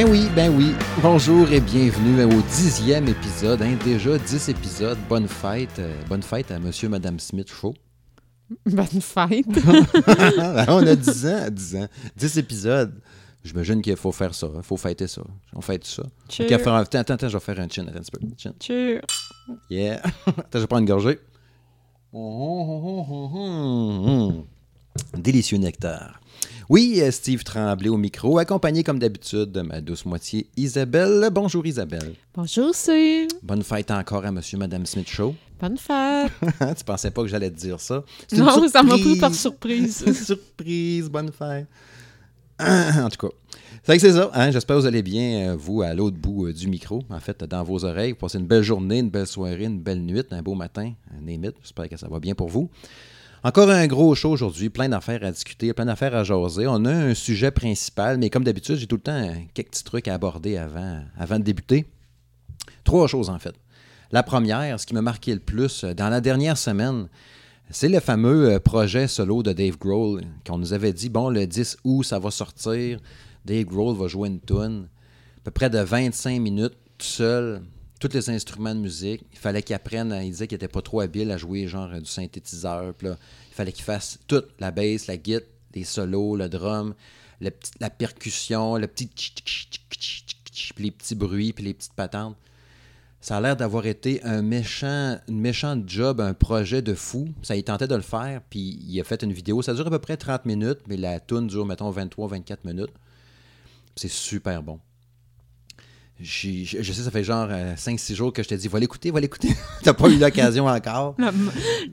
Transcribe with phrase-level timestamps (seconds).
[0.00, 0.72] Ben oui, ben oui.
[1.02, 3.60] Bonjour et bienvenue au dixième épisode.
[3.60, 4.96] Hein, déjà dix épisodes.
[5.10, 5.78] Bonne fête.
[5.78, 7.74] euh, bonne fête à Monsieur et Madame Smith Show.
[8.64, 9.44] Bonne fête.
[10.68, 11.88] On a 10 ans, 10 ans.
[12.16, 12.98] 10 épisodes.
[13.44, 14.48] J'imagine qu'il faut faire ça.
[14.56, 15.20] Il faut fêter ça.
[15.52, 16.04] On fête ça.
[16.30, 17.86] Faire un- Attends, attends, je vais faire un chin.
[17.86, 18.20] Attends un petit peu.
[18.38, 18.52] Chin.
[18.58, 19.02] Cheers.
[19.68, 20.00] Yeah.
[20.26, 21.18] attends, je vais prendre une gorgée.
[25.18, 26.18] Délicieux nectar.
[26.70, 31.28] Oui, euh, Steve Tremblay au micro, accompagné comme d'habitude de ma douce moitié Isabelle.
[31.32, 32.14] Bonjour Isabelle.
[32.32, 33.26] Bonjour, Steve.
[33.42, 35.34] Bonne fête encore à Monsieur Madame Smith Show.
[35.60, 36.30] Bonne fête.
[36.78, 38.04] tu pensais pas que j'allais te dire ça?
[38.34, 40.04] Non, ça m'a pris par surprise.
[40.12, 41.08] surprise.
[41.10, 41.66] bonne fête.
[42.60, 43.34] en tout cas,
[43.82, 44.30] c'est que c'est ça.
[44.32, 44.52] hein.
[44.52, 47.42] J'espère que vous allez bien, euh, vous, à l'autre bout euh, du micro, en fait,
[47.42, 48.12] dans vos oreilles.
[48.12, 51.26] Vous passez une belle journée, une belle soirée, une belle nuit, un beau matin, un
[51.26, 51.56] émite.
[51.62, 52.70] J'espère que ça va bien pour vous.
[53.42, 56.66] Encore un gros show aujourd'hui, plein d'affaires à discuter, plein d'affaires à jaser.
[56.66, 60.08] On a un sujet principal, mais comme d'habitude, j'ai tout le temps quelques petits trucs
[60.08, 61.86] à aborder avant, avant de débuter.
[62.84, 63.54] Trois choses, en fait.
[64.12, 67.08] La première, ce qui m'a marqué le plus euh, dans la dernière semaine,
[67.70, 71.46] c'est le fameux euh, projet solo de Dave Grohl qu'on nous avait dit, bon, le
[71.46, 72.98] 10 août, ça va sortir.
[73.46, 74.86] Dave Grohl va jouer une tune,
[75.38, 77.62] à peu près de 25 minutes, tout seul,
[78.00, 79.24] tous les instruments de musique.
[79.32, 82.06] Il fallait qu'il apprenne, il disait qu'il n'était pas trop habile à jouer genre du
[82.06, 82.94] synthétiseur.
[83.02, 83.16] Il
[83.52, 86.94] fallait qu'il fasse toute la bass, la guitare, les solos, le drum,
[87.40, 89.68] la percussion, le petit tch, tch,
[90.50, 92.36] tch, puis les petits bruits, puis les petites patentes.
[93.22, 97.28] Ça a l'air d'avoir été un méchant, une méchante job, un projet de fou.
[97.42, 99.60] Ça, il tentait de le faire, puis il a fait une vidéo.
[99.60, 102.92] Ça dure à peu près 30 minutes, mais la tune dure, mettons, 23-24 minutes.
[103.94, 104.80] C'est super bon.
[106.22, 109.48] Je, sais, ça fait genre 5-6 jours que je t'ai dit, va l'écouter, va l'écouter.
[109.82, 111.14] T'as pas eu l'occasion encore.
[111.18, 111.30] Le,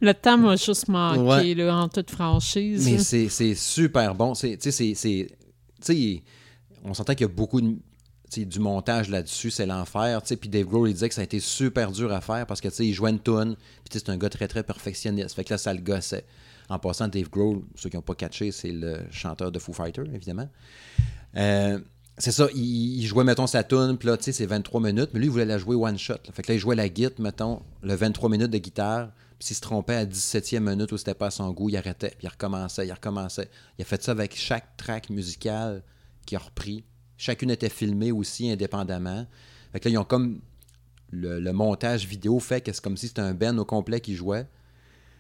[0.02, 1.54] le temps m'a juste manqué, Ouais.
[1.54, 2.86] là, en toute franchise.
[2.90, 4.34] Mais c'est c'est super bon.
[4.36, 6.24] C'est- Tu sais,
[6.84, 7.76] on s'entend qu'il y a beaucoup de,
[8.36, 10.22] du montage là-dessus, c'est l'enfer.
[10.22, 12.68] Puis Dave Grohl, il disait que ça a été super dur à faire parce que
[12.68, 15.34] tu sais, il jouait une tune, puis c'est un gars très, très perfectionniste.
[15.36, 16.26] Fait que là, ça le gossait.
[16.70, 20.04] En passant, Dave Grohl, ceux qui n'ont pas catché, c'est le chanteur de Foo Fighter,
[20.14, 20.50] évidemment.
[21.38, 21.80] Euh,
[22.18, 25.20] c'est ça, il, jouait, mettons, sa tune, puis là, tu sais, c'est 23 minutes, mais
[25.20, 26.14] lui, il voulait la jouer one shot.
[26.14, 26.32] là.
[26.34, 29.56] Fait que là, il jouait la guitare, mettons, le 23 minutes de guitare, puis s'il
[29.56, 32.30] se trompait à 17e minute où c'était pas à son goût, il arrêtait, puis il
[32.30, 33.50] recommençait, il recommençait.
[33.78, 35.84] Il a fait ça avec chaque track musical
[36.26, 36.84] qu'il a repris.
[37.18, 39.28] Chacune était filmée aussi indépendamment.
[39.72, 40.42] Fait que là, ils ont comme
[41.12, 44.48] le, montage vidéo fait que c'est comme si c'était un band au complet qui jouait.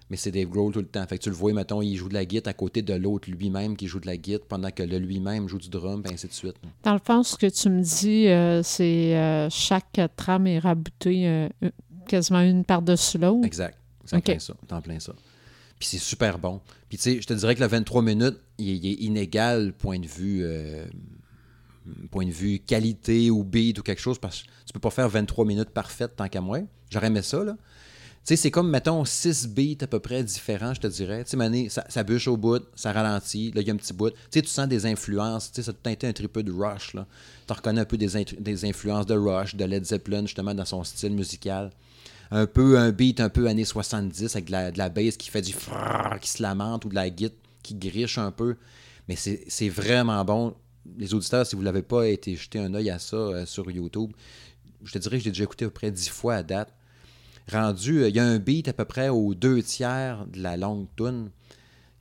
[0.09, 1.05] Mais c'est Dave Grohl tout le temps.
[1.05, 3.29] Fait que tu le vois, mettons, il joue de la guitare à côté de l'autre
[3.29, 6.27] lui-même qui joue de la guitare pendant que le lui-même joue du drum, puis ainsi
[6.27, 6.55] de suite.
[6.83, 11.27] Dans le fond, ce que tu me dis, euh, c'est euh, chaque trame est raboutée
[11.27, 11.49] euh,
[12.07, 13.45] quasiment une par-dessus l'autre.
[13.45, 13.77] Exact.
[14.05, 14.53] C'est en plein ça.
[14.71, 15.13] En plein ça.
[15.77, 16.61] Puis c'est super bon.
[16.87, 19.73] Puis tu sais, je te dirais que le 23 minutes, il, est- il est inégal
[19.73, 20.43] point de vue
[22.11, 25.07] point de vue qualité ou beat ou quelque chose parce que tu peux pas faire
[25.07, 26.59] 23 minutes parfaites tant qu'à moi.
[26.89, 27.55] J'aurais aimé ça, là.
[28.27, 31.23] Sais, c'est comme, mettons, 6 beats à peu près différents, je te dirais.
[31.23, 34.13] Tu sais, ça, bûche au bout, ça ralentit, là, il y a un petit bout.
[34.29, 37.07] Tu sens des influences, tu sais, ça a tout été un triple de Rush, là.
[37.47, 41.13] Tu reconnais un peu des, influences de Rush, de Led Zeppelin, justement, dans son style
[41.13, 41.71] musical.
[42.29, 45.29] Un peu, un beat un peu années 70, avec de la, de la bass qui
[45.29, 48.57] fait du frrrr, qui se lamente, ou de la guitare qui griche un peu.
[49.07, 50.53] Mais c'est c'est vraiment bon.
[50.97, 53.71] Les auditeurs, si vous ne l'avez pas été jeter un œil à ça euh, sur
[53.71, 54.11] YouTube,
[54.83, 56.73] je te dirais que j'ai déjà écouté à peu près 10 fois à date
[57.51, 60.57] rendu, euh, il y a un beat à peu près aux deux tiers de la
[60.57, 61.29] longue tune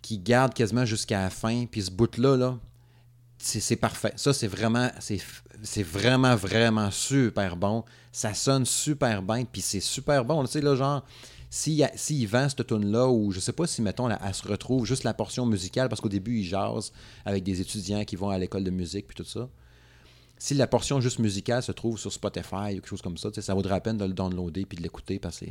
[0.02, 1.66] qui garde quasiment jusqu'à la fin.
[1.66, 2.58] Puis ce bout-là, là,
[3.38, 4.12] c'est parfait.
[4.16, 7.84] Ça, c'est vraiment, c'est vraiment, vraiment super bon.
[8.12, 10.44] Ça sonne super bien, puis c'est super bon.
[10.44, 11.04] Tu sais, là, genre,
[11.50, 14.86] s'il s'il vend cette tune-là, ou je sais pas si, mettons, elle, elle se retrouve
[14.86, 16.92] juste la portion musicale, parce qu'au début, il jase
[17.24, 19.48] avec des étudiants qui vont à l'école de musique, puis tout ça.
[20.38, 23.54] Si la portion juste musicale se trouve sur Spotify ou quelque chose comme ça, ça
[23.54, 25.46] vaudrait la peine de le downloader puis de l'écouter parce que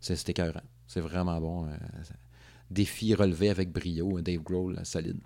[0.00, 0.60] c'est, euh, écœurant.
[0.86, 1.66] C'est vraiment bon.
[1.66, 1.68] euh,
[2.72, 5.18] défi relevé avec brio, un Dave Grohl euh, solide.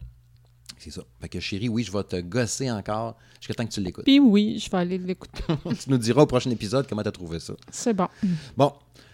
[0.78, 1.02] C'est ça.
[1.20, 4.04] Fait que chérie, oui, je vais te gosser encore jusqu'à temps que tu l'écoutes.
[4.04, 5.42] Puis oui, je vais aller l'écouter.
[5.64, 7.54] tu nous diras au prochain épisode comment tu as trouvé ça.
[7.70, 8.08] C'est bon.
[8.56, 8.72] Bon,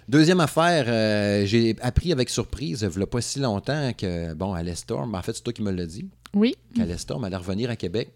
[0.08, 4.54] deuxième affaire, euh, j'ai appris avec surprise, il n'y a pas si longtemps que, bon,
[4.54, 7.70] Alice Storm, en fait, c'est toi qui me l'as dit, Oui, qu'Alice Storm allait revenir
[7.70, 8.12] à Québec.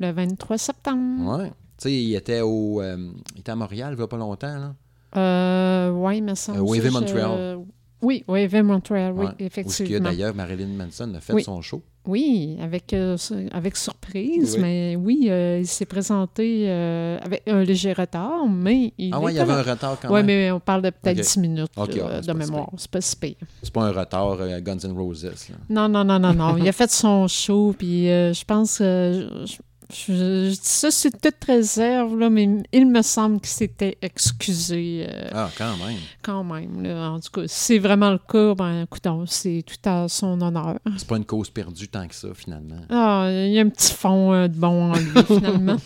[0.00, 1.38] Le 23 septembre.
[1.38, 1.48] Ouais.
[1.48, 2.80] Tu sais, il était au.
[2.82, 2.96] euh,
[3.34, 4.74] il était à Montréal il n'y a pas longtemps, là.
[5.16, 6.52] Euh, Euh, oui, mais ça.
[6.52, 7.58] Euh, Wavy Montreal.
[8.00, 9.32] Oui, Wavy Montreal, oui, Ouais.
[9.32, 9.98] Où ce effectivement.
[9.98, 11.42] que d'ailleurs Marilyn Manson a fait Oui.
[11.42, 11.82] son show.
[12.06, 13.16] Oui, avec, euh,
[13.52, 14.60] avec surprise, Oui.
[14.62, 15.28] mais oui,
[15.60, 19.62] il s'est présenté avec un léger retard, mais il ah ouais, il y avait un
[19.62, 20.26] retard quand Oui, même.
[20.26, 21.24] mais on parle de peut-être Ok.
[21.24, 21.86] 10 minutes ouais,
[22.22, 22.70] de mémoire.
[22.76, 23.34] C'est pas si pire.
[23.62, 25.24] C'est pas un retard Guns N' Roses.
[25.24, 25.32] là.
[25.68, 26.56] Non, non, non, non, non.
[26.56, 29.58] il a fait son show, puis je pense je,
[29.92, 35.50] je- ça, c'est toute réserve, là, mais il me semble qu'il s'était excusé euh, Ah,
[35.56, 35.98] quand même.
[36.22, 36.82] quand même.
[36.82, 37.10] là.
[37.12, 40.78] En tout cas, si c'est vraiment le cas, ben, écoutons, c'est tout à son honneur.
[40.96, 42.80] C'est pas une cause perdue tant que ça, finalement.
[42.90, 45.76] Ah, il y a un petit fond euh, de bon en lui, finalement.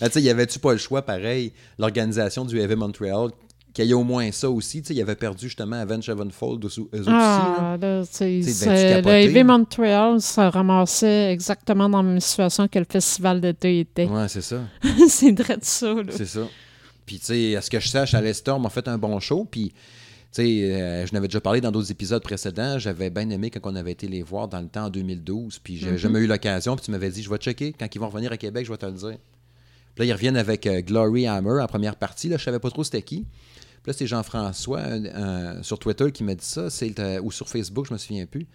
[0.00, 3.30] Ah, tu sais, y avait-tu pas le choix, pareil, l'organisation du Heavy Montreal,
[3.72, 4.82] qu'il y ait au moins ça aussi.
[4.82, 7.08] Tu sais, il avait perdu justement Avenged Sevenfold eux, eux aussi.
[7.10, 7.56] là.
[7.58, 9.14] Ah, là, T'sais, c'est- ben-tu le?
[9.14, 14.06] Heavy Montreal se ramassait exactement dans la même situation que le festival d'été était.
[14.06, 14.60] Ouais, c'est ça.
[15.08, 16.02] c'est vrai de ça, là.
[16.10, 16.46] C'est ça.
[17.06, 19.46] Puis, tu sais, à ce que je sache, à Storm a fait un bon show.
[19.50, 19.74] Puis, tu
[20.32, 20.42] sais,
[20.74, 22.78] euh, je n'avais déjà parlé dans d'autres épisodes précédents.
[22.78, 25.58] J'avais bien aimé quand on avait été les voir dans le temps en 2012.
[25.58, 25.98] Puis, j'avais Mhm.
[25.98, 26.76] jamais eu l'occasion.
[26.76, 27.72] Puis, tu m'avais dit, je vais checker.
[27.78, 29.16] Quand ils vont revenir à Québec, je vais te le dire.
[29.94, 32.28] Puis là, ils reviennent avec euh, Glory Hammer en première partie.
[32.28, 33.24] Là, je savais pas trop c'était qui.
[33.88, 34.82] Puis là, c'est Jean-François
[35.62, 38.46] sur Twitter qui m'a dit ça, c'est ou sur Facebook, je me souviens plus,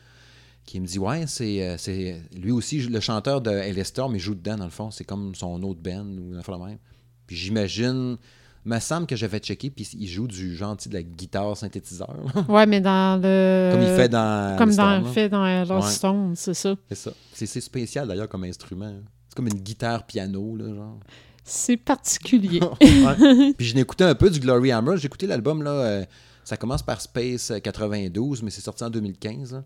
[0.64, 4.20] qui me dit Ouais, c'est euh, c'est lui aussi, le chanteur de Alice Storm, il
[4.20, 4.92] joue dedans, dans le fond.
[4.92, 6.78] C'est comme son autre band ou un la même.
[7.26, 8.18] Puis j'imagine,
[8.64, 12.16] me semble que j'avais checké, puis il joue du sais, de la guitare synthétiseur.
[12.48, 13.70] Ouais, mais dans le.
[13.72, 14.56] comme il fait dans.
[14.56, 15.66] Comme dans, Storm, fait dans Ouais.
[15.66, 16.76] Lost Stone, c'est ça.
[16.90, 17.12] C'est ça.
[17.34, 18.86] C'est c'est spécial d'ailleurs comme instrument.
[18.86, 19.02] hein.
[19.30, 21.00] C'est comme une guitare piano, là, genre.
[21.44, 22.60] C'est particulier.
[22.82, 23.54] Ouais.
[23.58, 24.98] Puis je écouté un peu du Glory Hammer.
[24.98, 25.72] J'ai écouté l'album, là.
[25.72, 26.06] euh,
[26.44, 29.54] ça commence par Space euh, 92, mais c'est sorti en 2015.
[29.54, 29.64] là.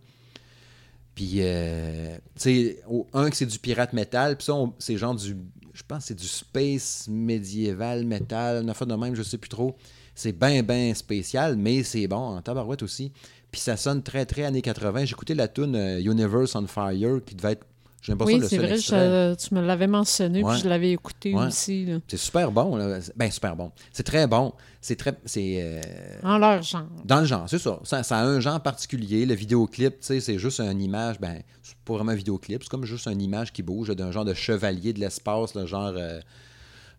[1.16, 2.84] Puis, euh, tu sais,
[3.14, 5.36] un, que c'est du pirate metal, puis ça, c'est genre du.
[5.74, 9.76] Je pense c'est du space médiéval metal, une affaire de même, je sais plus trop.
[10.14, 13.12] C'est bien, bien spécial, mais c'est bon en tabarouette aussi.
[13.52, 15.06] Puis ça sonne très, très années 80.
[15.06, 17.66] J'ai écouté la tune euh, Universe on Fire, qui devait être.
[18.02, 20.54] J'ai l'impression oui, le c'est vrai, je- tu me l'avais mentionné, Ouais.
[20.54, 21.48] puis je l'avais écouté Ouais.
[21.48, 21.88] aussi.
[22.08, 23.00] C'est super bon, là.
[23.16, 23.72] Ben, super bon.
[23.92, 24.54] C'est très bon.
[24.82, 25.14] C'est très.
[25.26, 25.58] C'est.
[25.62, 25.82] euh,
[26.24, 26.86] En leur genre.
[27.04, 27.80] Dans le genre, c'est ça.
[27.84, 28.04] ça.
[28.04, 29.26] ça a un genre particulier.
[29.26, 32.70] Le vidéoclip, tu sais, c'est juste une image, ben, c'est pas vraiment un vidéoclip, c'est
[32.70, 36.22] comme juste une image qui bouge d'un genre de chevalier de l'espace, là, genre, euh,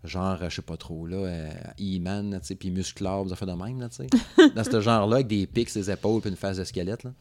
[0.04, 1.50] genre, je sais pas trop, là, euh,
[1.80, 4.06] E-Man, tu sais, puis musclard, ça fait de même, là, tu sais.
[4.54, 7.12] Dans ce genre-là, avec des pics, ses épaules, puis une face de squelette, là.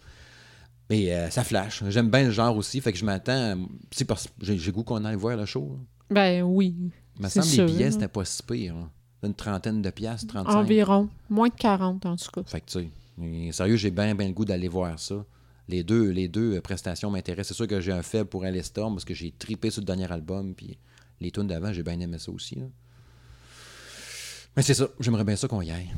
[0.89, 1.84] Mais euh, ça flash.
[1.89, 3.57] J'aime bien le genre aussi, fait que je m'attends.
[4.07, 5.78] Parce que j'ai goût qu'on aille voir le show.
[5.78, 5.84] là.
[6.10, 6.75] Ben oui.
[7.18, 8.75] Il me C'est semble que les billets, c'était pas si pire.
[8.75, 8.89] là.
[9.24, 10.56] Une trentaine de piastres, 35.
[10.56, 11.10] Environ.
[11.30, 12.44] Moins de 40, en tout cas.
[12.45, 15.25] Fait que, tu sais, sérieux, j'ai bien, bien le goût d'aller voir ça.
[15.68, 17.50] Les deux, les deux euh, prestations m'intéressent.
[17.50, 19.86] C'est sûr que j'ai un faible pour Alice Storm parce que j'ai tripé sur le
[19.86, 20.78] dernier album, puis
[21.19, 22.56] les tunes d'avant, j'ai bien aimé ça aussi.
[22.56, 22.66] là.
[24.56, 25.89] Mais c'est ça, j'aimerais bien ça qu'on y aille.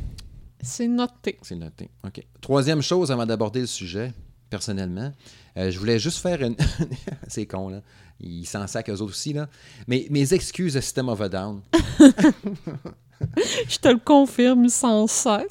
[0.62, 1.38] C'est noté.
[1.42, 1.90] C'est noté.
[2.06, 2.26] OK.
[2.42, 4.12] Troisième chose avant d'aborder le sujet,
[4.50, 5.12] personnellement,
[5.58, 6.56] euh, je voulais juste faire une.
[7.28, 7.82] c'est con, là.
[8.20, 9.48] Ils s'en sacent eux autres aussi, là.
[9.88, 11.62] Mais mes excuses à System of a Down.
[13.68, 15.44] Je te le confirme, sans ça.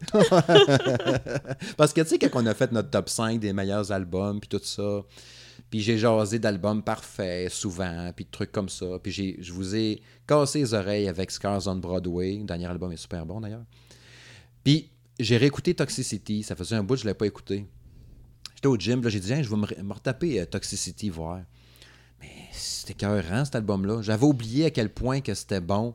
[1.76, 4.48] Parce que, tu sais, quand on a fait notre top 5 des meilleurs albums, puis
[4.48, 5.02] tout ça,
[5.70, 10.00] puis j'ai jasé d'albums parfaits souvent, puis de trucs comme ça, puis je vous ai
[10.26, 12.38] cassé les oreilles avec Scars on Broadway.
[12.38, 13.64] Le dernier album est super bon, d'ailleurs.
[14.64, 16.42] Puis j'ai réécouté Toxicity.
[16.42, 17.66] Ça faisait un bout que je ne l'avais pas écouté.
[18.58, 21.42] J'étais au gym, là, j'ai dit, je vais me, me retaper euh, Toxicity, voir.
[22.20, 24.02] Mais c'était écœurant, cet album-là.
[24.02, 25.94] J'avais oublié à quel point que c'était bon.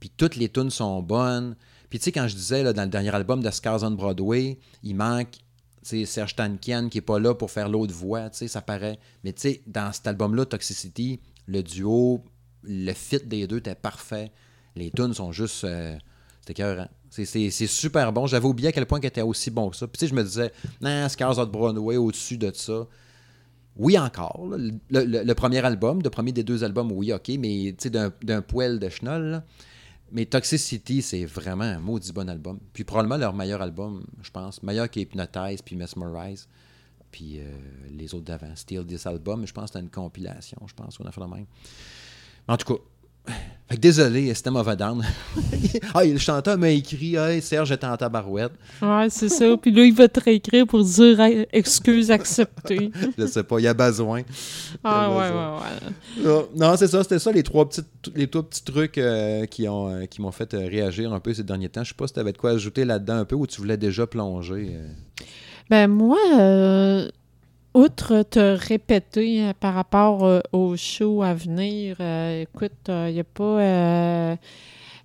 [0.00, 1.54] Puis toutes les tunes sont bonnes.
[1.90, 4.58] Puis tu sais, quand je disais là, dans le dernier album de Scars on Broadway,
[4.82, 5.34] il manque
[5.82, 8.98] Serge Tankian qui est pas là pour faire l'autre voix, tu sais, ça paraît.
[9.22, 12.24] Mais tu sais, dans cet album-là, Toxicity, le duo,
[12.62, 14.32] le fit des deux était parfait.
[14.76, 15.64] Les tunes sont juste...
[15.64, 15.98] euh,
[16.40, 16.88] c'était écœurant.
[17.12, 18.26] C'est- super bon.
[18.26, 19.86] J'avais oublié à quel point qu'elle était aussi bon que ça.
[19.86, 20.50] Puis tu je me disais,
[20.80, 22.86] non, Scars on Broadway au-dessus de ça.
[23.76, 24.46] Oui, encore.
[24.50, 27.90] Le, le- le premier album, le premier des deux albums, oui, OK, mais tu sais,
[27.90, 29.44] d'un poil de chenol, là.
[30.14, 32.58] Mais Toxicity, c'est vraiment un maudit bon album.
[32.74, 34.62] Puis probablement leur meilleur album, je pense.
[34.62, 36.48] Meilleur qu'Hypnotize puis Mesmerize.
[37.10, 37.44] Puis euh,
[37.90, 38.54] les autres d'avant.
[38.54, 41.20] Steal This Album, je pense que c'était une compilation, je pense, ou on a fait
[41.22, 41.46] de même.
[42.48, 42.80] En tout cas,
[43.72, 45.02] fait que désolé, of a Down.
[45.94, 48.52] ah, le chanteur m'a écrit Hey, Serge est en tabarouette.
[48.82, 49.56] Ouais, c'est ça.
[49.56, 52.90] Puis là, il va te réécrire pour dire Hey, excuse acceptée.
[53.18, 54.24] Je sais pas, il y a besoin.
[54.84, 56.40] Ah, y ouais, ouais, besoin.
[56.40, 56.48] ouais.
[56.54, 57.80] Non, c'est ça, c'était ça, les trois petits,
[58.14, 61.32] les trois petits trucs euh, qui ont euh, qui m'ont fait euh, réagir un peu
[61.32, 61.82] ces derniers temps.
[61.82, 63.78] Je sais pas si tu avais de quoi ajouter là-dedans un peu ou tu voulais
[63.78, 64.76] déjà plonger.
[65.70, 66.18] Ben moi,
[67.74, 73.20] outre te répéter euh, par rapport euh, au show à venir, euh, écoute, il n'y
[73.20, 74.38] a pas...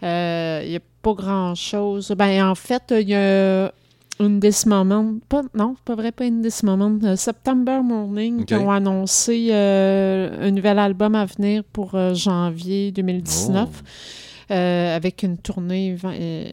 [0.01, 2.13] y a pas grand-chose.
[2.17, 3.71] Ben, en fait, il y a
[4.19, 5.15] In This Moment.
[5.29, 7.15] Pas, non, c'est pas vrai, pas In This Moment.
[7.15, 13.69] September Morning, qui ont annoncé un nouvel album à venir pour janvier 2019.
[13.69, 14.53] Oh.
[14.53, 16.45] euh, avec une tournée euh,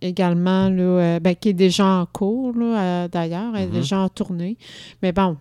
[0.00, 3.54] également, là, euh, ben, qui est déjà en cours, là, d'ailleurs.
[3.54, 3.72] Elle est Mhm.
[3.72, 4.56] déjà en tournée.
[5.02, 5.36] Mais bon,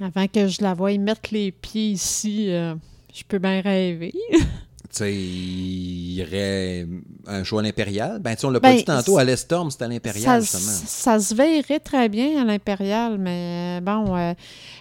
[0.00, 2.74] avant que je la voie mettre les pieds ici, euh,
[3.14, 4.12] je peux bien rêver.
[4.32, 6.86] Tu sais, il irait
[7.26, 8.18] un show à l'Impérial.
[8.20, 10.72] Ben, on l'a Ben, pas dit tantôt, à l'Estorm, c'était à Ça, l'Impérial, justement.
[10.86, 14.34] ça se verrait très bien à l'Impérial, mais bon, euh,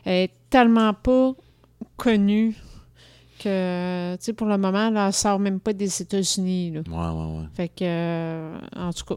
[0.03, 1.33] elle est tellement pas
[1.97, 2.55] connue
[3.39, 6.73] que, tu sais, pour le moment, là, elle sort même pas des États-Unis.
[6.77, 7.45] Ouais, ouais, ouais.
[7.55, 9.15] Fait que, euh, en tout cas,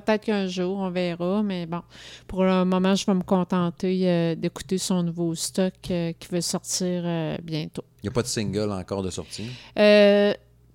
[0.00, 1.82] peut-être qu'un jour, on verra, mais bon,
[2.26, 6.40] pour le moment, je vais me contenter euh, d'écouter son nouveau stock euh, qui va
[6.40, 7.84] sortir euh, bientôt.
[8.02, 9.48] Il n'y a pas de single encore de sortie?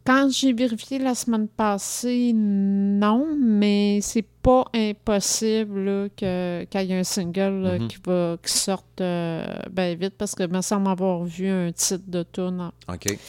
[0.05, 7.03] Quand j'ai vérifié la semaine passée, non, mais c'est pas impossible qu'il y ait un
[7.03, 7.87] single là, Mhm.
[7.89, 12.23] qui, va, qui sorte ben vite parce que me semble avoir vu un titre de
[12.23, 12.71] tune.
[12.87, 13.19] OK.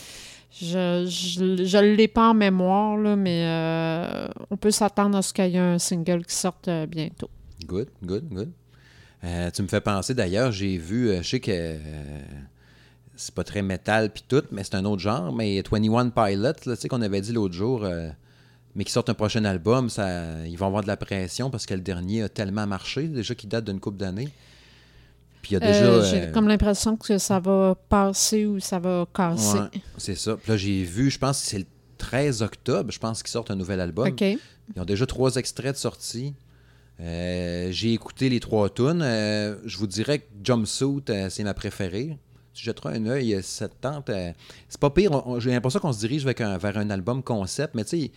[0.53, 5.33] Je je, je l'ai pas en mémoire, là, mais euh, on peut s'attendre à ce
[5.33, 7.31] qu'il y ait un single qui sorte euh, bientôt.
[7.67, 8.51] Good, good, good.
[9.23, 11.77] Euh, tu me fais penser d'ailleurs, j'ai vu, je sais que
[13.15, 16.53] c'est pas très métal puis tout, mais c'est un autre genre, mais 21 Pilots, là,
[16.55, 17.87] tu sais qu'on avait dit l'autre jour,
[18.75, 21.75] mais qui sortent un prochain album, ça, ils vont avoir de la pression parce que
[21.75, 24.31] le dernier a tellement marché, déjà qu'il date d'une couple d'années.
[25.43, 25.85] Puis il y a déjà...
[25.87, 29.59] Euh, J'ai euh, comme l'impression que ça va passer ou ça va casser.
[29.59, 30.37] ouais, c'est ça.
[30.37, 31.67] Puis là, j'ai vu, je pense que c'est le
[31.99, 34.09] 13 octobre, je pense qu'ils sortent un nouvel album.
[34.75, 36.35] Ils ont déjà trois extraits de sortie.
[37.01, 39.01] Euh, j'ai écouté les trois tunes.
[39.03, 42.19] Je vous dirais que Jumpsuit, c'est ma préférée.
[42.53, 44.11] Tu jetteras un œil euh, si ça te tente.
[44.69, 45.23] c'est pas pire.
[45.39, 48.11] J'ai l'impression qu'on se dirige avec un- vers un album concept, mais tu sais,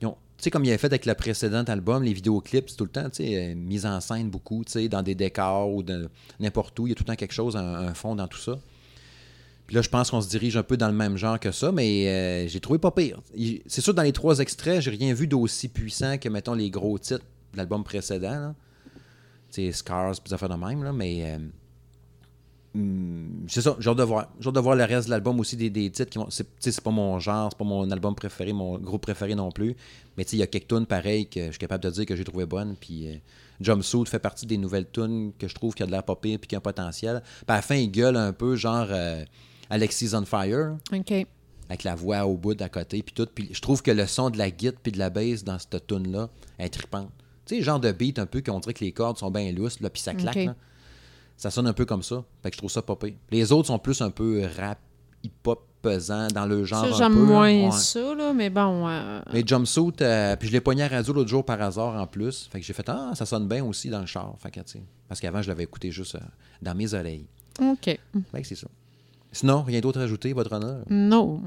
[0.00, 2.84] ils ont- tu sais, comme il avait fait avec le précédent album, les vidéoclips, tout
[2.84, 5.82] le temps, tu sais, euh, mise en scène beaucoup, tu sais, dans des décors ou
[6.38, 6.86] n'importe où.
[6.86, 8.56] Il y a tout le temps quelque chose, un, fond dans tout ça.
[9.66, 11.72] Puis là, je pense qu'on se dirige un peu dans le même genre que ça,
[11.72, 13.20] mais euh, j'ai trouvé pas pire.
[13.66, 17.00] C'est sûr, dans les trois extraits, j'ai rien vu d'aussi puissant que, mettons, les gros
[17.00, 18.30] titres de l'album précédent.
[18.30, 18.54] là.
[19.52, 21.34] Tu sais, Scars, puis affaires de même, là, mais...
[21.34, 21.38] euh,
[22.74, 24.28] hum, c'est ça, j'ai hâte de voir.
[24.40, 26.30] J'ai hâte de voir le reste de l'album aussi, des, des titres qui vont...
[26.30, 29.34] C'est tu sais, c'est pas mon genre, c'est pas mon album préféré, mon groupe préféré
[29.34, 29.76] non plus.
[30.16, 32.06] Mais tu sais, il y a quelques tunes pareilles que je suis capable de dire
[32.06, 32.76] que j'ai trouvé bonnes.
[32.78, 33.14] Puis euh,
[33.60, 36.48] Jumpsuit fait partie des nouvelles tunes que je trouve qui a de l'air pire puis
[36.48, 37.22] qui a un potentiel.
[37.22, 39.24] Puis à la fin, il gueule un peu, genre euh,
[39.70, 41.26] Alexis on Fire OK.
[41.68, 44.30] avec la voix au bout d'à côté puis tout puis je trouve que le son
[44.30, 47.10] de la guitare puis de la bass dans cette tune là est trippante
[47.44, 49.80] tu sais genre de beat un peu qu'on dirait que les cordes sont bien lousses
[49.80, 50.56] là puis ça claque là.
[51.38, 53.14] Ça sonne un peu comme ça fait que je trouve ça pire.
[53.30, 54.78] les autres sont plus un peu rap
[55.22, 57.24] hip hop pesant dans le genre Ça, j'aime là.
[57.24, 57.70] moins Ouais.
[57.70, 58.88] ça, là, mais bon.
[58.88, 62.06] euh, mais Jumpsuit, euh, puis je l'ai pogné à radio l'autre jour par hasard en
[62.06, 62.48] plus.
[62.50, 64.34] Fait que j'ai fait Ah, ça sonne bien aussi dans le char.
[64.40, 64.60] Fait que,
[65.08, 66.20] parce qu'avant, je l'avais écouté juste euh,
[66.60, 67.26] dans mes oreilles.
[67.60, 67.84] OK.
[67.84, 67.98] Fait
[68.42, 68.66] que c'est ça.
[69.30, 70.80] Sinon, rien d'autre à ajouter, votre honneur?
[70.90, 71.40] Non.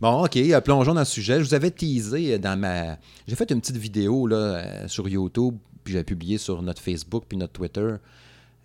[0.00, 1.38] Bon, OK, euh, plongeons dans le sujet.
[1.38, 2.98] Je vous avais teasé dans ma.
[3.26, 7.38] J'ai fait une petite vidéo là, sur YouTube, puis j'ai publié sur notre Facebook puis
[7.38, 7.94] notre Twitter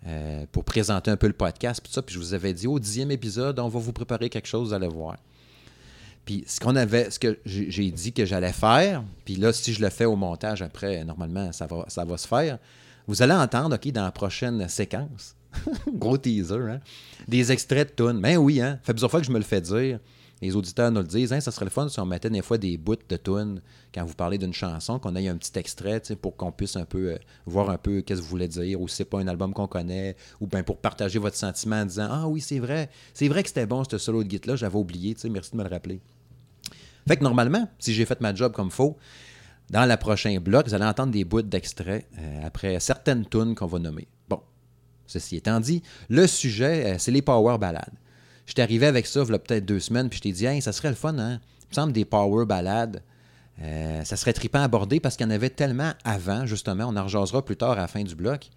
[0.06, 2.02] euh, pour présenter un peu le podcast, puis ça.
[2.02, 4.74] Puis je vous avais dit au dixième épisode, on va vous préparer quelque chose, vous
[4.74, 5.16] allez voir.
[6.24, 9.82] Puis ce qu'on avait, ce que j'ai dit que j'allais faire, puis là, si je
[9.82, 12.58] le fais au montage après, normalement, ça va, ça se faire.
[13.06, 15.36] Vous allez entendre, OK, dans la prochaine séquence,
[15.92, 16.80] gros teaser, hein,
[17.28, 18.20] des extraits de tunes.
[18.20, 19.98] Ben oui, hein, fait plusieurs fois que je me le fais dire.
[20.44, 22.58] Les auditeurs nous le disent, hein, ça serait le fun si on mettait des fois
[22.58, 23.62] des bouts de tunes
[23.94, 27.12] quand vous parlez d'une chanson, qu'on ait un petit extrait, pour qu'on puisse un peu
[27.12, 29.54] euh, voir un peu qu'est-ce que vous voulez dire, ou si c'est pas un album
[29.54, 33.26] qu'on connaît, ou bien pour partager votre sentiment en disant Ah oui, c'est vrai, c'est
[33.26, 36.02] vrai que c'était bon ce solo de guitare-là, j'avais oublié, merci de me le rappeler.
[37.08, 38.98] Fait que normalement, si j'ai fait ma job comme faut,
[39.70, 43.66] dans le prochain bloc, vous allez entendre des bouts d'extraits euh, après certaines tunes qu'on
[43.66, 44.06] va nommer.
[44.28, 44.42] Bon,
[45.06, 47.94] ceci étant dit, le sujet, euh, c'est les power ballades.
[48.46, 50.60] J'étais arrivé avec ça, il y a peut-être deux semaines, puis je t'ai dit, hey,
[50.60, 51.40] ça serait le fun, hein?
[51.62, 53.02] Il me semble des power ballades.
[53.62, 56.84] euh, ça serait trippant à aborder parce qu'il y en avait tellement avant, justement.
[56.88, 58.48] On en rejasera plus tard à la fin du bloc.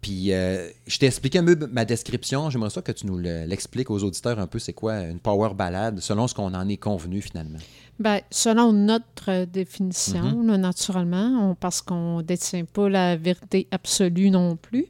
[0.00, 2.50] Puis, euh, je t'ai expliqué un peu ma description.
[2.50, 5.54] J'aimerais ça que tu nous le- l'expliques aux auditeurs un peu c'est quoi une power
[5.54, 7.60] ballade, selon ce qu'on en est convenu finalement.
[8.00, 10.46] Ben, selon notre définition, Mm-hmm.
[10.48, 14.86] là, naturellement, on- parce qu'on ne détient pas la vérité absolue non plus.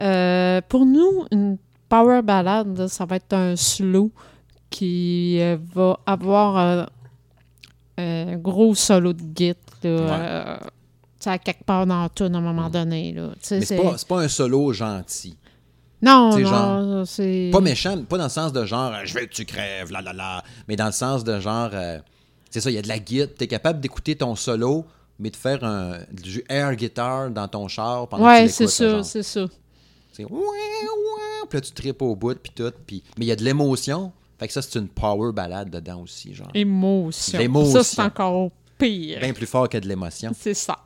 [0.00, 1.56] Euh, pour nous, une
[1.92, 4.10] power ballade, là, ça va être un slow
[4.70, 6.86] qui euh, va avoir euh,
[7.98, 9.58] un gros solo de guitare.
[9.82, 10.56] là, euh,
[11.26, 13.12] à quelque part dans tout à un moment donné.
[13.12, 13.26] Là.
[13.26, 13.34] Mm.
[13.50, 15.36] Mais c'est pas, pas un solo gentil.
[16.00, 17.50] Non, non, genre- c'est...
[17.52, 20.00] Pas méchant, pas dans le sens de genre euh, je veux que tu crèves, là
[20.00, 21.98] là là, mais dans le sens de genre euh,
[22.50, 24.86] c'est ça, il y a de la guide, tu es capable d'écouter ton solo
[25.18, 28.66] mais de faire un, du air guitar dans ton char pendant que tu Ouais, c'est
[28.66, 29.46] ça, c'est ça.
[30.12, 32.70] C'est ouin, ouin, puis là, tu tripes au bout, puis tout.
[32.86, 33.02] Puis...
[33.18, 34.12] Mais il y a de l'émotion.
[34.38, 36.50] Fait que ça, c'est une power ballade dedans aussi, genre.
[36.54, 37.38] Émotion.
[37.38, 37.82] L'émotion.
[37.82, 39.20] Ça, c'est encore pire.
[39.20, 40.32] Bien plus fort que de l'émotion.
[40.38, 40.78] C'est ça.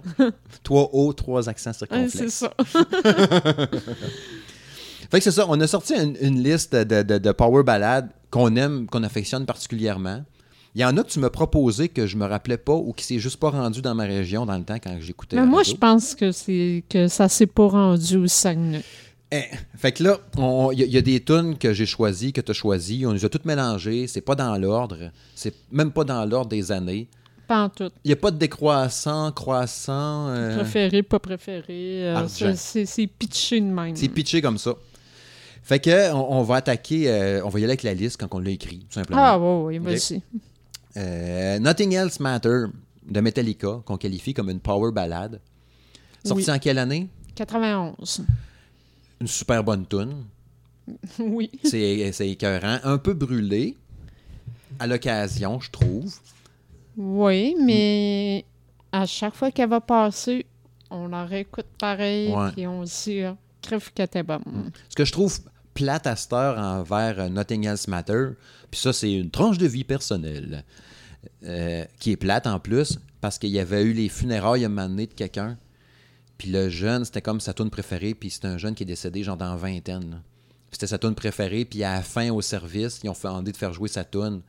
[0.64, 2.12] Trois hauts, trois accents Ouais, circonflexes.
[2.16, 2.52] c'est ça.
[5.10, 8.10] Fait que c'est ça, on a sorti une, une liste de, de- de power ballades
[8.30, 10.22] qu'on aime, qu'on affectionne particulièrement.
[10.78, 13.04] Il y en a que tu m'as proposé que je me rappelais pas ou qui
[13.04, 15.34] s'est juste pas rendu dans ma région dans le temps quand j'écoutais.
[15.34, 15.72] Mais moi, radio.
[15.74, 18.82] je pense que c'est que ça s'est pas rendu au Saguenay.
[19.32, 19.42] Eh,
[19.76, 20.18] fait que là,
[20.72, 23.04] il y, a- il y a des tunes que j'ai choisies, que tu as choisies.
[23.06, 24.06] On les a toutes mélangées.
[24.06, 25.10] C'est pas dans l'ordre.
[25.34, 27.08] C'est même pas dans l'ordre des années.
[27.48, 27.90] Pas en tout.
[28.04, 30.28] Il n'y a pas de décroissant, croissant.
[30.28, 32.06] euh, Préféré, pas préféré.
[32.08, 33.96] euh, c'est- pitché de même.
[33.96, 34.74] c'est pitché comme ça.
[35.64, 38.28] Fait que on, on va attaquer, euh, on va y aller avec la liste quand
[38.32, 39.20] on l'a écrit, tout simplement.
[39.22, 40.22] Ah, oui, oui, vas-y.
[40.98, 42.64] Euh, Nothing Else Matter
[43.08, 45.40] de Metallica, qu'on qualifie comme une power ballade.
[46.24, 46.50] Sorti Oui.
[46.50, 47.08] en quelle année?
[47.34, 48.22] 91.
[49.20, 50.24] Une super bonne tune.
[51.18, 51.50] oui.
[51.64, 52.78] C'est c'est écœurant.
[52.82, 53.76] Un peu brûlé
[54.78, 56.14] à l'occasion, je trouve.
[56.96, 58.44] Oui, mais
[58.92, 60.46] à chaque fois qu'elle va passer,
[60.90, 62.50] on la réécoute pareil, Ouais.
[62.52, 64.70] puis on se dit, ah, crève que t'es bonne.
[64.88, 65.38] Ce que je trouve
[65.74, 68.30] plate à cette heure envers euh, Nothing Else Matter,
[68.70, 70.64] puis ça, c'est une tranche de vie personnelle,
[71.44, 74.70] euh, qui est plate en plus, parce qu'il y avait eu les funérailles à un
[74.70, 75.58] moment donné de quelqu'un,
[76.36, 79.22] puis le jeune, c'était comme sa tune préférée, puis c'est un jeune qui est décédé
[79.24, 80.10] genre dans vingtaine.
[80.10, 80.16] là.
[80.70, 83.56] C'était sa tune préférée, puis à la fin au service, ils ont fait demandé de
[83.56, 84.42] faire jouer sa tune.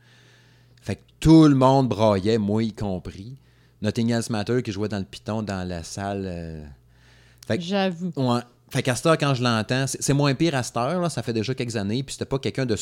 [0.82, 3.36] Fait que tout le monde braillait, moi y compris.
[3.82, 6.24] Nothing Else Matter qui jouait dans le piton dans la salle.
[6.26, 6.64] euh,
[7.46, 8.12] Fait que- J'avoue.
[8.16, 8.40] Ouais.
[8.68, 11.08] Fait qu'à cette heure, quand je l'entends, c'est c'est moins pire à cette heure, là,
[11.10, 12.76] ça fait déjà quelques années, puis c'était pas quelqu'un de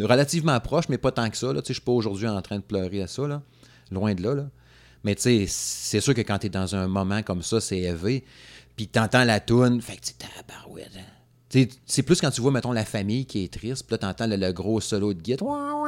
[0.00, 1.52] relativement proche, mais pas tant que ça.
[1.52, 1.60] là.
[1.66, 3.22] Je suis pas aujourd'hui en train de pleurer à ça,
[3.90, 4.46] loin de là.
[5.04, 8.24] Mais tu c'est sûr que quand tu es dans un moment comme ça, c'est élevé,
[8.76, 10.12] puis tu entends la toune, fait que tu
[11.56, 11.68] hein.
[11.86, 14.26] C'est plus quand tu vois, mettons, la famille qui est triste, puis là, tu entends
[14.26, 15.81] le, le gros solo de guitare.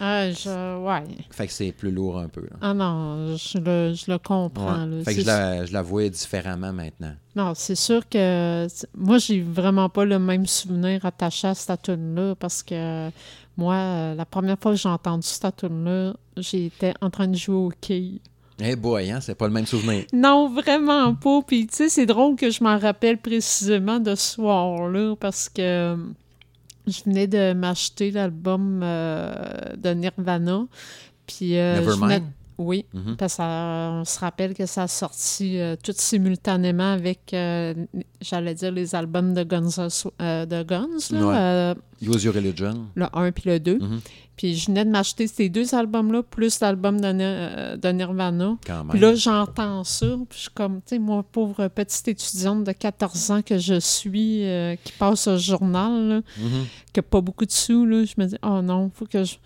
[0.00, 1.04] Je, ouais.
[1.30, 2.42] Fait que c'est plus lourd un peu.
[2.42, 2.56] là.
[2.60, 4.84] Ah non, je le, je le comprends.
[4.84, 4.96] Ouais.
[4.98, 5.04] là.
[5.04, 7.14] Fait que je la, je la vois différemment maintenant.
[7.34, 8.66] Non, c'est sûr que
[8.96, 13.10] moi, j'ai vraiment pas le même souvenir attaché à cette tune-là parce que
[13.56, 17.56] moi, euh, la première fois que j'ai entendu cette tune-là, j'étais en train de jouer
[17.56, 18.20] au quai.
[18.58, 20.04] Eh boy, hein, c'est pas le même souvenir.
[20.14, 21.42] Non, vraiment pas.
[21.46, 25.60] Puis, tu sais, c'est drôle que je m'en rappelle précisément de ce soir-là parce que
[25.60, 25.96] euh,
[26.86, 29.34] je venais de m'acheter l'album euh,
[29.76, 30.66] de Nirvana.
[31.26, 32.24] Puis, euh, Nevermind.
[32.58, 33.16] Oui, Mhm.
[33.16, 37.74] parce qu'on se rappelle que ça a sorti euh, tout simultanément avec, euh,
[38.20, 39.68] j'allais dire, les albums de Guns,
[40.22, 41.34] euh, de Guns là, Ouais.
[41.36, 42.86] euh, Use Your Religion.
[42.94, 43.78] le 1 puis le 2.
[43.78, 44.00] Mhm.
[44.36, 48.56] Puis je venais de m'acheter ces deux albums-là, plus l'album de, de Nirvana.
[48.66, 48.88] Quand même.
[48.90, 52.72] Puis là, j'entends ça, puis je suis comme, tu sais, moi, pauvre petite étudiante de
[52.72, 54.42] 14 ans que je suis,
[54.84, 56.64] qui passe au journal, là, Mhm.
[56.92, 59.36] qui n'a pas beaucoup de sous, là, je me dis, oh non, faut que je,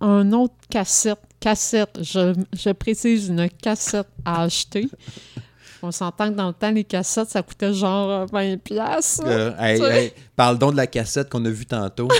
[0.00, 1.18] un autre cassette.
[1.40, 4.88] Cassette, je, je précise une cassette à acheter.
[5.82, 8.58] On s'entend que dans le temps, les cassettes, ça coûtait genre euh, 20$.
[8.58, 9.30] piastres, là.
[9.30, 12.08] Euh, hey, hey, parle donc de la cassette qu'on a vue tantôt.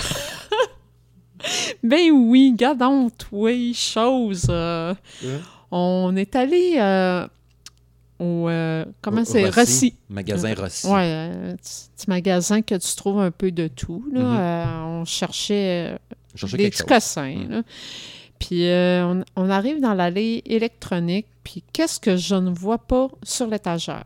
[1.83, 4.45] Ben oui, gardons toi, chose.
[4.49, 4.93] euh,
[5.25, 5.39] Hein?
[5.71, 7.27] On est allé euh,
[8.19, 8.47] au.
[9.01, 9.49] comment c'est?
[9.49, 9.95] Rossi.
[10.07, 10.87] Magasin Rossi.
[10.87, 14.05] Ouais, petit, magasin que tu trouves un peu de tout.
[14.13, 14.21] Là.
[14.21, 14.37] Mhm.
[14.37, 15.97] Euh, on cherchait
[16.57, 17.35] des petits cossins.
[17.49, 17.61] Là.
[18.39, 23.07] Puis euh, on, on arrive dans l'allée électronique, puis qu'est-ce que je ne vois pas
[23.23, 24.03] sur l'étagère?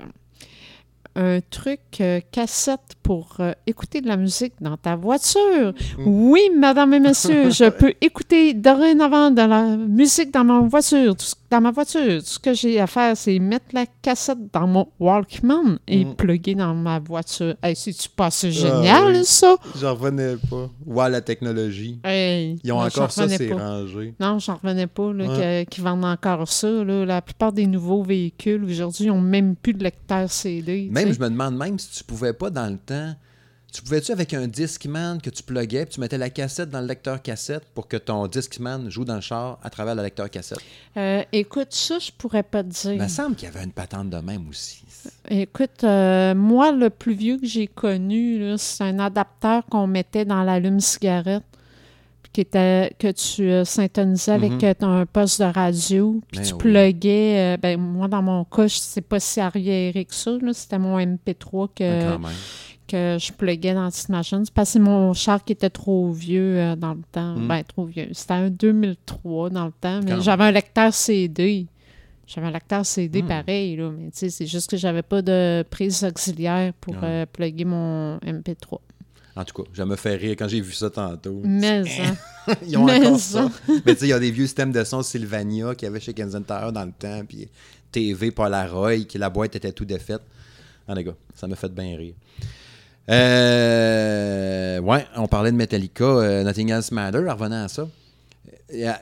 [1.19, 5.73] Un truc euh, cassette pour euh, écouter de la musique dans ta voiture.
[5.97, 6.05] Mhm.
[6.05, 11.15] Oui, madame et monsieur, je peux écouter dorénavant de la musique dans ma voiture.
[11.15, 14.37] Tout ce- dans ma voiture, tout ce que j'ai à faire, c'est mettre la cassette
[14.53, 16.15] dans mon Walkman et Mhm.
[16.15, 17.55] plugger dans ma voiture.
[17.63, 19.23] Hey, c'est-tu pas assez génial, Ah oui.
[19.23, 19.55] ça?
[19.79, 20.69] J'en revenais pas.
[20.85, 21.99] Ouais, la technologie.
[22.03, 24.13] Hey, Ils ont encore ça, c'est rangé.
[24.19, 25.65] Non, j'en revenais pas là, Ouais.
[25.69, 26.67] qu'ils vendent encore ça.
[26.69, 27.05] là.
[27.05, 30.89] La plupart des nouveaux véhicules aujourd'hui n'ont même plus de lecteur CD.
[30.91, 33.13] Même, je me demande même si tu pouvais pas dans le temps.
[33.73, 36.87] Tu pouvais-tu avec un Discman que tu pluguais, puis tu mettais la cassette dans le
[36.87, 40.59] lecteur cassette pour que ton Discman joue dans le char à travers le lecteur cassette?
[40.95, 42.93] Euh, écoute, ça, je pourrais pas te dire.
[42.93, 44.83] Il me semble qu'il y avait une patente de même aussi.
[45.29, 50.43] Écoute, euh, moi, le plus vieux que j'ai connu, c'est un adapteur qu'on mettait dans
[50.43, 51.43] l'allume-cigarette
[52.33, 54.63] qui était, que tu euh, syntonisais avec Mhm.
[54.63, 56.59] euh, un poste de radio, puis Ben tu oui.
[56.59, 57.55] pluguais.
[57.55, 60.31] euh, ben, moi, dans mon cas, je sais pas si arriéré que ça.
[60.53, 62.31] C'était mon MP3 que, Mais quand même.
[62.87, 64.43] Que je pluguais dans la petite machine.
[64.45, 67.35] C'est parce que mon char qui était trop vieux euh, dans le temps.
[67.35, 67.47] Mm.
[67.47, 68.07] Ben, trop vieux.
[68.13, 71.67] C'était un 2003 dans le temps, mais j'avais un lecteur CD.
[72.25, 73.27] J'avais un lecteur CD Hmm.
[73.27, 76.99] pareil, là, mais tu sais, c'est juste que j'avais pas de prise auxiliaire pour Ouais.
[77.03, 78.79] euh, plugger mon MP3.
[79.37, 81.39] En tout cas, ça me fait rire quand j'ai vu ça tantôt.
[81.45, 82.15] Mais, hein,
[82.67, 83.49] Ils ont Mais encore ça.
[83.49, 83.51] ça.
[83.85, 85.99] Mais tu sais, il y a des vieux systèmes de son Sylvania qu'il y avait
[86.01, 87.47] chez Kensington Tower dans le temps, puis
[87.93, 90.21] TV Polaroid, qui la boîte était tout défaite.
[90.87, 92.15] Ah, les gars, ça m'a fait bien rire.
[93.09, 97.87] Euh, ouais, on parlait de Metallica, euh, Nothing Else Matter, revenant à ça.
[98.73, 98.93] Euh,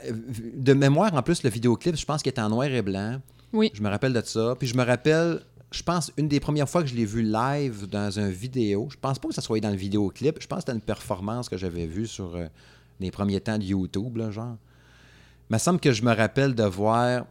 [0.56, 3.20] De mémoire, en plus, le vidéoclip, je pense qu'il était en noir et blanc.
[3.54, 3.72] oui.
[3.74, 4.56] Je me rappelle de ça.
[4.60, 5.42] Puis je me rappelle,
[5.72, 8.98] je pense, une des premières fois que je l'ai vu live dans un vidéo, je
[9.00, 11.58] pense pas que ça soit dans le vidéoclip, je pense que c'était une performance que
[11.58, 12.48] j'avais vue sur euh,
[13.00, 14.56] les premiers temps de YouTube, là, genre.
[15.50, 17.26] Il me semble que je me rappelle de voir,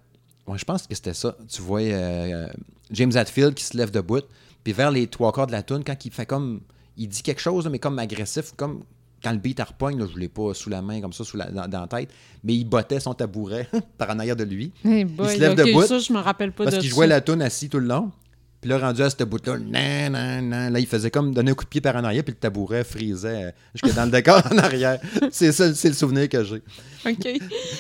[0.46, 2.46] ouais, je pense que c'était ça, tu vois euh,
[2.90, 4.22] James Hetfield qui se lève debout,
[4.64, 6.60] puis vers les trois quarts de la tune, quand il fait comme,
[6.96, 8.82] il dit quelque chose, mais comme agressif, comme
[9.22, 11.50] quand le beat repogne, là, je l'ai pas sous la main, comme ça, sous la,
[11.50, 12.10] dans, dans la tête,
[12.42, 14.72] mais il bottait son tabouret par en arrière de lui.
[14.84, 17.06] Hey boy, se lève ok, debout, ça, je me rappelle pas Parce de qu'il jouait
[17.06, 18.10] la toune assis tout le long.
[18.60, 21.54] Puis là, rendu à ce bout-là, nan, nan, nan, là, il faisait comme donner un
[21.54, 24.56] coup de pied par en arrière, puis le tabouret frisait jusque dans le décor en
[24.56, 24.98] arrière.
[25.30, 26.62] C'est ça, c'est le souvenir que j'ai.
[27.06, 27.28] OK.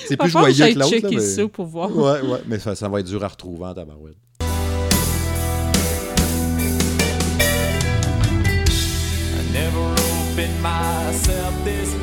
[0.06, 0.78] C'est plus joyeux que l'autre.
[0.78, 1.94] là, checker mais- ça pour voir.
[1.96, 4.16] Ouais, ouais, mais ça, ça va être dur à retrouver en tabarouette.
[10.64, 11.94] Myself this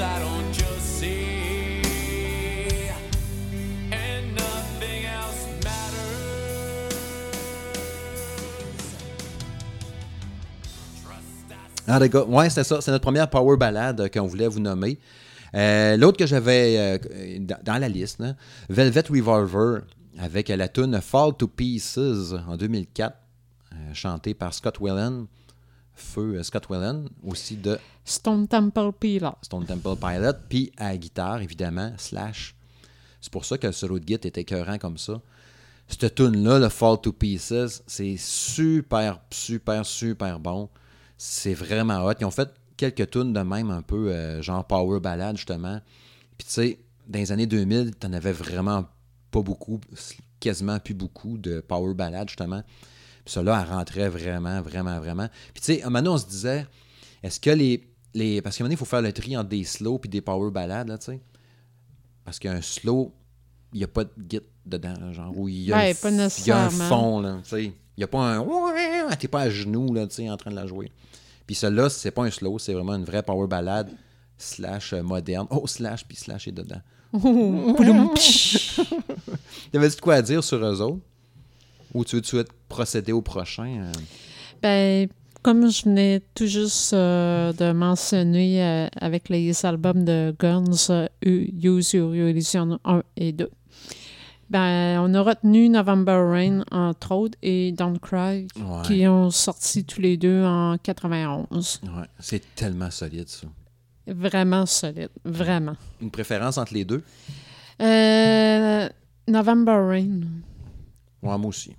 [0.00, 1.02] I don't just
[3.92, 6.20] and nothing else matters.
[11.88, 11.98] Ah,
[12.28, 12.80] ouais, c'était ça.
[12.80, 15.00] C'est notre première power ballade qu'on voulait vous nommer.
[15.54, 18.34] Euh, L'autre que j'avais euh, dans, la liste, là,
[18.68, 19.82] Velvet Revolver,
[20.18, 23.16] avec la tune Fall to Pieces en 2004,
[23.72, 25.26] euh, chantée par Scott Whelan,
[25.94, 29.36] feu Scott Whelan, aussi de Stone Temple Pilots.
[29.42, 32.54] Stone Temple Pilot, puis à la guitare, évidemment, Slash.
[33.20, 35.20] C'est pour ça que le solo de guitare était écœurant comme ça.
[35.88, 40.68] Cette tune-là, le Fall to Pieces, c'est super, super, super bon.
[41.18, 42.14] C'est vraiment hot.
[42.20, 42.48] Ils ont fait
[42.80, 45.80] quelques tunes de même, un peu euh, genre power ballade, justement.
[46.38, 48.86] Puis tu sais, dans les années 2000, t'en avais vraiment
[49.30, 49.80] pas beaucoup,
[50.40, 52.62] quasiment plus beaucoup de power ballade, justement.
[53.24, 55.28] Puis là, elle rentrait vraiment, vraiment, vraiment.
[55.52, 56.66] Puis tu sais, à un moment donné, on se disait,
[57.22, 58.40] est-ce que les, les.
[58.40, 60.22] Parce qu'à un moment donné, il faut faire le tri entre des slow puis des
[60.22, 61.20] power ballades, là, tu sais.
[62.24, 63.12] Parce qu'un slow,
[63.74, 66.28] il n'y a pas de git dedans, là, genre, où il y a, Ouais, un,
[66.46, 67.64] y a fond, là, tu sais.
[67.64, 69.16] Il n'y a pas un.
[69.16, 70.90] T'es pas à genoux, là, tu sais, en train de la jouer.
[71.50, 73.90] Puis celle-là, c'est pas un slow, c'est vraiment une vraie power ballade
[74.38, 75.48] slash euh, moderne.
[75.50, 76.80] Oh, slash, puis slash est dedans.
[79.72, 81.00] T'avais-tu de quoi à dire sur eux autres?
[81.92, 83.82] Ou tu veux tout de suite procéder au prochain?
[83.82, 83.92] euh?
[84.62, 85.08] Ben,
[85.42, 91.92] comme je venais tout juste euh, de mentionner euh, avec les albums de Guns, Use
[91.94, 93.50] Your Illusion 1 et 2,
[94.50, 98.82] ben, on a retenu November Rain, entre autres, et Don't Cry, Ouais.
[98.84, 101.80] qui ont sorti tous les deux en 91.
[101.84, 103.46] Ouais, c'est tellement solide, ça.
[104.06, 105.76] Vraiment solide, vraiment.
[106.02, 107.02] Une préférence entre les deux?
[107.80, 108.88] Euh,
[109.28, 110.20] November Rain.
[111.22, 111.74] Ouais, moi aussi.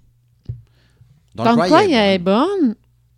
[1.35, 2.75] Don't, Cry Cry, est elle est bonne.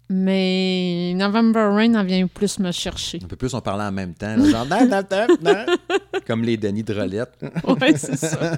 [0.10, 3.20] Mais November Rain, elle vient plus me chercher.
[3.24, 4.36] Un peu plus, on parlait en même temps.
[4.36, 4.68] là, genre,
[6.28, 7.34] comme les Denis de Rolette.
[7.68, 8.58] Ouais, c'est ça.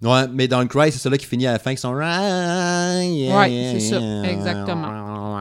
[0.00, 1.92] Ouais, mais dans le Cry, c'est celui qui finit à la fin qui sont.
[1.92, 5.40] Ouais, c'est ça, exactement.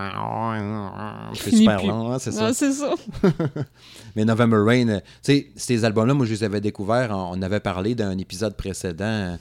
[1.36, 1.88] C'est super plus.
[1.88, 2.52] long, hein, c'est ça.
[2.54, 2.94] C'est ça.
[4.16, 7.12] Mais November Rain, euh, tu sais, ces albums-là, moi, je les avais découverts.
[7.12, 9.36] On avait parlé d'un épisode précédent euh,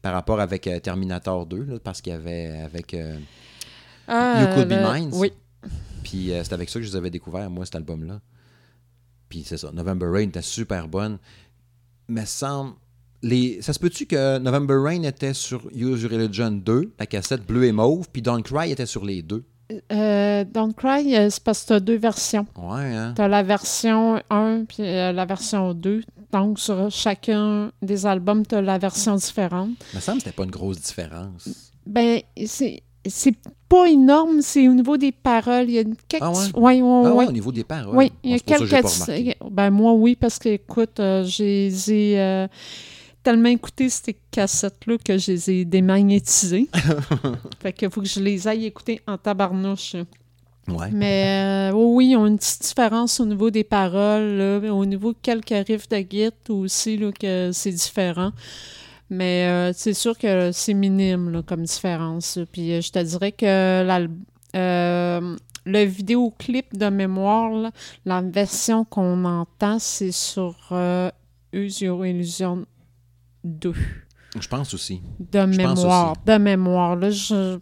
[0.00, 2.94] par rapport avec euh, Terminator 2, là, parce qu'il y avait avec.
[2.94, 3.18] euh,
[4.08, 5.10] Ah, You Could Be Mine.
[5.12, 5.32] Oui.
[6.02, 8.20] Puis euh, c'est avec ça que je les avais découverts, moi, cet album-là.
[9.28, 9.70] Puis c'est ça.
[9.72, 11.18] November Rain était super bonne.
[12.08, 12.74] Mais semble.
[13.22, 13.62] Les...
[13.62, 17.64] Ça se peut-tu que November Rain était sur Use Your Religion 2, la cassette bleue
[17.64, 19.44] et mauve, puis Don't Cry était sur les deux?
[19.92, 22.46] Euh, Don't Cry, euh, c'est parce que tu as deux versions.
[22.56, 23.14] Ouais, hein?
[23.16, 26.02] Tu as la version 1 puis euh, la version 2.
[26.32, 29.70] Donc, sur chacun des albums, tu as la version différente.
[29.92, 31.72] Il me semble que c'était pas une grosse différence.
[31.86, 32.82] Ben, c'est.
[33.74, 35.64] Pas énorme, c'est au niveau des paroles.
[35.68, 36.22] Il y a une- quelques.
[36.22, 36.36] Ah ouais?
[36.54, 37.26] Ouais, ouais, Ah ouais, ouais.
[37.28, 37.96] au niveau des paroles.
[37.96, 38.84] Oui, il y a que j'ai quelques.
[38.86, 39.36] remarqué.
[39.50, 42.46] Ben, moi, oui, parce que, écoute, euh, j'ai euh,
[43.22, 46.68] tellement écouté ces cassettes-là que je les ai démagnétisées.
[47.62, 49.96] fait que faut que je les aille écouter en tabarnouche.
[50.68, 50.90] Ouais.
[50.92, 55.12] Mais euh, oui, ils ont une petite différence au niveau des paroles, là, au niveau
[55.12, 58.30] de quelques riffs de git aussi, là, que c'est différent.
[59.10, 62.38] Mais euh, c'est sûr que c'est minime là, comme différence.
[62.52, 63.44] Puis euh, je te dirais que
[64.56, 65.36] euh,
[65.66, 67.70] le vidéoclip de mémoire, là,
[68.04, 71.10] la version qu'on entend, c'est sur euh,
[71.52, 72.64] Your Illusion
[73.44, 73.72] 2.
[74.40, 75.00] Je pense aussi.
[75.20, 76.12] De mémoire.
[76.12, 76.20] aussi.
[76.26, 76.96] De mémoire.
[76.96, 77.58] Là, je.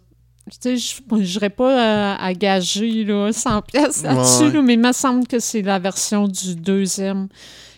[0.51, 4.51] Tu sais, je n'irais pas euh, à gager là, 100 pièces là-dessus, Ouais.
[4.53, 7.29] là, mais il me semble que c'est la version du deuxième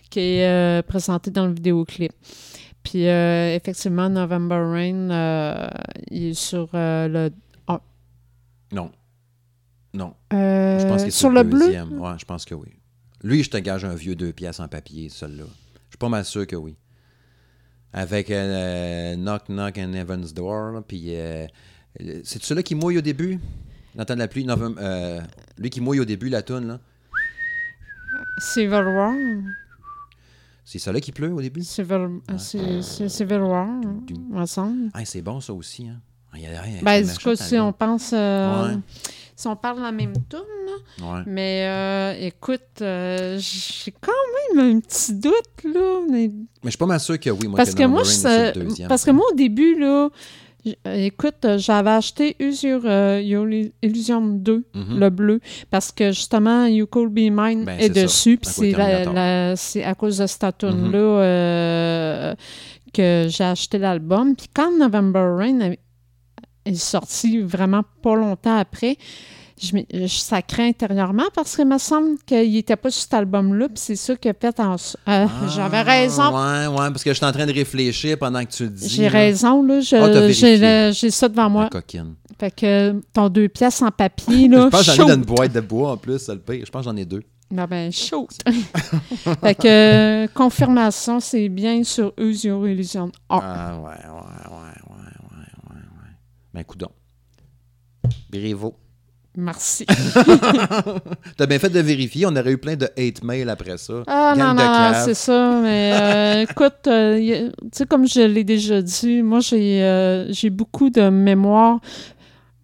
[0.09, 2.11] qui est euh, présentée dans le vidéoclip.
[2.85, 5.67] Puis, euh, effectivement, November Rain, euh,
[6.11, 7.31] il est sur euh, le
[8.71, 8.91] Non.
[9.93, 10.13] Non.
[10.31, 11.65] Je pense sur le bleu?
[11.65, 12.69] Ouais, je pense que oui.
[13.23, 15.45] Lui, je te gage un vieux deux pièces en papier, celui-là.
[15.45, 16.75] Je suis pas mal sûr que oui.
[17.91, 21.15] Avec Knock Knock and Heaven's Door, là, puis
[22.23, 23.39] c'est celui-là qui mouille au début?
[23.95, 24.45] L'entend de la pluie?
[25.57, 26.79] Lui qui mouille au début, la toune, là.
[28.37, 29.13] Civil War.
[30.67, 31.61] C'est celui-là qui pleut au début?
[31.61, 33.67] Euh, c'est- c'est Civil War,
[34.09, 34.89] il me semble.
[34.93, 36.01] Ah, c'est bon, ça aussi, hein?
[36.33, 36.79] Ah, il y a rien.
[36.81, 38.11] Ben, du coup, si on pense...
[38.13, 38.77] euh, Ouais.
[39.37, 41.23] Si on parle la même tourne, là, Ouais.
[41.27, 44.11] mais euh, écoute, euh, j'ai quand
[44.55, 45.33] même un petit doute,
[45.65, 45.99] là.
[46.09, 48.75] mais- Mais je suis pas mal sûr que oui, moi, parce que moi, November Rain,
[48.81, 50.09] je- parce que moi, au début, là, euh,
[50.85, 53.21] écoute, euh, j'avais acheté Usure euh,
[53.83, 54.99] Illusion 2, Mhm.
[54.99, 59.95] le bleu, parce que justement, You Could Be Mine Ben, est dessus, puis c'est à
[59.95, 60.53] cause de cette Mhm.
[60.57, 62.35] tune là euh,
[62.93, 64.35] que j'ai acheté l'album.
[64.35, 65.73] Puis quand November Rain
[66.65, 68.97] est sorti vraiment pas longtemps après,
[69.61, 73.77] je, je sacrais intérieurement parce qu'il me semble qu'il n'était pas sur cet album-là, puis
[73.77, 74.77] c'est ça qui a fait en...
[74.77, 76.23] so- euh, J'avais Ah, raison.
[76.35, 78.89] Ouais, ouais, parce que je suis en train de réfléchir pendant que tu le dis.
[78.89, 79.75] J'ai raison, là.
[79.93, 80.29] Ah,
[80.91, 81.69] j'ai, ça devant La moi.
[81.69, 82.15] coquine.
[82.37, 85.21] Fait que ton deux pièces en papier, là, je pense que j'en ai dans une
[85.23, 86.65] boîte de bois en plus, c'est le pire.
[86.65, 87.23] Je pense que j'en ai deux.
[87.57, 88.27] Ah ben, chaud.
[89.41, 89.67] fait que,
[90.25, 93.09] euh, confirmation, c'est bien sur Your Illusion.
[93.29, 94.97] Ah, Ah, ouais, ouais, ouais, ouais, ouais,
[95.69, 96.11] ouais, ouais.
[96.53, 96.89] Ben, coudon.
[98.29, 98.75] Bérévo.
[99.37, 99.85] Merci.
[101.37, 102.25] T'as bien fait de vérifier.
[102.25, 104.03] On aurait eu plein de hate mail après ça.
[104.07, 105.59] Ah Gang non, non, c'est ça.
[105.61, 110.49] Mais euh, écoute, euh, tu sais, comme je l'ai déjà dit, moi, j'ai euh, j'ai
[110.49, 111.79] beaucoup de mémoire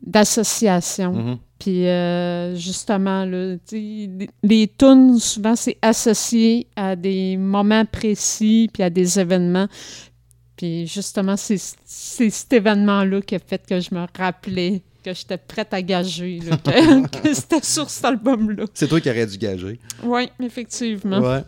[0.05, 1.13] d'association.
[1.13, 1.37] Mhm.
[1.59, 8.89] Puis euh, justement, là, les, tunes, souvent, c'est associé à des moments précis puis à
[8.89, 9.67] des événements.
[10.55, 15.37] Puis justement, c'est c'est cet événement-là qui a fait que je me rappelais que j'étais
[15.37, 18.65] prête à gager là, que, que c'était sur cet album-là.
[18.73, 19.79] C'est toi qui aurais dû gager.
[20.03, 21.19] Oui, effectivement.
[21.19, 21.43] Ouais.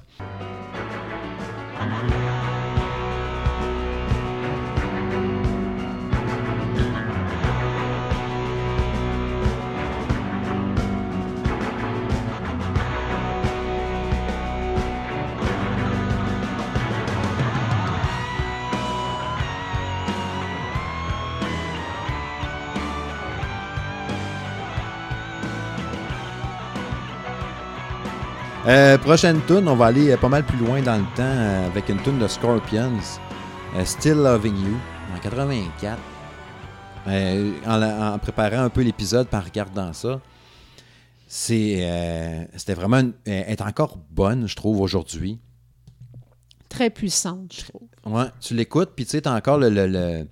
[28.74, 31.68] Euh, prochaine tune, on va aller euh, pas mal plus loin dans le temps euh,
[31.68, 32.98] avec une tune de Scorpions,
[33.86, 34.78] Still Loving You,
[35.16, 35.98] en 84.
[37.08, 40.20] Euh, en, la- en préparant un peu l'épisode, par regardant ça,
[41.28, 45.40] c'est, euh, c'était vraiment, une- elle est encore bonne, je trouve, aujourd'hui.
[46.70, 47.88] Très puissante, je trouve.
[48.06, 49.70] Ouais, tu l'écoutes, puis tu sais, t'as encore le.
[49.70, 50.28] le- le-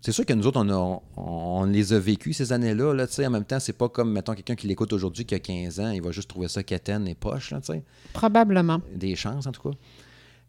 [0.00, 2.92] C'est sûr que nous autres, on, a- on, on les a vécus ces années-là.
[2.94, 3.26] Là, tu sais.
[3.26, 5.90] en même temps, c'est pas comme, mettons, quelqu'un qui l'écoute aujourd'hui qui a 15 ans,
[5.90, 7.50] il va juste trouver ça quétaine et poche.
[7.50, 7.82] Là, tu sais.
[8.12, 8.80] Probablement.
[8.94, 9.76] Des chances, en tout cas.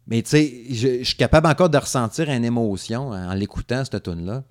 [0.06, 4.02] Mais tu sais, je, je suis capable encore de ressentir une émotion en l'écoutant, cette
[4.02, 4.44] tune-là.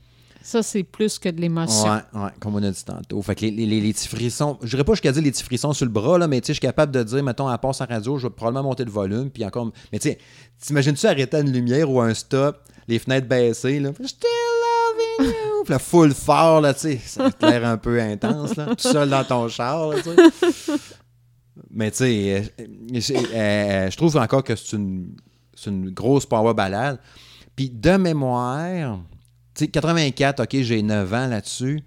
[0.43, 1.89] Ça, c'est plus que de l'émotion.
[1.89, 3.21] Ouais, ouais, comme on a dit tantôt.
[3.21, 5.43] Fait que les, les- les- les petits frissons, je dirais pas jusqu'à dire les petits
[5.43, 7.57] frissons sur le bras, là, mais tu sais, je suis capable de dire, mettons, à
[7.57, 9.71] passe en radio, je vais probablement monter le volume, puis encore.
[9.91, 10.17] Mais tu sais,
[10.61, 14.29] t'imagines-tu arrêter à une lumière ou un stop, les fenêtres baissées, là, Still
[15.19, 18.75] you, puis full fort, là, tu sais, ça a l'air un peu intense, là, tout
[18.91, 20.09] seul dans ton char, là, tu
[20.51, 20.73] sais.
[21.71, 25.15] Mais tu sais, euh, c'est- euh, je trouve encore que c'est une,
[25.65, 26.99] une grosse power balade.
[27.55, 28.99] Puis de mémoire,
[29.55, 31.81] tu sais, 84, OK, j'ai 9 ans là-dessus.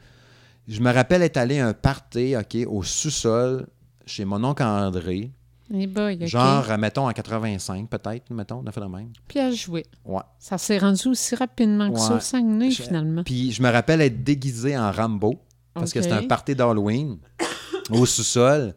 [0.66, 3.66] Je me rappelle être allé à un party, OK, au sous-sol,
[4.06, 5.30] chez mon oncle André.
[5.70, 6.26] Boy.
[6.26, 9.12] Genre, euh, mettons, en 85, peut-être, mettons, on a fait de même.
[9.28, 9.86] Puis à jouer.
[10.04, 10.20] Ouais.
[10.38, 13.22] Ça s'est rendu aussi rapidement que ça au Saguenay, Je- finalement.
[13.24, 15.40] Puis je me rappelle être déguisé en Rambo,
[15.74, 17.18] parce que c'était un party d'Halloween,
[17.90, 18.74] au sous-sol.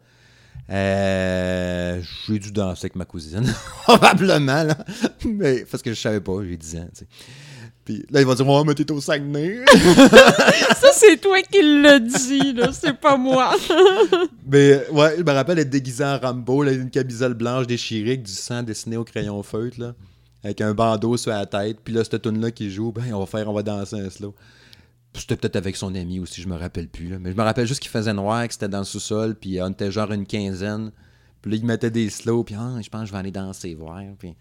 [0.69, 3.43] Euh, j'ai dû danser avec ma cousine,
[3.83, 4.77] probablement, là.
[5.25, 7.07] Mais, parce que je savais pas, j'ai 10 ans, tu sais.
[7.85, 9.59] Puis là, il va dire, ouais, mais t'es au Saguenay.
[9.67, 12.71] Ça, c'est toi qui l'as dit, là.
[12.71, 13.53] C'est pas moi.
[14.47, 18.23] Mais ouais, je me rappelle être déguisé en Rambo, là, une camisole blanche déchirée avec
[18.23, 19.95] du sang dessiné au crayon feutre, là,
[20.43, 21.79] avec un bandeau sur la tête.
[21.83, 24.09] Puis là, cette tune là qui joue, ben, on va faire, on va danser un
[24.09, 24.33] slow.
[25.15, 27.09] C'était peut-être avec son ami aussi, je me rappelle plus.
[27.09, 27.17] là.
[27.19, 29.69] Mais je me rappelle juste qu'il faisait noir, que c'était dans le sous-sol, puis on
[29.69, 30.91] était genre une quinzaine.
[31.41, 33.75] Puis là, il mettait des slows, puis ah, je pense que je vais aller danser
[33.75, 34.01] voir.
[34.17, 34.35] Puis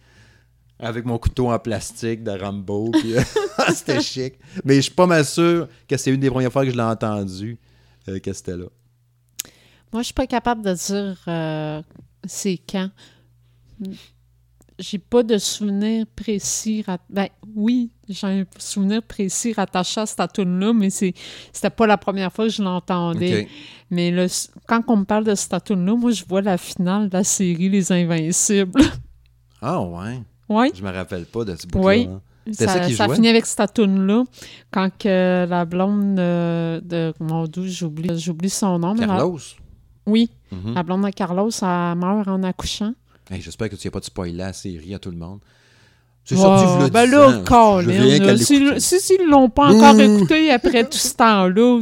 [0.83, 3.23] avec mon couteau en plastique de Rambo, puis euh,
[3.75, 4.35] c'était chic.
[4.65, 6.83] Mais je suis pas mal sûr que c'est une des premières fois que je l'ai
[6.83, 7.59] entendu
[8.09, 8.67] euh, que c'était là.
[9.93, 11.83] Moi, je suis pas capable de dire euh,
[12.25, 12.91] c'est quand.
[14.79, 16.83] J'ai pas de souvenir précis.
[16.83, 21.15] rat- Ben oui, j'ai un souvenir précis rattaché à cette tune là mais c'est
[21.53, 23.49] c'était pas la première fois que je l'entendais.
[23.91, 24.27] Mais le,
[24.67, 27.23] quand on me parle de cette tune là moi, je vois la finale de la
[27.23, 28.83] série Les Invincibles.
[29.61, 30.21] Ah ouais.
[30.49, 30.71] Oui.
[30.75, 31.85] Je me rappelle pas de ce bout-là.
[31.85, 32.09] Oui.
[32.11, 32.21] hein.
[32.53, 34.25] Ça, ça finit avec cette tune-là,
[34.73, 37.13] quand que la blonde euh, de...
[37.21, 38.95] Mon Dieu, j'oublie, j'oublie son nom.
[38.95, 39.39] la- Carlos?
[40.07, 40.75] oui, Mhm.
[40.75, 42.95] la blonde de Carlos, elle meurt en accouchant.
[43.31, 45.39] Hey, J'espère que tu n'as pas de spoiler la série à tout le monde.
[46.25, 47.45] C'est Ouais, sorti v'là ben 10 là, ans.
[47.45, 48.81] Colin, là, si, l'écouter.
[48.81, 50.01] si, s'ils l'ont pas encore Mmh.
[50.01, 51.81] écouté après tout ce temps-là,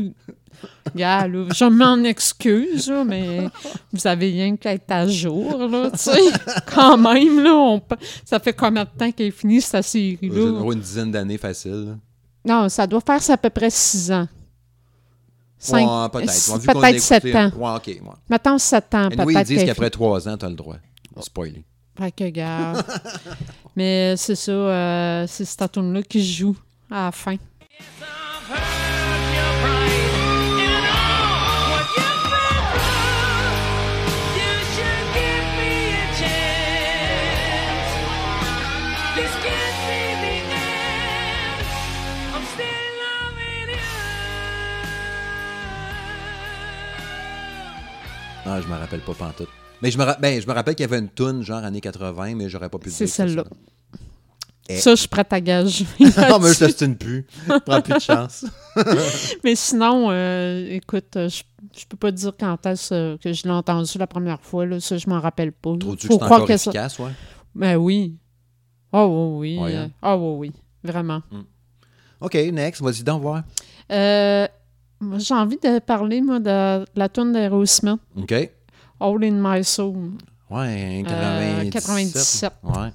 [0.94, 3.48] gars, là, je m'en excuse, là, mais
[3.92, 6.18] vous avez rien qu'à être à jour, là, tu sais.
[6.74, 7.82] Quand même, là, on
[8.24, 10.62] ça fait combien de temps qu'elle est finie, cette série-là?
[10.72, 11.86] Une dizaine d'années facile.
[11.86, 11.96] là.
[12.62, 14.26] Non, ça doit faire ça à peu près six ans.
[15.58, 16.62] Cinq- Ouais, peut-être.
[16.64, 17.50] peut-être écouté- sept ans.
[17.56, 17.86] Ouais, ok.
[17.86, 18.00] Ouais.
[18.30, 19.46] Mettons sept ans, Anyway, ils peut-être.
[19.46, 20.76] disent qu'après 3 ans, tu as le droit
[21.20, 21.62] spoiler.
[21.98, 22.72] Fait que, gars.
[23.76, 26.56] Mais c'est ça, euh, c'est cette tune-là qui joue
[26.90, 27.36] à la fin.
[48.52, 49.48] Ah, je me rappelle pas pantoute.
[49.82, 51.80] Mais je me, ra- ben, je me rappelle qu'il y avait une toune genre années
[51.80, 53.44] 80, mais j'aurais pas pu le C'est celle-là.
[54.68, 54.76] Eh.
[54.76, 55.84] Ça, je suis prête à gager.
[56.00, 57.26] non, mais je t'ostine plus.
[57.66, 58.44] Prends plus de chance.
[59.44, 61.42] Mais sinon, euh, écoute, euh, je,
[61.76, 64.66] je peux pas dire quand est-ce euh, que je l'ai entendu la première fois.
[64.66, 65.76] Là, ça, je m'en rappelle pas.
[65.76, 67.10] Trouves-tu que c'est encore que ça- efficace, ouais?
[67.54, 68.16] Ben oui.
[68.92, 69.62] Oh oui, oui.
[69.64, 69.90] Ouais, hein?
[70.02, 70.52] Ah oui, oui.
[70.84, 71.22] Vraiment.
[72.20, 72.80] OK, next.
[72.82, 73.42] Vas-y donc voir.
[73.90, 74.46] Euh,
[75.18, 78.32] j'ai envie de parler, moi, de la tune d'Aerosmith, OK.
[79.00, 80.12] All in My Soul.
[80.50, 81.72] Ouais, Euh, 97.
[81.72, 82.52] 97.
[82.64, 82.92] Ouais.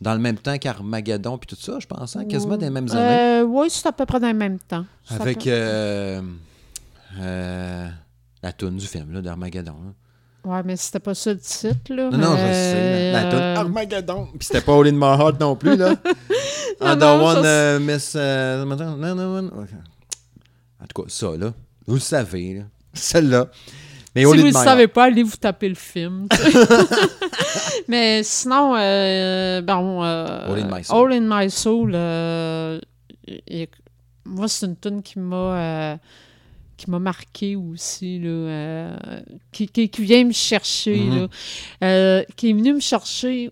[0.00, 2.24] Dans le même temps qu'Armageddon puis tout ça, je pense, hein?
[2.26, 3.40] quasiment des mêmes années.
[3.40, 4.84] Euh, oui, c'est à peu près dans le même temps.
[5.10, 6.20] Avec peu- euh,
[7.18, 7.88] euh,
[8.42, 9.72] la toune du film, là, d'Armageddon.
[9.72, 9.92] là.
[10.52, 12.10] Ouais, mais c'était pas ça le titre, là.
[12.10, 13.12] Non, non, je sais.
[13.12, 14.28] La, la toune Euh, Armageddon.
[14.38, 15.94] Puis c'était pas All in My Heart non plus, là.
[16.80, 18.12] Non, I don't non, want ça, euh, Miss...
[18.14, 19.50] euh, non, non, non, non.
[20.82, 21.52] En tout cas, ça, là.
[21.86, 22.62] Vous le savez, là.
[22.94, 23.50] Celle-là.
[24.14, 26.28] Mais Si vous ne le savez pas, allez vous taper le film.
[27.88, 30.96] Mais sinon, euh, bon, euh, All in My Soul.
[30.96, 32.80] All in My Soul, euh,
[33.46, 33.68] et-
[34.24, 35.98] moi, c'est une tune qui m'a
[36.76, 38.96] qui m'a marqué aussi, là, euh,
[39.50, 41.16] qui, qui, qui vient me chercher, Mhm.
[41.18, 41.28] là,
[41.82, 43.50] Euh, qui est venu me chercher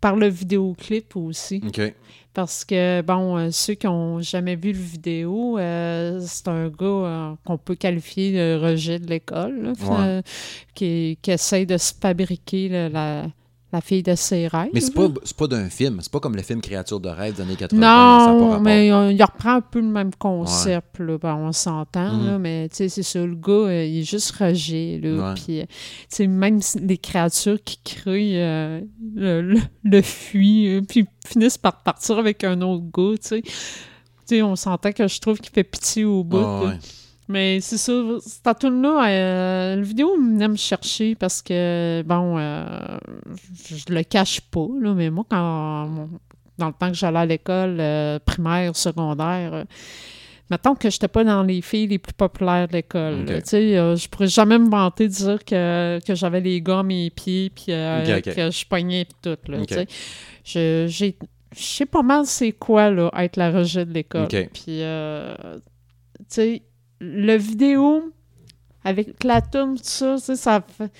[0.00, 1.60] par le vidéoclip aussi.
[1.66, 1.94] OK.
[2.36, 6.84] Parce que, bon, euh, ceux qui n'ont jamais vu le vidéo, euh, c'est un gars
[6.84, 10.20] euh, qu'on peut qualifier de rejet de l'école, Ouais.
[10.74, 13.26] qui, qui essaye de se fabriquer là, la,
[13.72, 14.70] la fille de ses rêves.
[14.72, 15.98] Mais c'est pas, pas d'un film.
[16.00, 17.80] C'est pas comme le film Créature de rêve des années 80.
[17.80, 17.86] ça
[18.24, 22.16] a pas Non, mais il reprend un peu le même concept, là, ben, on s'entend,
[22.24, 25.34] là, mais c'est ça, le gars, euh, il est juste rejet, là, Ouais.
[25.34, 28.80] puis, euh, même les créatures qui crient euh,
[29.14, 33.42] le, le, le fuient, euh, puis finissent par partir avec un autre gars, tu
[34.28, 34.42] sais.
[34.42, 36.38] On s'entend que je trouve qu'il fait pitié au bout.
[36.38, 36.78] Ah, ouais.
[37.28, 37.92] Mais c'est ça,
[38.24, 42.64] cette tune-là, euh, le vidéo venait me chercher parce que, bon, euh,
[43.68, 46.08] je, je le cache pas, là, mais moi, quand,
[46.58, 49.64] dans le temps que j'allais à l'école euh, primaire, secondaire, euh,
[50.50, 53.24] mettons que j'étais pas dans les filles les plus populaires de l'école.
[53.26, 56.78] Tu sais, euh, je pourrais jamais me vanter de dire que, que j'avais les gars
[56.78, 59.66] à mes pieds puis euh, que je pognais tout, là, Ok.
[59.66, 59.86] tu sais.
[60.44, 61.18] Je, j'ai-
[61.56, 64.28] je sais pas mal c'est quoi, là, être la rejet de l'école.
[64.28, 65.34] Puis, euh,
[66.18, 66.62] tu sais,
[67.00, 68.12] le vidéo
[68.84, 70.92] avec la tune, tout ça, ça fait- tu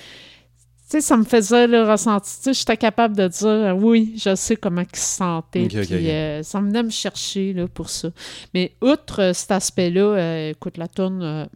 [0.88, 2.30] sais, ça me faisait le ressenti.
[2.36, 5.62] Tu sais, j'étais capable de dire, euh, oui, je sais comment il se sentait.
[6.10, 8.10] Euh, ça me venait me chercher là, pour ça.
[8.54, 11.46] Mais outre euh, cet aspect-là, écoute, la euh,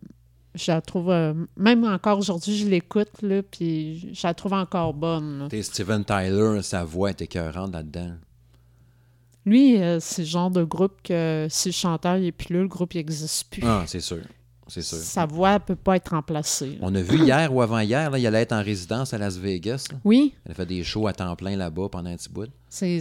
[0.56, 1.14] je la trouve,
[1.56, 5.48] même encore aujourd'hui, je l'écoute, là, puis je la trouve encore bonne.
[5.62, 8.14] Steven Tyler, sa voix est écœurante là-dedans.
[9.46, 12.68] Lui, euh, c'est le genre de groupe que si le chanteur n'est plus là, le
[12.68, 13.62] groupe n'existe plus.
[13.64, 14.18] Ah, c'est sûr.
[14.68, 14.98] c'est sûr.
[14.98, 16.72] Sa voix ne peut pas être remplacée.
[16.72, 16.76] là.
[16.82, 19.86] On a vu hier ou avant-hier, il allait être en résidence à Las Vegas.
[19.90, 19.98] là.
[20.04, 22.48] Oui, Elle a fait des shows à temps plein là-bas pendant un petit bout.
[22.68, 23.00] c'est-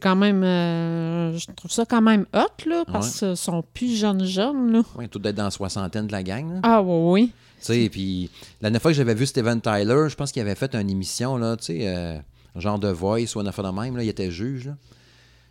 [0.00, 0.42] quand même.
[0.42, 4.72] euh, je trouve ça quand même hot, là, parce qu'ils sont plus jeunes jeunes.
[4.72, 4.82] Là.
[4.96, 6.54] Oui, tout d'être dans la soixantaine de la gang.
[6.54, 6.60] là.
[6.64, 7.32] Ah, oui, oui.
[7.60, 10.54] Tu sais, puis la dernière fois que j'avais vu Steven Tyler, je pense qu'il avait
[10.54, 12.18] fait une émission, là, tu sais, euh,
[12.56, 14.76] genre de Voice ou un affaire de même, là, il était juge, là.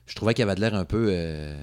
[0.08, 1.53] Je trouvais qu'il avait de l'air un peu, euh,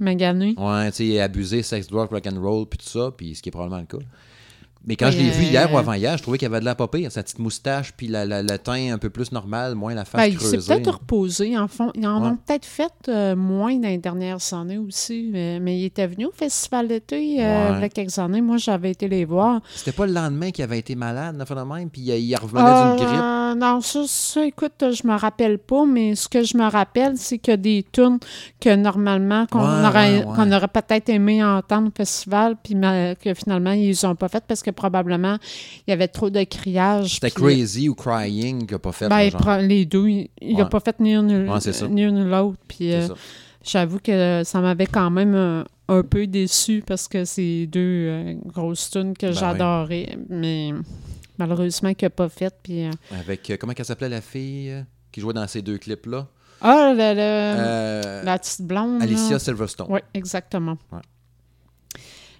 [0.00, 0.54] Magané.
[0.56, 3.48] ouais, tu sais, abusé, sex, drug, rock and roll, puis tout ça, puis ce qui
[3.48, 4.04] est probablement le cas.
[4.86, 6.76] Mais quand je l'ai vu hier ou euh, avant-hier, je trouvais qu'il avait de la
[6.76, 9.92] pas pire, sa petite moustache, puis la, la- le teint un peu plus normal, moins
[9.92, 10.74] la face Ben, il s'est creusée.
[10.74, 11.58] peut-être reposé.
[11.58, 12.28] En fond, ils en Ouais.
[12.28, 15.28] ont peut-être fait euh, moins dans les dernières années aussi.
[15.32, 17.78] Mais, mais il était venu au Festival d'été euh, Ouais.
[17.78, 18.40] il y a quelques années.
[18.40, 19.60] Moi, j'avais été les voir.
[19.74, 22.96] C'était pas le lendemain qu'il avait été malade, de même, puis il, il revenait Euh,
[22.96, 23.20] d'une grippe.
[23.54, 27.38] Non, ça, ça, écoute, je me rappelle pas, mais ce que je me rappelle, c'est
[27.38, 28.18] que des tunes
[28.60, 30.34] que normalement, qu'on Ouais, aurait, ouais, ouais.
[30.36, 34.62] qu'on aurait peut-être aimé entendre au festival, puis que finalement, ils ont pas fait parce
[34.62, 35.36] que probablement,
[35.86, 37.14] il y avait trop de criage.
[37.14, 39.08] C'était Crazy ou Crying qu'il a pas fait.
[39.08, 39.58] Ben, genre.
[39.58, 40.08] les deux.
[40.08, 41.48] Il n'a pas fait ni une
[41.90, 42.58] ni l'autre.
[42.66, 43.08] Puis euh,
[43.64, 48.34] j'avoue que ça m'avait quand même euh, un peu déçu parce que c'est deux euh,
[48.46, 50.18] grosses tunes que Ben j'adorais.
[50.28, 50.72] Mais
[51.38, 52.54] malheureusement qu'il n'a pas fait.
[52.62, 54.82] Puis, euh, Avec, euh, comment qu'elle s'appelait la fille euh,
[55.12, 56.26] qui jouait dans ces deux clips-là?
[56.60, 59.00] Ah, le- le- Euh, la petite blonde.
[59.02, 59.38] Alicia là.
[59.38, 59.86] Silverstone.
[59.90, 60.76] Oui, exactement.
[60.92, 60.98] Ouais.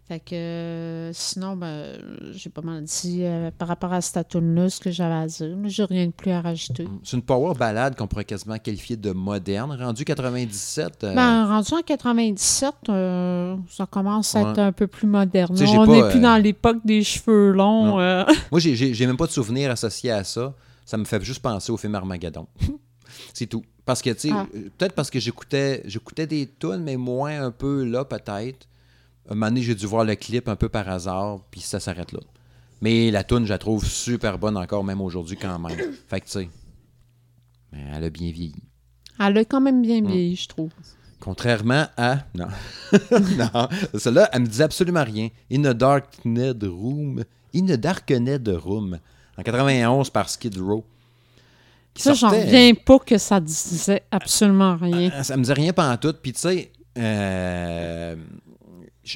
[0.08, 1.98] Fait que euh, sinon, ben,
[2.32, 5.54] j'ai pas mal dit euh, par rapport à cette tune-là ce que j'avais à dire.
[5.54, 6.88] Mais j'ai rien de plus à rajouter.
[7.04, 9.76] C'est une power ballade qu'on pourrait quasiment qualifier de moderne.
[9.78, 11.04] Rendu 97.
[11.04, 15.54] euh, Ben, rendu en 97, euh, ça commence à être un peu plus moderne.
[15.76, 17.96] On n'est plus dans l'époque des cheveux longs.
[18.50, 20.54] Moi, j'ai- même pas de souvenir associé à ça.
[20.86, 22.46] Ça me fait juste penser au film Armageddon.
[23.34, 23.62] C'est tout.
[23.84, 24.46] Parce que, tu sais, Ah.
[24.78, 28.66] peut-être parce que j'écoutais j'écoutais des tunes, mais moins un peu là, peut-être.
[29.30, 32.12] Un moment donné, j'ai dû voir le clip un peu par hasard, puis ça s'arrête
[32.12, 32.20] là.
[32.80, 35.76] Mais la tune, je la trouve super bonne encore, même aujourd'hui, quand même.
[36.08, 36.48] Fait que, tu sais,
[37.72, 38.54] mais elle a bien vieilli.
[39.20, 39.82] Elle a quand même Mm.
[39.82, 40.70] bien vieilli, je trouve.
[41.20, 42.18] Contrairement à.
[42.34, 42.46] Non.
[43.10, 43.68] non.
[43.98, 45.28] Celle-là, elle me disait absolument rien.
[45.52, 47.24] In a Darknet Room.
[47.54, 48.98] In a Darknet Room.
[49.36, 50.84] En 91 par Skid Row.
[51.96, 55.10] Ça, j'en reviens pas que ça disait absolument rien.
[55.12, 56.14] Euh, Ça me disait rien pendant tout.
[56.22, 58.14] Puis, tu sais, euh,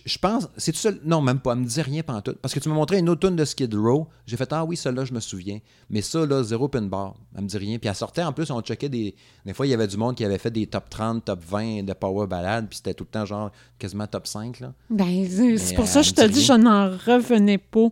[0.06, 0.48] je pense.
[0.56, 1.00] C'est tout seul.
[1.04, 1.52] Non, même pas.
[1.52, 2.34] Elle me disait rien pendant tout.
[2.40, 4.08] Parce que tu m'as montré une autre tune de Skid Row.
[4.26, 5.58] J'ai fait Ah oui, celle-là, je me souviens.
[5.90, 7.14] Mais ça, là, zéro pin bar.
[7.36, 7.78] Elle me dit rien.
[7.78, 9.14] Puis, elle sortait en plus, on checkait des.
[9.44, 11.82] Des fois, il y avait du monde qui avait fait des top 30, top 20
[11.84, 12.68] de Power Ballad.
[12.68, 14.60] Puis, c'était tout le temps, genre, quasiment top 5.
[14.60, 14.72] Là.
[14.88, 15.26] Ben,
[15.58, 17.88] c'est pour ça que je te dis, je n'en revenais pas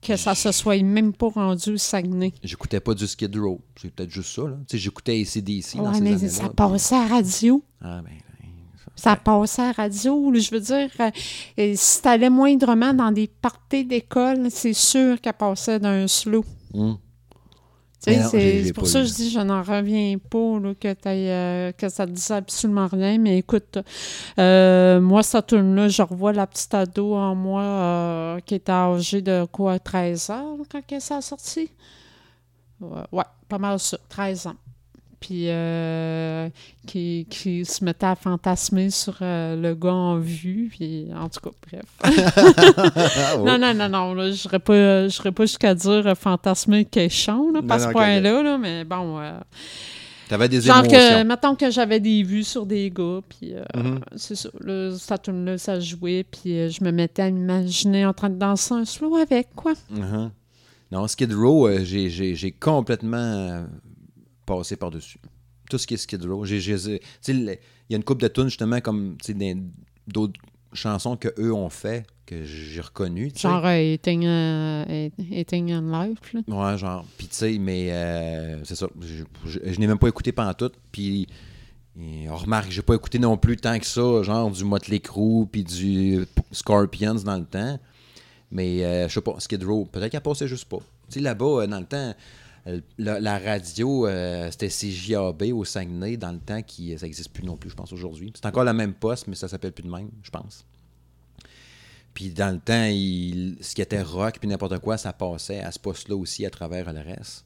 [0.00, 2.32] que ça se soit même pas rendu Saguenay.
[2.44, 3.60] J'écoutais pas du Skid Row.
[3.80, 4.42] C'est peut-être juste ça.
[4.42, 4.56] Là.
[4.68, 6.28] Tu sais, j'écoutais ACDC dans Ouais, ces mais années-là.
[6.28, 7.62] ça passait à la radio.
[7.80, 8.12] Ah, ben,
[8.98, 10.32] Ça passait à la radio.
[10.34, 15.78] Je veux dire, euh, si t'allais moindrement dans des parties d'école, c'est sûr qu'elle passait
[15.78, 16.44] d'un slow.
[18.06, 21.88] non, c'est pour ça que je dis, je n'en reviens pas là, que, euh, que
[21.88, 23.18] ça te dise absolument rien.
[23.18, 23.78] Mais écoute,
[24.38, 28.72] euh, moi, ça tourne là, je revois la petite ado en moi euh, qui était
[28.72, 31.70] âgée de quoi, 13 ans quand elle s'est sortie?
[32.80, 34.56] Ouais, ouais, pas mal ça, 13 ans.
[35.20, 36.48] Puis euh,
[36.86, 40.68] qui, qui se mettait à fantasmer sur euh, le gars en vue.
[40.70, 41.84] Puis en tout cas, bref.
[43.44, 44.14] Non, non, non, non.
[44.26, 48.42] Je serais pas, je serais pas jusqu'à dire euh, fantasmer quéchon, là, pas ce point-là,
[48.42, 49.18] là, mais bon.
[49.20, 49.38] euh,
[50.28, 51.24] T'avais des genre que, émotions.
[51.24, 54.00] mettons que j'avais des vues sur des gars, puis euh, Mhm.
[54.16, 54.50] c'est ça.
[54.60, 58.28] Là, ça tourne là, ça jouait, puis euh, je me mettais à m'imaginer en train
[58.28, 59.72] de danser un slow avec, quoi.
[59.90, 60.30] Mhm.
[60.92, 63.64] Non, Skid Row, euh, j'ai- j'ai j'ai complètement
[64.56, 65.18] passé par-dessus.
[65.70, 66.44] Tout ce qui est Skid Row.
[66.46, 67.58] Il
[67.90, 69.16] y a une couple de tunes, justement, comme
[70.06, 70.40] d'autres
[70.72, 72.80] chansons qu'eux ont fait, que j'ai
[73.40, 73.48] sais.
[73.48, 76.40] Genre euh, Eating, euh, Eating in Life, là.
[76.48, 77.04] Ouais, genre.
[77.16, 78.86] Puis, tu sais, mais euh, c'est ça.
[79.00, 80.70] Je, je- je n'ai même pas écouté pendant tout.
[80.92, 81.26] Puis,
[82.30, 85.64] on remarque, j'ai pas écouté non plus tant que ça, genre du Motley Crue puis
[85.64, 87.78] du Scorpions dans le temps.
[88.50, 90.78] Mais, euh, je sais pas, Skid Row, peut-être qu'elle passait juste pas.
[90.78, 92.14] Tu sais, là-bas, euh, dans le temps,
[92.98, 97.44] la, la radio, euh, c'était CJAB au Saguenay, dans le temps, qui ça n'existe plus
[97.44, 98.32] non plus, je pense, aujourd'hui.
[98.34, 100.64] C'est encore la même poste, mais ça s'appelle plus de même, je pense.
[102.14, 102.88] Puis dans le temps,
[103.62, 106.92] ce qui était rock puis n'importe quoi, ça passait à ce poste-là aussi à travers
[106.92, 107.44] le reste.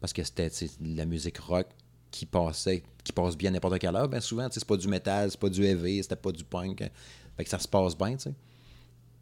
[0.00, 1.68] Parce que c'était la musique rock
[2.10, 4.08] qui passait, qui passe bien à n'importe quelle heure.
[4.08, 6.82] Bien souvent, c'est pas du métal, c'est pas du heavy, c'était pas du punk.
[6.82, 6.88] euh,
[7.36, 8.34] Fait que ça se passe bien, tu sais.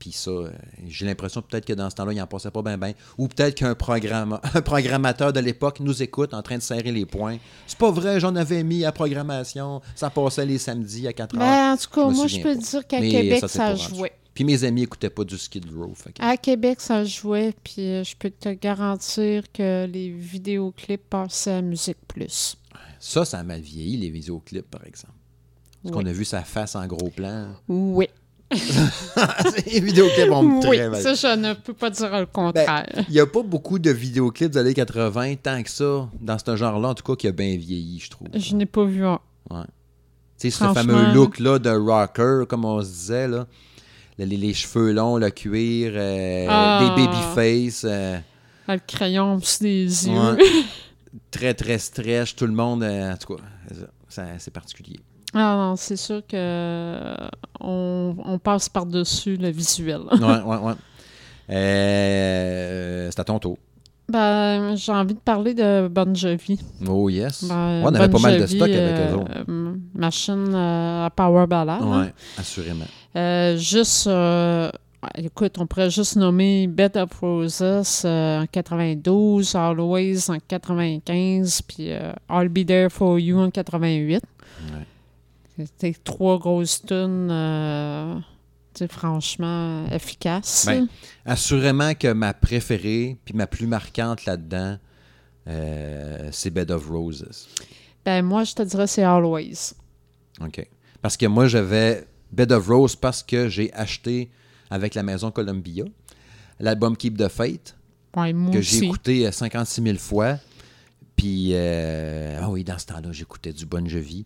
[0.02, 0.50] Puis ça, euh,
[0.88, 2.92] j'ai l'impression peut-être que dans ce temps-là, il en passait pas bien bien.
[3.18, 7.06] Ou peut-être qu'un programma- un programmateur de l'époque nous écoute en train de serrer les
[7.06, 7.38] poings.
[7.68, 9.80] C'est pas vrai, j'en avais mis à programmation.
[9.94, 11.40] Ça passait les samedis à 4 heures.
[11.40, 12.54] Ben, en tout cas, Je moi, je peux pas.
[12.56, 14.10] dire qu'à Québec, ça, jouait.
[14.34, 15.94] Puis mes amis écoutaient pas du Skid Row.
[16.04, 21.52] que- À Québec, ça jouait, puis euh, je peux te garantir que les vidéoclips passaient
[21.52, 22.56] à Musique Plus.
[22.98, 25.12] Ça, ça a mal vieilli, les vidéoclips, par exemple.
[25.84, 26.02] Parce Oui.
[26.02, 27.50] qu'on a vu sa face en gros plan.
[27.68, 28.08] Oui.
[29.66, 31.02] les vidéoclips ont Oui, très mal.
[31.02, 32.86] ça, je ne peux pas dire le contraire.
[33.08, 36.56] Il n'y a pas beaucoup de vidéoclips des années 80, tant que ça, dans ce
[36.56, 38.28] genre-là, en tout cas, qui a bien vieilli, je trouve.
[38.34, 39.18] je n'ai pas vu un.
[40.38, 41.12] Tu sais, ce fameux là.
[41.14, 43.46] look-là de rocker, comme on se disait, là.
[44.18, 46.80] Les, les- les cheveux longs, le cuir, euh, Ah.
[46.96, 48.18] des babyface, euh,
[48.68, 50.12] Ah, Le crayon au-dessus des yeux.
[50.12, 50.36] Ouais.
[51.30, 53.42] très, très stretch, tout le monde, euh, en tout cas,
[54.38, 55.00] c'est particulier.
[55.34, 57.14] Ah non, c'est sûr que euh,
[57.60, 60.00] on, on passe par-dessus le visuel.
[60.12, 60.72] Ouais, ouais, ouais.
[61.50, 63.56] Euh, c'est à ton tour.
[64.08, 66.60] Ben, j'ai envie de parler de Bon Jovi.
[66.86, 67.44] Oh yes.
[67.44, 69.32] Ben, Ouais, on avait Bon pas mal de Jovi, stock avec eux autres.
[69.48, 71.80] euh, Machine euh, à Power Ballad.
[71.82, 72.00] hein.
[72.02, 72.84] Ouais, assurément.
[73.56, 74.08] Juste,
[75.16, 77.62] écoute, on pourrait juste nommer Bed of Roses
[78.04, 84.14] en 92, Always en 95, puis euh, I'll Be There For You en 88.
[84.14, 84.20] Ouais.
[85.66, 88.14] C'était trois grosses tunes, euh,
[88.88, 90.64] franchement efficaces.
[90.66, 90.88] Ben,
[91.24, 94.78] Assurément que ma préférée, puis ma plus marquante là-dedans,
[95.48, 97.48] euh, c'est Bed of Roses.
[98.04, 99.74] Ben, moi, je te dirais c'est Always.
[100.40, 100.66] OK.
[101.00, 104.30] Parce que moi, j'avais Bed of Roses parce que j'ai acheté
[104.70, 105.84] avec la maison Columbia
[106.62, 107.28] l'album Keep the
[108.14, 110.38] Ouais, moi que j'ai écouté euh, 56 000 fois.
[111.16, 114.24] Puis, euh, ah oui, dans ce temps-là, j'écoutais du Bon Jovi.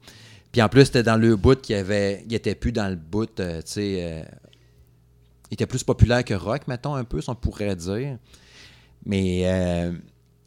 [0.56, 2.24] Puis en plus, c'était dans le bout qui avait.
[2.30, 3.98] Était plus dans le bout, euh, tu sais.
[4.00, 4.22] euh,
[5.50, 8.16] il était plus populaire que rock, mettons, un peu, si on pourrait dire.
[9.04, 9.42] Mais.
[9.44, 9.92] euh,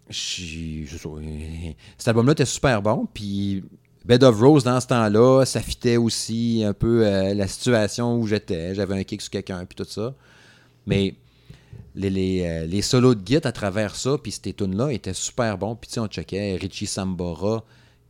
[0.09, 3.07] cet album-là était super bon.
[3.13, 3.63] Puis.
[4.03, 8.73] Bed of Rose, dans ce temps-là, ça fitait aussi un peu la situation où j'étais.
[8.73, 10.15] J'avais un kick sur quelqu'un, puis tout ça.
[10.87, 11.13] Mais
[11.93, 15.75] les solos de guitare à travers ça, puis ces tunes-là étaient super bons.
[15.75, 17.63] Puis tu sais, on checkait Richie Sambora,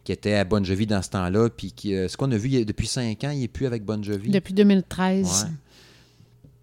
[0.10, 2.50] qui était à Bon Jovi dans ce temps-là, puis qui, euh, ce qu'on a vu
[2.50, 4.32] il depuis cinq ans, il n'est plus avec Bon Jovi.
[4.32, 5.44] Depuis 2013.
[5.46, 5.52] Ouais.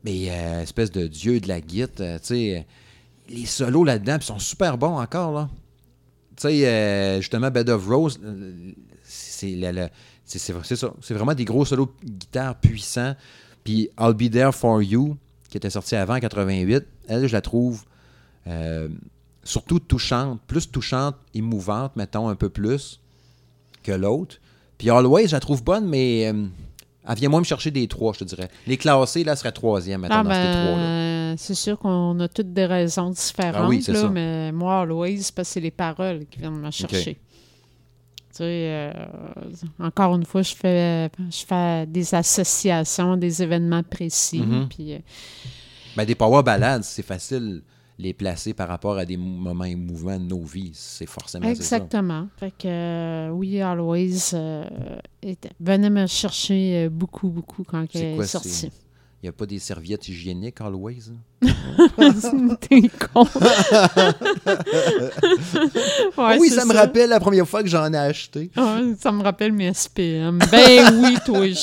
[0.03, 2.67] Mais euh, espèce de dieu de la guitare, euh, tu sais,
[3.29, 5.49] les solos là-dedans, sont super bons encore, là.
[6.35, 8.19] Tu sais, justement, Bed of Rose,
[9.05, 9.61] c'est
[10.25, 10.93] c'est- ça.
[11.11, 13.15] Vraiment des gros solos de guitare puissants.
[13.63, 15.17] Puis I'll Be There For You,
[15.49, 17.85] qui était sorti avant en 88, elle, je la trouve
[18.49, 18.89] euh,
[19.45, 23.01] surtout touchante, plus touchante, émouvante, mettons, un peu plus
[23.87, 24.37] que l'autre.
[24.79, 26.47] Puis Always, je la trouve bonne, mais euh,
[27.09, 28.49] elle vient moins me chercher des trois, je te dirais.
[28.67, 30.77] Les classés, là, serait troisième, Ah, dans ces trois-là.
[30.77, 34.09] ben, c'est sûr qu'on a toutes des raisons différentes, Ah oui, c'est là, ça.
[34.09, 37.15] mais moi, Always, parce que c'est les paroles qui viennent me chercher.
[37.15, 38.93] Tu sais, euh,
[39.81, 44.69] encore une fois, je fais, je fais des associations, des événements précis, Mhm.
[44.69, 44.99] puis euh,
[45.97, 47.63] Ben, des power ballads, c'est facile
[47.99, 50.73] les placer par rapport à des moments émouvants de nos vies.
[50.75, 51.77] C'est forcément c'est ça.
[51.77, 52.29] Exactement.
[52.39, 54.65] Fait que euh, oui, Always euh,
[55.23, 58.71] était- venait me chercher euh, beaucoup, beaucoup quand elle est quoi, sortie.
[59.23, 61.05] Il n'y a pas des serviettes hygiéniques, always?
[62.61, 62.83] T'es
[63.13, 63.27] con.
[66.19, 68.51] Ouais, oui, ça me rappelle la première fois que j'en ai acheté.
[68.55, 70.39] Ça me rappelle mes SPM.
[70.51, 71.55] Ben oui, toi, les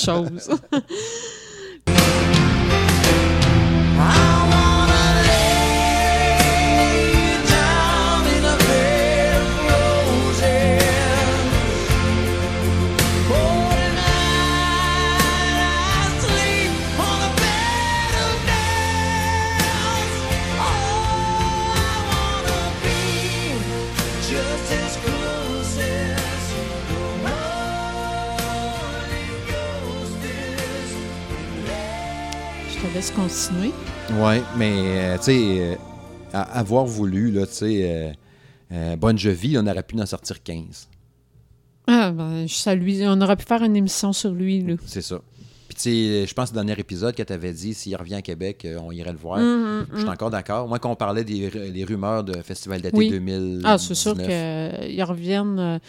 [33.03, 33.71] laisse continuer.
[34.13, 35.75] Oui, mais euh, tu sais, euh,
[36.53, 38.11] avoir voulu, là, tu sais, euh,
[38.71, 40.87] euh, Bon Jovi, on aurait pu en sortir 15.
[41.87, 43.01] Ah, ben, je salue.
[43.03, 44.75] On aurait pu faire une émission sur lui, là.
[44.85, 45.19] C'est ça.
[45.67, 48.15] Puis tu sais, je pense que le dernier épisode que tu avais dit, s'il revient
[48.15, 49.39] à Québec, on irait le voir.
[49.39, 50.67] Mhm, Je suis encore d'accord.
[50.69, 53.09] Moi, quand on parlait des les rumeurs de Festival d'été Oui.
[53.09, 55.79] 2019, Ah, c'est sûr qu'ils reviennent.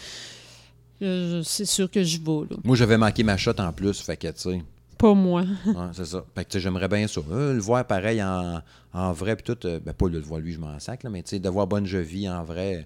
[1.03, 2.57] euh, c'est sûr que je vais, là.
[2.65, 4.63] moi, j'avais manqué ma shot en plus, fait que, tu sais,
[4.99, 5.43] Pas moi.
[5.67, 6.25] ouais, c'est ça.
[6.35, 7.21] Fait que, j'aimerais bien ça.
[7.31, 8.61] Euh, le voir pareil en,
[8.93, 11.23] en vrai, puis tout, euh, ben, pas le voir lui, je m'en sac, là, mais
[11.23, 12.83] tu sais, de voir Bonne Jovi en vrai, euh,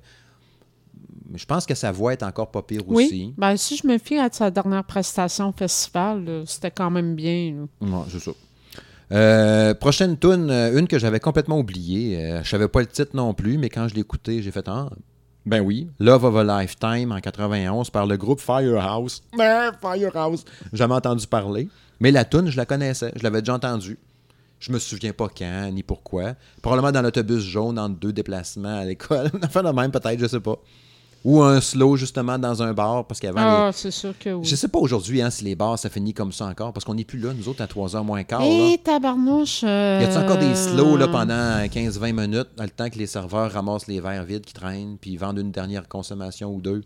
[1.34, 3.04] je pense que sa voix est encore pas pire Oui.
[3.06, 3.34] aussi.
[3.36, 7.66] Ben, si je me fie à sa dernière prestation au festival, c'était quand même bien.
[7.80, 8.32] Ouais, c'est ça.
[9.11, 12.18] Euh, prochaine tune, une que j'avais complètement oubliée.
[12.22, 14.66] Euh, je savais pas le titre non plus, mais quand je l'ai écouté, j'ai fait
[14.68, 14.90] ah,
[15.46, 19.22] ben oui, Love of a Lifetime en 91 par le groupe Firehouse.
[19.36, 20.44] Ben, Firehouse.
[20.74, 21.68] Jamais entendu parler,
[22.01, 23.99] mais la tune, je la connaissais, je l'avais déjà entendue.
[24.61, 26.34] Je me souviens pas quand, ni pourquoi.
[26.62, 29.30] Probablement dans l'autobus jaune entre deux déplacements à l'école.
[29.44, 30.57] Enfin, de même, peut-être, je sais pas.
[31.24, 34.44] Ou un slow, justement, dans un bar, parce qu'avant, les- Ah, c'est sûr que oui.
[34.44, 36.94] je sais pas aujourd'hui hein, si les bars, ça finit comme ça encore, parce qu'on
[36.94, 38.40] n'est plus là, nous autres, à 3h moins quart.
[38.40, 38.46] là.
[38.46, 39.62] Et tabarnouche.
[39.64, 43.07] euh, Y a-tu encore des slows là, pendant 15-20 minutes, dans le temps que les
[43.07, 46.82] serveurs ramassent les verres vides qui traînent, puis vendent une dernière consommation ou deux?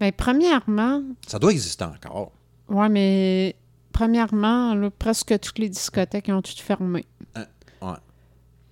[0.00, 2.32] Ben, premièrement, Ça doit exister encore.
[2.68, 3.56] ouais, mais
[3.92, 7.04] premièrement, là, presque toutes les discothèques ont toutes fermé.
[7.34, 7.44] Hein,
[7.82, 7.92] ouais.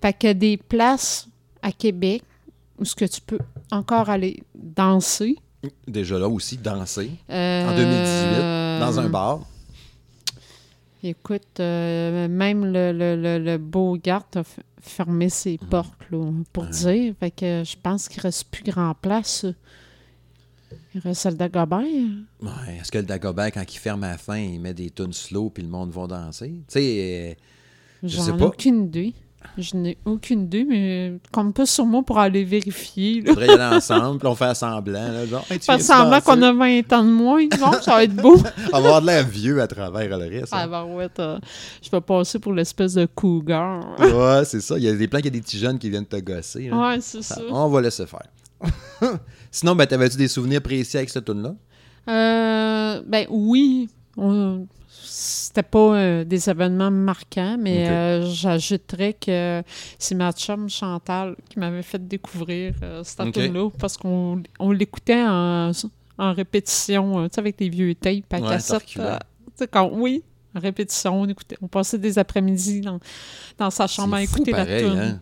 [0.02, 1.28] Fait qu'il y a des places
[1.62, 2.22] à Québec
[2.78, 3.38] où ce que tu peux
[3.70, 5.36] encore aller danser.
[5.88, 7.10] Déjà là aussi, danser.
[7.30, 9.40] Euh, En 2018, dans un bar.
[11.02, 14.42] Écoute, euh, même le, le, le, le Beaugard a
[14.80, 16.70] fermé ses portes, là, pour Ouais.
[16.70, 17.14] dire.
[17.20, 19.46] Fait que je pense qu'il reste plus grand place.
[20.94, 21.80] Il reste celle d'Agobert.
[22.42, 25.12] Ouais, Est-ce que le Dagobert, quand il ferme à la fin, il met des tunes
[25.12, 26.48] slow puis le monde va danser?
[26.48, 27.34] Tu sais, euh,
[28.02, 28.46] Je sais J'en ai pas.
[28.46, 29.14] aucune idée.
[29.58, 33.20] Je n'ai aucune idée, mais comme pas sur moi pour aller vérifier.
[33.20, 33.28] Là.
[33.32, 35.12] faudrait y aller ensemble, puis on fait semblant.
[35.12, 37.42] Là, genre, Hey, viens-tu semblant qu'on a 20 ans de moins.
[37.82, 38.34] Ça va être beau.
[38.36, 40.48] On va avoir de l'air vieux à travers le reste.
[40.50, 40.68] Ah, hein.
[40.68, 41.38] ben ouais, t'as-
[41.80, 43.84] je vais passer pour l'espèce de cougar.
[44.00, 44.78] Ouais, c'est ça.
[44.78, 46.68] Il y a des plans qu'il y a des petits jeunes qui viennent te gosser.
[46.68, 46.76] là.
[46.94, 47.40] Ouais, c'est ça.
[47.48, 48.26] On va laisser faire.
[49.50, 51.54] Sinon, ben, t'avais-tu des souvenirs précis avec cette tune-là?
[52.09, 59.62] Euh, ben oui, on- c'était pas euh, des événements marquants, mais euh, j'ajouterais que
[59.98, 63.32] c'est ma chum Chantal qui m'avait fait découvrir cette Ok.
[63.34, 65.72] tune-là parce qu'on on l'écoutait en,
[66.18, 68.84] en répétition, tu sais, avec les vieux tapes à Ouais, cassette.
[69.70, 70.22] quand, oui,
[70.54, 71.57] en répétition, on écoutait.
[71.61, 72.98] On passait des après-midi dans,
[73.59, 74.98] dans sa chambre à écouter pareil, la tune.
[74.98, 75.20] hein?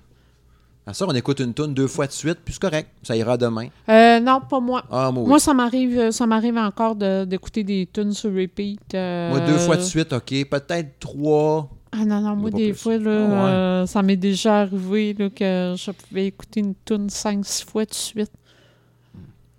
[0.87, 2.91] À ça, on écoute une tune deux fois de suite, puis c'est correct.
[3.03, 3.68] Ça ira demain.
[3.89, 4.85] Euh, non, pas moi.
[4.91, 5.28] Ah, moi, oui.
[5.30, 8.80] Moi, ça m'arrive, euh, ça m'arrive encore de- d'écouter des tunes sur repeat.
[8.95, 10.45] euh, Moi, deux fois de suite, OK.
[10.51, 11.70] Peut-être trois.
[11.91, 12.78] Ah non, non, moi, des plus.
[12.78, 13.51] fois, là, Ah ouais.
[13.51, 17.95] euh, ça m'est déjà arrivé là, que je pouvais écouter une tune 5-6 fois de
[17.95, 18.32] suite.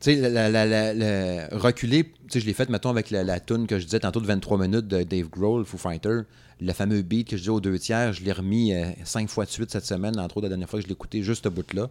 [0.02, 3.24] Tu sais, la, la, la, la- reculer, tu sais, je l'ai fait, mettons, avec la,
[3.24, 6.20] la tune que je disais tantôt de 23 minutes de Dave Grohl, Foo Fighter.
[6.62, 9.46] Le fameux beat que je disais aux deux tiers, je l'ai remis euh, cinq fois
[9.46, 11.50] de suite cette semaine, entre autres, la dernière fois que je l'ai écouté, juste ce
[11.50, 11.90] bout-là.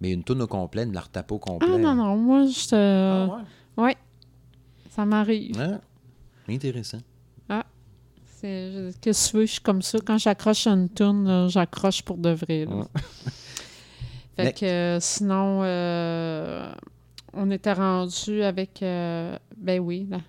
[0.00, 1.68] Mais une tune au complet, une la retape au complet.
[1.72, 3.26] Ah non, non, moi, je Ah,
[3.76, 3.84] ouais?
[3.84, 3.96] Ouais,
[4.90, 5.56] ça m'arrive.
[5.58, 5.80] Ah,
[6.48, 6.98] intéressant.
[8.38, 9.98] C'est- je- Qu'est-ce que tu veux, je suis comme ça.
[10.04, 12.66] Quand j'accroche à une tune, là, j'accroche pour de vrai.
[12.66, 12.86] là.
[14.36, 16.70] Fait que euh, sinon, euh,
[17.32, 20.20] on était rendu avec, euh, ben oui, la-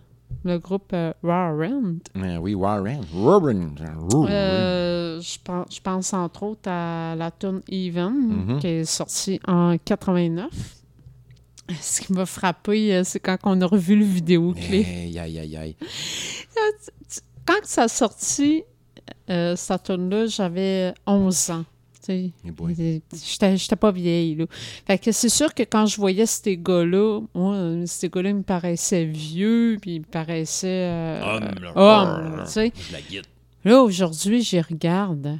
[0.47, 1.97] le groupe euh, Warrant.
[2.15, 3.01] Ah oui, Warren.
[3.13, 3.75] Warren.
[4.11, 4.31] Warren.
[4.31, 8.13] Euh, je, pense, je pense entre autres à la tune Even,
[8.47, 8.59] Mhm.
[8.59, 10.49] qui est sortie en 89.
[11.81, 14.87] Ce qui m'a frappé, euh, c'est quand on a revu le vidéoclip.
[14.87, 15.75] Aïe, aïe, aïe, aïe.
[17.45, 18.63] Quand ça a sorti,
[19.29, 21.65] euh, cette tune-là, j'avais 11 ans.
[22.07, 22.31] Tu sais,
[22.79, 23.01] Eh.
[23.57, 24.45] J'étais pas vieille, là.
[24.85, 28.35] Fait que c'est sûr que quand je voyais ces gars-là, moi, euh, ces gars-là, ils
[28.35, 30.67] me paraissaient vieux, puis ils me paraissaient...
[30.89, 31.21] euh,
[31.75, 32.71] hommes, tu sais.
[33.65, 35.39] Là, aujourd'hui, j'y regarde.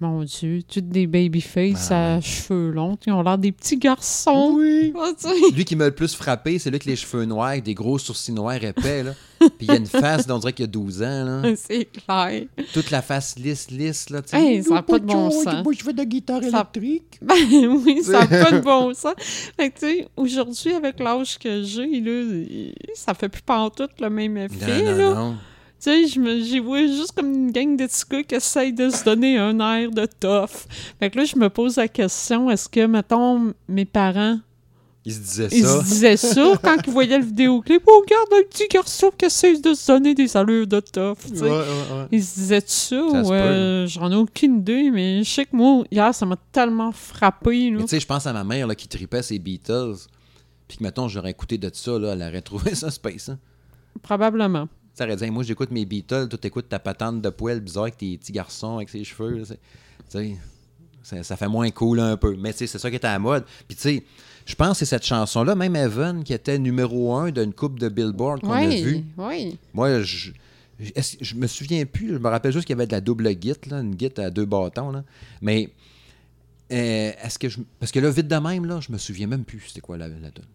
[0.00, 2.96] Mon Dieu, toutes des babyface Ah à cheveux longs.
[3.06, 4.54] Ils ont l'air des petits garçons.
[4.56, 4.94] Oui.
[5.54, 7.98] Lui qui m'a le plus frappé, c'est lui avec les cheveux noirs, avec des gros
[7.98, 9.12] sourcils noirs épais, là.
[9.40, 11.42] Puis il y a une face, on dirait qu'il y a 12 ans, là.
[11.56, 12.44] C'est clair.
[12.72, 14.22] Toute la face lisse, lisse, là.
[14.32, 15.64] Hey, ça n'a pas de bon sens.
[15.64, 17.18] Moi, je fais de la guitare électrique.
[17.20, 17.34] Ben
[17.68, 19.14] oui, ça n'a pas de bon sens.
[19.18, 24.08] Fait que, tu sais, aujourd'hui, avec l'âge que j'ai, là, ça fait plus pantoute le
[24.08, 24.96] même effet, Non, là.
[24.96, 25.36] non, non.
[25.82, 28.90] Tu sais, je me- j'y vois juste comme une gang de gars qui essayent de
[28.90, 30.66] se donner un air de tough.
[30.98, 34.38] Fait que là, je me pose la question, est-ce que, mettons, mes parents,
[35.06, 35.78] Il se disait ils ça.
[35.80, 37.82] se disaient ça quand ils voyaient le vidéoclip?
[37.86, 41.36] Oh, regarde un petit garçon qui essaie de se donner des allures de tough, tu
[41.38, 41.42] sais.
[41.44, 42.06] Ouais, ouais, ouais.
[42.12, 45.84] Ils se disaient ça, Ça euh, j'en ai aucune idée, mais je sais que moi,
[45.90, 49.22] hier, ça m'a tellement frappé, tu sais, je pense à ma mère là, qui tripait
[49.22, 49.94] ses Beatles.
[50.68, 53.30] Puis que, mettons, j'aurais écouté de ça, là, elle aurait trouvé ça space.
[53.30, 53.38] Hein.
[54.02, 54.68] Probablement.
[54.94, 57.96] Ça aurait dit, moi, j'écoute mes Beatles, toi, t'écoutes ta patente de poêle bizarre avec
[57.96, 59.38] tes petits garçons avec ses cheveux.
[59.38, 59.44] là,
[60.10, 60.36] Tu
[61.02, 62.36] ça, ça fait moins cool un peu.
[62.36, 63.44] Mais tu c'est ça qui est à la mode.
[63.66, 64.04] Puis tu sais,
[64.44, 67.88] je pense que c'est cette chanson-là, même Evan, qui était numéro un d'une coupe de
[67.88, 69.04] Billboard qu'on a vu.
[69.16, 69.58] Oui, oui.
[69.72, 70.30] Moi, je,
[70.78, 72.14] je, me souviens plus.
[72.14, 74.30] Je me rappelle juste qu'il y avait de la double git, là, une git à
[74.30, 74.90] deux bâtons.
[74.90, 75.04] Là.
[75.40, 75.70] Mais
[76.72, 77.60] euh, est-ce que je.
[77.78, 80.08] Parce que là, vite de même, là, je me souviens même plus c'était quoi la,
[80.08, 80.46] la donne.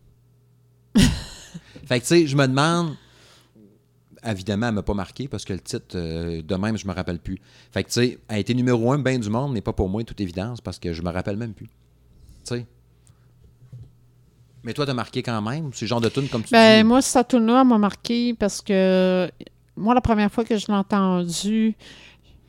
[1.86, 2.96] fait que tu sais, je me demande.
[4.26, 7.20] Évidemment, elle m'a pas marqué parce que le titre, euh, de même, je me rappelle
[7.20, 7.40] plus.
[7.72, 9.88] Fait que tu sais, elle a été numéro un bien du monde, mais pas pour
[9.90, 11.68] moi, toute évidence, parce que je me rappelle même plus.
[11.68, 11.72] Tu
[12.46, 12.66] sais.
[14.64, 15.70] Mais toi, t'as marqué quand même?
[15.80, 16.88] Le genre de tune comme tu Ben, dis?
[16.88, 19.30] moi, cette tune là m'a marqué parce que
[19.78, 21.76] moi, la première fois que je l'ai entendu,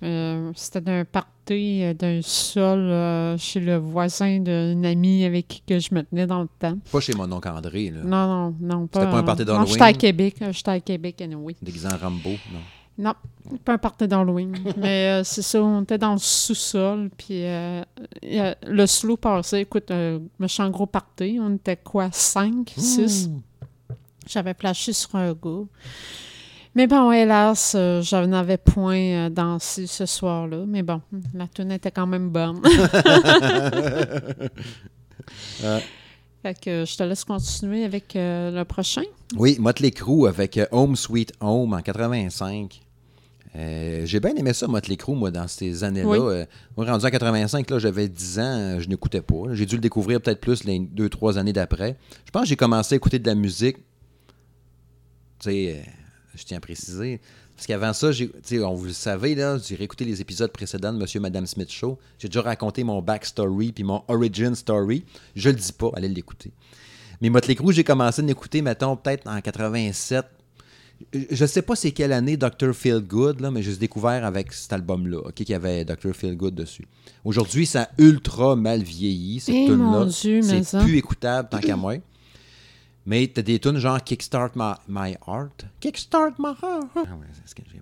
[0.03, 5.63] Euh, C'était d'un party euh, d'un sol euh, chez le voisin d'une amie avec qui
[5.67, 6.77] que je me tenais dans le temps.
[6.93, 8.01] Pas chez mon oncle André, là.
[8.05, 9.01] Non, non, non, pas.
[9.01, 9.73] C'était pas un party Non, d'Halloween?
[9.73, 10.37] j'étais à Québec.
[10.51, 11.57] J'étais à Québec, anyway.
[11.63, 12.61] Déguisé en Rambo, non?
[12.99, 13.15] Non,
[13.65, 14.55] pas un party d'Halloween.
[14.77, 19.63] Mais c'est ça, on était dans le sous-sol, puis le slow passait.
[19.63, 19.91] Écoute,
[20.39, 21.39] méchant gros party.
[21.41, 23.29] On était quoi, 5, 6?
[23.29, 23.43] Ouh.
[24.29, 25.65] J'avais flashé sur un gars.
[26.77, 30.65] Mais bon, hélas, euh, je n'avais point euh, dansé ce soir-là.
[30.69, 31.01] Mais bon,
[31.33, 32.61] la tune était quand même bonne.
[35.61, 35.83] Ouais.
[36.41, 39.03] Fait que je te laisse continuer avec euh, le prochain.
[39.37, 42.81] Oui, Motley Crue avec euh, Home Sweet Home en 85.
[43.57, 46.09] Euh, J'ai bien aimé ça, Motley Crue, moi, dans ces années-là.
[46.09, 46.19] Oui.
[46.21, 46.45] Euh,
[46.77, 49.53] moi, rendu en 85, là, j'avais 10 ans, je n'écoutais pas.
[49.55, 51.97] J'ai dû le découvrir peut-être plus les deux, trois années d'après.
[52.25, 53.79] Je pense que j'ai commencé à écouter de la musique.
[55.41, 55.85] Tu sais,
[56.37, 57.21] je tiens à préciser.
[57.57, 58.11] Parce qu'avant ça,
[58.63, 61.71] on vous le savez, là, j'ai réécouté les épisodes précédents de Monsieur et Madame Smith
[61.73, 61.99] Show.
[62.19, 65.05] J'ai déjà raconté mon backstory puis mon origin story.
[65.35, 66.53] Je le dis pas, allez l'écouter.
[67.23, 70.27] Mais Motley Crue, j'ai commencé à l'écouter, mettons, peut-être en 87.
[71.31, 72.73] Je sais pas c'est quelle année Dr.
[72.75, 76.15] Feelgood, là, mais je l'ai découvert avec cet album-là, ok, qui avait Dr.
[76.15, 76.87] Feelgood dessus.
[77.25, 80.97] Aujourd'hui, ça a ultra mal vieilli, cette Eh, tune mon là Dieu, mais C'est plus
[80.97, 81.97] écoutable tant qu'à moi.
[83.07, 85.67] Mais t'as des tunes genre Kickstart My, My Heart.
[85.81, 86.89] Kickstart My Heart.
[86.97, 87.81] Ah ouais, c'est ce que j'ai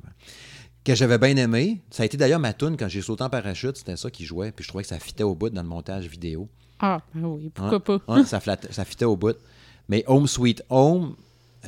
[0.85, 1.81] que j'avais bien aimé.
[1.91, 4.53] Ça a été d'ailleurs ma tune quand j'ai sauté en parachute, c'était ça qui jouait,
[4.53, 6.47] puis je trouvais que ça fitait au bout dans le montage vidéo.
[6.79, 8.01] Ah, ben oui, pourquoi pas?
[8.07, 9.35] ouais, ça, flatte- ça fitait au bout.
[9.89, 11.17] Mais Home Sweet Home,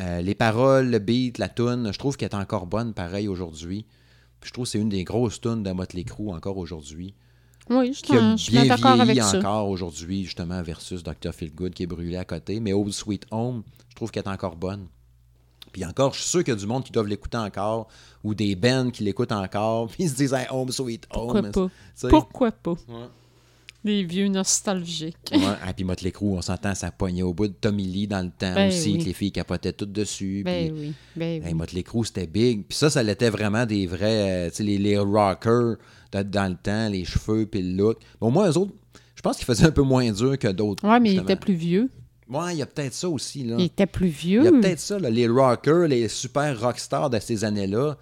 [0.01, 3.87] euh, les paroles, le beat, la tune, je trouve qu'elle est encore bonne pareil aujourd'hui.
[4.39, 7.15] Puis je trouve que c'est une des grosses tunes de Motley Crue encore aujourd'hui.
[7.69, 9.39] Oui, je, Qui a je suis bien d'accord avec vieilli ça.
[9.39, 11.33] encore aujourd'hui, justement, versus Dr.
[11.33, 12.61] Feelgood qui est brûlé à côté.
[12.61, 14.87] Mais Home Sweet Home, je trouve qu'elle est encore bonne.
[15.73, 17.89] Puis encore, je suis sûr qu'il y a du monde qui doivent l'écouter encore,
[18.25, 21.51] ou des bands qui l'écoutent encore, puis ils se disent hey, Home Sweet Home.
[21.53, 21.69] Pourquoi
[22.01, 22.09] pas?
[22.09, 22.77] Pourquoi pas?
[22.89, 23.09] Ouais.
[23.85, 25.17] Les vieux nostalgiques.
[25.33, 28.21] Ouais, ah, puis Motley Crue, on s'entend, ça pognait au bout de Tommy Lee dans
[28.23, 28.99] le temps Ben aussi, oui.
[28.99, 30.43] que les filles capotaient toutes dessus.
[30.45, 31.55] Ben puis, oui, ben oui.
[31.55, 32.65] Motley Crue, c'était big.
[32.67, 35.77] Puis ça, ça l'était vraiment des vrais, euh, tu sais, les, les rockers
[36.25, 37.99] dans le temps, les cheveux, puis le look.
[38.21, 38.73] Bon, moi, eux autres,
[39.15, 40.87] je pense qu'ils faisaient un peu moins dur que d'autres.
[40.89, 41.29] Ouais, mais il justement.
[41.31, 41.91] était plus vieux.
[42.29, 43.57] Ouais, il y a peut-être ça aussi, là.
[43.59, 44.45] Il était plus Il vieux.
[44.45, 47.97] y a peut-être ça, là, les rockers, les super rockstars de ces années-là,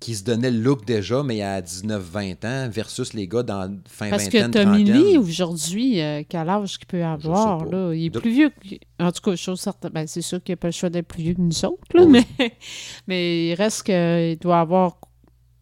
[0.00, 4.10] qui se donnaient le look déjà, mais à 19-20 ans, versus les gars dans fin
[4.10, 4.84] Parce vingtaine, que Tommy.
[4.84, 7.94] Lee, aujourd'hui, euh, quel âge qu'il peut avoir, là?
[7.94, 8.50] Il est De- plus vieux.
[8.50, 9.92] que- En tout cas, chose certaine.
[9.94, 12.02] Ben, c'est sûr qu'il n'a pas le choix d'être plus vieux que nous autres, là,
[12.02, 12.22] Oh oui.
[12.38, 12.52] mais,
[13.06, 14.98] mais il reste qu'il doit avoir.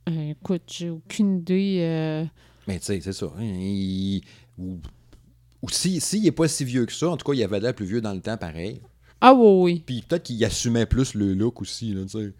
[0.08, 1.78] Euh, écoute, j'ai aucune idée.
[1.80, 2.24] euh,
[2.66, 3.26] Mais tu sais, c'est ça.
[3.38, 4.22] hein, il-
[4.58, 4.78] Ou,
[5.62, 7.74] ou si- s'il n'est pas si vieux que ça, en tout cas, il avait l'air
[7.74, 8.80] plus vieux dans le temps, pareil.
[9.20, 12.32] Ah oui, oui, Puis peut-être qu'il assumait plus le look aussi, là, tu sais.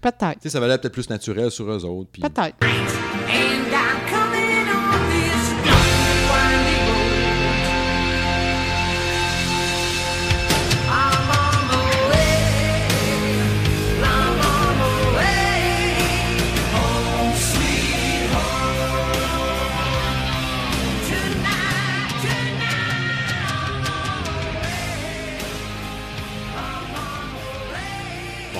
[0.00, 0.34] peut-être.
[0.34, 2.08] Tu sais, ça avait l'air peut-être plus naturel sur eux autres.
[2.10, 2.22] Puis...
[2.22, 2.56] Peut-être.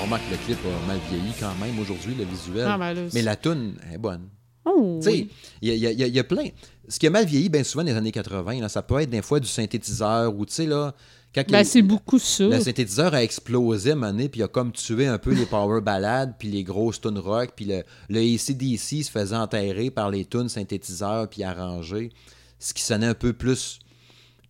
[0.03, 2.67] On remarque que le clip a mal vieilli quand même aujourd'hui, le visuel.
[2.67, 4.27] Ah, ben là, Mais la toune est bonne.
[4.65, 5.29] Oh, Tu sais, oui.
[5.61, 6.49] il y, a- y y y plein.
[6.89, 9.09] Ce qui a mal vieilli, bien souvent, dans les années 80, là, ça peut être
[9.09, 10.93] des fois du synthétiseur ou, tu sais, là.
[11.33, 12.43] Quand Ben, c'est beaucoup ça.
[12.43, 16.35] Le synthétiseur a explosé à puis il a comme tué un peu les power ballades,
[16.37, 20.49] puis les grosses tunes rock, puis le, le ACDC se faisait enterrer par les tunes
[20.49, 22.09] synthétiseurs puis arrangées,
[22.59, 23.79] ce qui sonnait un peu plus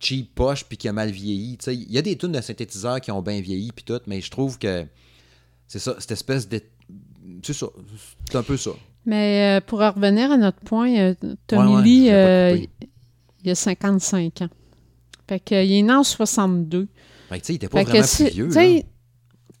[0.00, 1.56] cheap poche puis qui a mal vieilli.
[1.68, 4.30] Il y a des tunes de synthétiseurs qui ont bien vieilli puis tout, mais je
[4.30, 4.84] trouve que
[5.68, 6.60] c'est ça, cette espèce de...
[7.42, 7.66] C'est ça,
[8.30, 8.70] c'est un peu ça.
[9.06, 11.14] Mais euh, pour en revenir à notre point, euh,
[11.46, 12.58] Tommy Ouais, ouais, Lee, euh,
[13.44, 14.48] il a 55 ans.
[15.28, 16.88] Fait que, il est né en 62.
[17.28, 18.48] Fait que, tu sais, il était pas Fait vraiment si- plus vieux.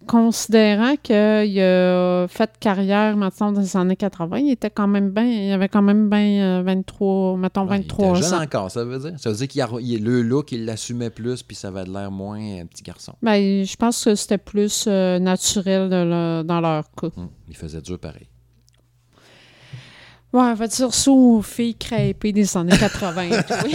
[0.06, 5.24] Considérant qu'il a fait carrière maintenant dans les années 80, il était quand même bien,
[5.24, 8.42] il avait quand même bien euh, 23, mettons Ouais, il était 23 jeune ans.
[8.42, 9.18] encore, ça veut dire.
[9.18, 12.38] Ça veut dire qu'il a, le look, il l'assumait plus, puis ça avait l'air moins
[12.60, 13.14] un petit garçon.
[13.22, 17.08] Ben, je pense que c'était plus euh, naturel de le- dans leur cas.
[17.16, 18.28] Hum, il faisait dur pareil.
[20.32, 23.22] Ouais, on va dire ça aux filles crêpées des années 80.
[23.64, 23.74] oui.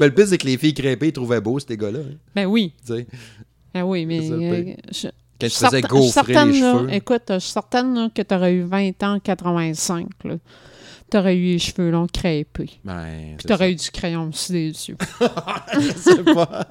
[0.00, 2.00] Mais le pire, c'est que les filles crêpées, ils trouvaient beau, ces gars-là.
[2.00, 2.72] hein, ben oui,
[3.72, 5.06] ben oui, mais euh, ben, je-
[5.48, 6.92] Quand tu faisais gaufrer certaine, les là, cheveux.
[6.94, 10.06] écoute, je suis certaine là, que tu aurais eu 20 ans en 85.
[11.10, 12.70] Tu aurais eu les cheveux longs crêpés.
[12.84, 13.70] Ben, Puis tu aurais ça.
[13.70, 14.96] eu du crayon aussi des yeux.
[15.74, 16.66] Je sais pas.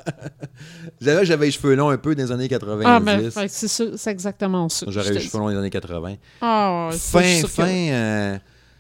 [1.02, 2.84] J'avais, j'avais les cheveux longs un peu dans les années 90.
[2.88, 4.86] ah, ben, c'est ça, c'est exactement ça.
[4.90, 6.10] J'aurais eu les cheveux longs dans les années 80.
[6.12, 6.18] dis.
[6.42, 8.38] Ah, c'est fin, sûr que- fin, euh,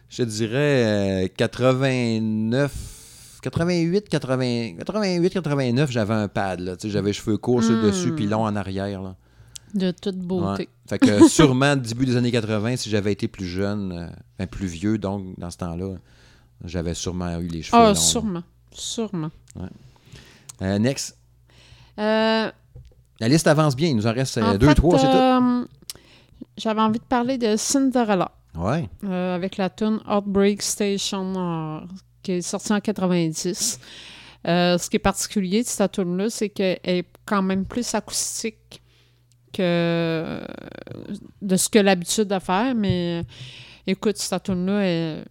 [0.10, 2.72] Je dirais euh, 89,
[3.42, 6.60] 88, 80, 88, 89, j'avais un pad.
[6.60, 6.74] Là.
[6.84, 7.86] J'avais les cheveux courts sur le Hmm.
[7.88, 9.02] dessus puis long en arrière.
[9.02, 9.16] Là.
[9.74, 10.64] De toute beauté.
[10.64, 10.70] Ouais.
[10.90, 14.08] Fait que sûrement début des années 80, si j'avais été plus jeune, euh,
[14.38, 15.96] enfin, plus vieux, donc dans ce temps-là,
[16.66, 17.96] j'avais sûrement eu les cheveux Ah, longs.
[17.96, 18.44] sûrement.
[18.74, 19.32] Sûrement.
[20.62, 21.18] Euh, next.
[22.00, 22.52] Euh,
[23.20, 23.90] La liste avance bien.
[23.90, 25.68] Il nous en reste en deux, fait, trois, c'est tout.
[26.58, 28.90] J'avais envie de parler de Cinderella Ouais.
[29.08, 31.88] avec la tune Outbreak Station
[32.24, 33.80] qui est sortie en 90.
[34.48, 38.81] Euh, ce qui est particulier de cette tune-là, c'est qu'elle est quand même plus acoustique
[39.52, 40.42] que
[41.42, 43.24] de ce que l'habitude de faire, mais
[43.88, 45.26] écoute, cette tune-là est,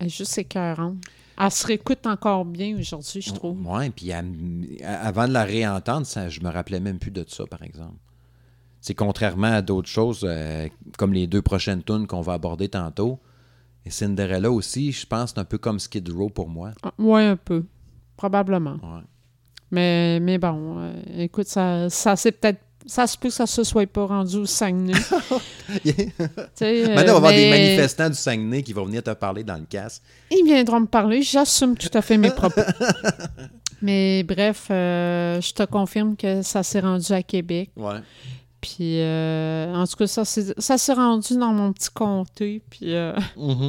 [0.00, 0.96] est juste écœurante.
[1.38, 3.66] Elle se réécoute encore bien aujourd'hui, je trouve.
[3.66, 4.22] Ouais, puis à-
[4.84, 7.96] à- avant de la réentendre, ça, je me rappelais même plus de ça, par exemple.
[8.80, 13.18] C'est contrairement à d'autres choses, euh, comme les deux prochaines tunes qu'on va aborder tantôt.
[13.84, 16.70] Et Cinderella aussi, je pense, c'est un peu comme Skid Row pour moi.
[16.82, 17.64] Ah, Ouais, un peu.
[18.16, 18.74] Probablement.
[18.82, 19.02] Ouais.
[19.70, 22.60] Mais, mais bon, euh, écoute, ça, ça c'est peut-être.
[22.86, 24.92] Ça se peut que ça se soit pas rendu au Saguenay.
[26.54, 29.10] Sais, Maintenant, on va euh, avoir des mais manifestants du Saguenay qui vont venir te
[29.10, 30.02] parler dans le casque.
[30.30, 31.22] Ils viendront me parler.
[31.22, 32.60] J'assume tout à fait mes propos.
[33.82, 37.70] mais bref, euh, je te confirme que ça s'est rendu à Québec.
[37.76, 38.00] Ouais.
[38.60, 40.24] Puis, euh, en tout cas, ça
[40.78, 42.62] s'est rendu dans mon petit comté.
[42.68, 43.12] Puis, euh,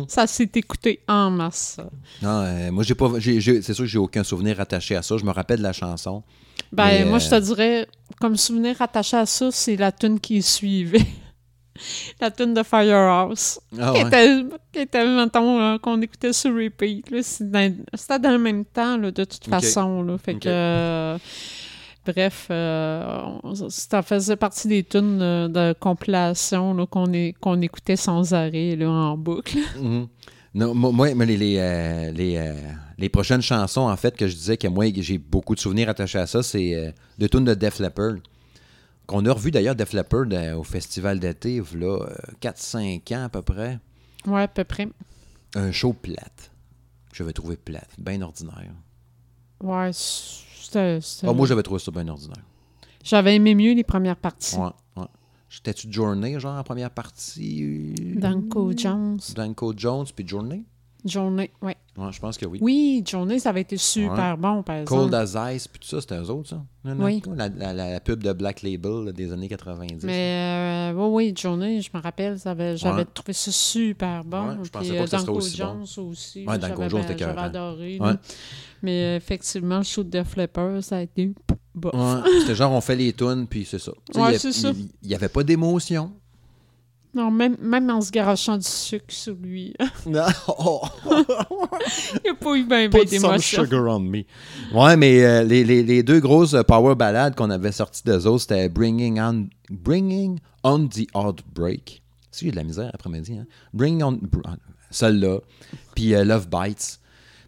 [0.07, 1.79] ça s'est écouté en masse.
[2.21, 5.17] Non, euh, moi, j'ai pas, c'est sûr que j'ai aucun souvenir attaché à ça.
[5.17, 6.23] Je me rappelle de la chanson.
[6.71, 7.87] Ben, Mais, moi, euh, je te dirais,
[8.19, 11.05] comme souvenir attaché à ça, c'est la tune qui suivait.
[12.21, 13.59] la tune de Firehouse.
[13.79, 17.05] Ah qui, était, qui était, mettons, euh, qu'on écoutait sur repeat.
[17.21, 20.03] C'était dans le même temps, là, de toute façon.
[20.03, 20.17] Là.
[20.17, 20.47] Fait que...
[20.47, 21.17] euh,
[22.05, 23.21] Bref, euh,
[23.69, 27.05] ça faisait partie des tunes de compilation qu'on
[27.41, 29.57] qu'on écoutait sans arrêt là, en boucle.
[29.77, 30.07] Mhm.
[30.57, 32.55] Non, moi, moi, moi, les, les, euh, les, euh,
[32.97, 36.17] les prochaines chansons, en fait, que je disais que moi, j'ai beaucoup de souvenirs attachés
[36.17, 38.15] à ça, c'est euh, deux tunes de Def Leppard.
[39.05, 41.99] Qu'on a revu d'ailleurs Def Leppard euh, au festival d'été, là,
[42.41, 43.77] 4-5 ans à peu près.
[44.25, 44.89] Ouais, à peu près.
[45.53, 46.49] Un show plate.
[47.13, 48.73] Je vais trouver plate, bien ordinaire.
[49.61, 50.97] Ouais, c'était...
[51.21, 52.43] Ah, moi, j'avais trouvé ça bien ordinaire.
[53.03, 54.55] J'avais aimé mieux les premières parties.
[54.55, 54.71] Ouais.
[55.49, 57.93] J'étais-tu Journey, genre, en première partie?
[58.17, 59.19] Danko Jones.
[59.35, 60.63] Danko Jones, puis Journey?
[61.05, 61.77] Journée, ouais.
[61.97, 62.59] Ouais, je pense que oui.
[62.61, 65.09] Oui, Journée, ça avait été super bon, par exemple.
[65.09, 66.61] Cold as Ice, puis tout ça, c'était eux autres, ça?
[66.83, 67.21] Non, non, Oui.
[67.35, 70.03] La, la- la pub de Black Label là, des années 90.
[70.05, 73.05] Mais euh, oui, oui, Journée, je me rappelle, j'avais Ouais.
[73.13, 74.57] trouvé ça super bon.
[74.63, 75.65] Je pensais Puis, pas euh, que ça serait Danko aussi bon.
[75.85, 76.45] Jones aussi.
[76.45, 77.99] Ouais, Danko Jones, c'était J'avais adoré.
[78.81, 81.31] Mais effectivement, le show de Def Leppard, ça a été
[81.77, 81.93] bof.
[81.93, 83.91] Ouais, c'était genre, on fait les tunes, puis c'est ça.
[84.15, 84.71] Ouais, il y a- c'est ça.
[85.01, 86.11] Il n'y avait pas d'émotion.
[87.13, 89.73] Non, même, même en se garochant du sucre sur lui,
[90.05, 90.25] Non.
[90.59, 93.63] Oh, il n'y a pas eu bien ben d'émotion.
[93.63, 94.23] sugar on me.
[94.73, 98.27] Ouais, mais euh, les, les- les deux grosses euh, power ballades qu'on avait sorties d'eux
[98.27, 102.03] autres, c'était Bringing on, Bringing on the Heartbreak.
[102.29, 103.45] Si j'ai de la misère après-midi, hein?
[103.73, 104.11] Bring on...
[104.13, 104.55] br-
[104.91, 105.39] Celle-là.
[105.95, 106.99] Puis euh, Love Bites.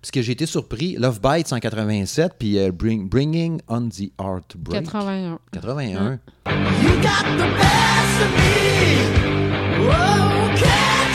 [0.02, 0.96] Parce que j'ai été surpris.
[0.98, 4.88] Love Bites en 87, puis euh, Bring- Bringing on the Heartbreak.
[4.88, 5.40] 81.
[5.54, 6.20] 81.
[6.46, 8.50] You got the best of me.
[9.82, 11.09] Oh, can't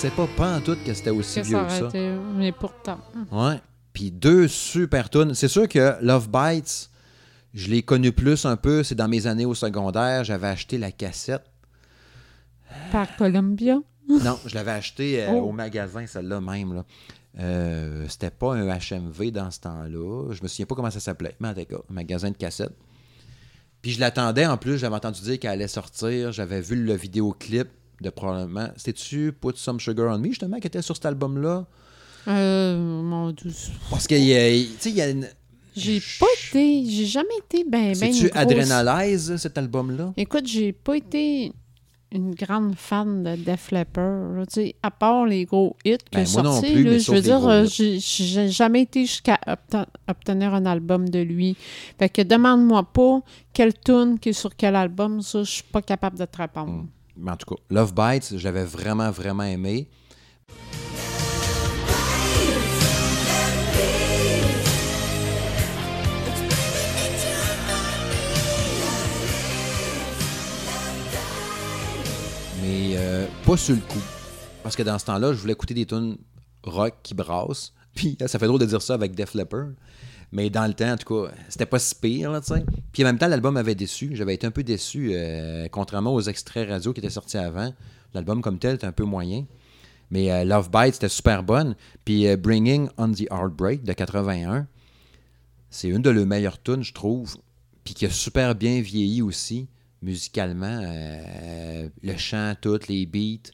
[0.00, 1.88] pensais pas, pas en tout, que c'était aussi Que vieux ça que ça.
[1.88, 3.00] été, mais pourtant.
[3.32, 3.60] Ouais.
[3.92, 5.34] Puis deux super tunes.
[5.34, 6.88] C'est sûr que Love Bites,
[7.52, 8.84] je l'ai connu plus un peu.
[8.84, 10.22] C'est dans mes années au secondaire.
[10.22, 11.42] J'avais acheté la cassette.
[12.92, 13.78] Par Columbia?
[14.24, 15.48] Non, je l'avais acheté euh, Oh.
[15.48, 16.74] au magasin, celle-là même.
[16.74, 16.84] Là.
[17.40, 20.32] Euh, c'était pas un HMV dans ce temps-là.
[20.32, 21.34] Je me souviens pas comment ça s'appelait.
[21.40, 22.74] Mais en tout cas, un magasin de cassettes.
[23.82, 24.78] Puis je l'attendais en plus.
[24.78, 26.30] J'avais entendu dire qu'elle allait sortir.
[26.32, 27.68] J'avais vu le vidéoclip
[28.00, 28.68] de probablement.
[28.76, 31.66] C'était-tu Put Some Sugar on Me, justement, qui était sur cet album-là?
[32.26, 33.50] Euh, mon Dieu.
[33.90, 34.50] Parce qu'il y a.
[34.50, 35.26] Tu sais, il y a une.
[35.76, 36.84] J'ai pas été.
[36.88, 37.94] J'ai jamais été ben, ben.
[37.94, 40.12] C'est-tu une grosse- Adrenalize, cet album-là?
[40.16, 41.52] Écoute, j'ai pas été
[42.10, 44.46] une grande fan de Def Leppard.
[44.48, 47.12] tu sais, à part les gros hits Ben, a non sortis, plus, là, mais je
[47.12, 51.54] veux dire, euh, j'ai j'ai jamais été jusqu'à obten- obtenir un album de lui.
[51.98, 53.20] Fait que demande-moi pas
[53.52, 56.86] quelle tune qui est sur quel album, ça, je suis pas capable de te répondre.
[57.20, 59.88] Mais en tout cas, Love Bites, j'avais vraiment, vraiment aimé.
[72.62, 73.98] Mais euh, pas sur le coup.
[74.62, 76.18] Parce que dans ce temps-là, je voulais écouter des tunes
[76.62, 77.72] rock qui brassent.
[77.94, 79.70] Puis ça fait drôle de dire ça avec Def Leppard.
[80.30, 82.64] Mais dans le temps, en tout cas, c'était pas si pire, là, tu sais.
[82.92, 84.10] Puis en même temps, l'album m'avait déçu.
[84.12, 87.72] J'avais été un peu déçu, euh, contrairement aux extraits radio qui étaient sortis avant.
[88.14, 89.46] L'album comme tel était un peu moyen.
[90.10, 91.76] Mais euh, Love Bite, c'était super bonne.
[92.04, 94.66] Puis euh, Bringing on the Heartbreak de 81,
[95.70, 97.36] c'est une de leurs meilleures tunes, je trouve.
[97.84, 99.68] Puis qui a super bien vieilli aussi,
[100.02, 100.80] musicalement.
[100.82, 103.50] Euh, le chant, tout, les beats.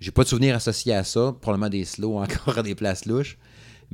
[0.00, 1.34] J'ai pas de souvenirs associés à ça.
[1.40, 3.38] Probablement des slows encore à des places louches.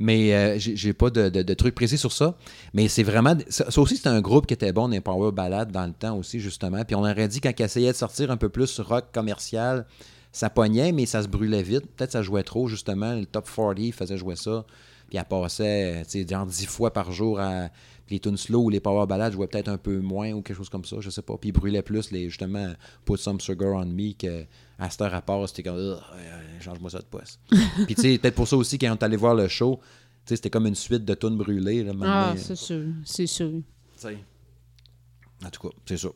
[0.01, 2.35] Mais euh, j'ai pas de, de, de trucs précis sur ça.
[2.73, 3.35] Mais c'est vraiment.
[3.49, 6.39] Ça, aussi, c'était un groupe qui était bon les Power Ballades dans le temps aussi,
[6.39, 6.85] justement.
[6.85, 9.85] Puis on aurait dit quand ils essayaient de sortir un peu plus rock commercial,
[10.31, 11.85] ça pognait, mais ça se brûlait vite.
[11.95, 13.13] Peut-être ça jouait trop, justement.
[13.13, 14.65] Le top 40 faisait jouer ça.
[15.09, 17.69] Puis elle passait, tu sais, genre 10 fois par jour à.
[18.05, 20.57] Puis les tunes slow ou les power ballades jouaient peut-être un peu moins ou quelque
[20.57, 21.37] chose comme ça, je sais pas.
[21.37, 22.73] Puis ils brûlaient plus, les, justement,
[23.05, 24.45] Put Some Sugar on Me, que
[24.79, 25.97] à cette heure à part, c'était comme, euh,
[26.59, 27.39] change-moi ça de poste.
[27.85, 29.79] Puis tu sais, peut-être pour ça aussi, quand on est allé voir le show,
[30.25, 31.83] tu sais, c'était comme une suite de tunes brûlées.
[31.83, 33.51] Là, Ah, c'est sûr, c'est sûr.
[33.51, 33.63] Tu
[33.97, 34.17] sais.
[35.45, 36.09] En tout cas, c'est ça.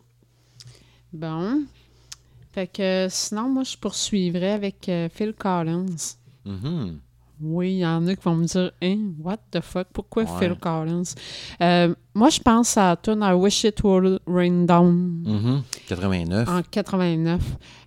[1.11, 1.65] Bon.
[2.53, 5.95] Fait que sinon, moi, je poursuivrais avec euh, Phil Collins.
[6.45, 6.99] Mhm.
[7.41, 10.29] Oui, il y en a qui vont me dire Hein, what the fuck, pourquoi Ouais.
[10.39, 11.03] Phil Collins?
[11.61, 15.63] Euh, Moi, je pense à la tune I Wish It Would Rain Down Mhm.
[15.87, 16.47] 89.
[16.47, 17.41] en 89.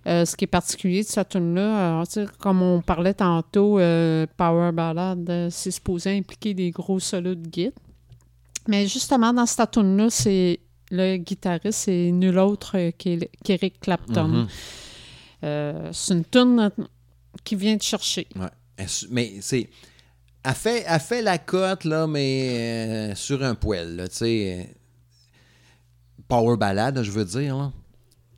[0.05, 4.71] Euh, ce qui est particulier de cette tune-là, euh, comme on parlait tantôt, euh, Power
[4.73, 7.71] Ballad, c'est supposé impliquer des gros solos de guide.
[8.67, 10.59] Mais justement, dans cette tune-là, c'est
[10.91, 14.27] le guitariste, c'est nul autre qu'E- qu'Eric Clapton.
[14.27, 14.47] Mhm.
[15.45, 16.69] Euh, c'est une tune
[17.43, 18.27] qui vient te chercher.
[18.35, 18.47] Ouais.
[19.09, 19.69] Mais c'est.
[20.43, 24.67] Elle fait, elle fait la cote, là, mais euh, sur un poil, là, tu sais.
[24.69, 24.73] euh,
[26.27, 27.71] Power ballade, je veux dire, là.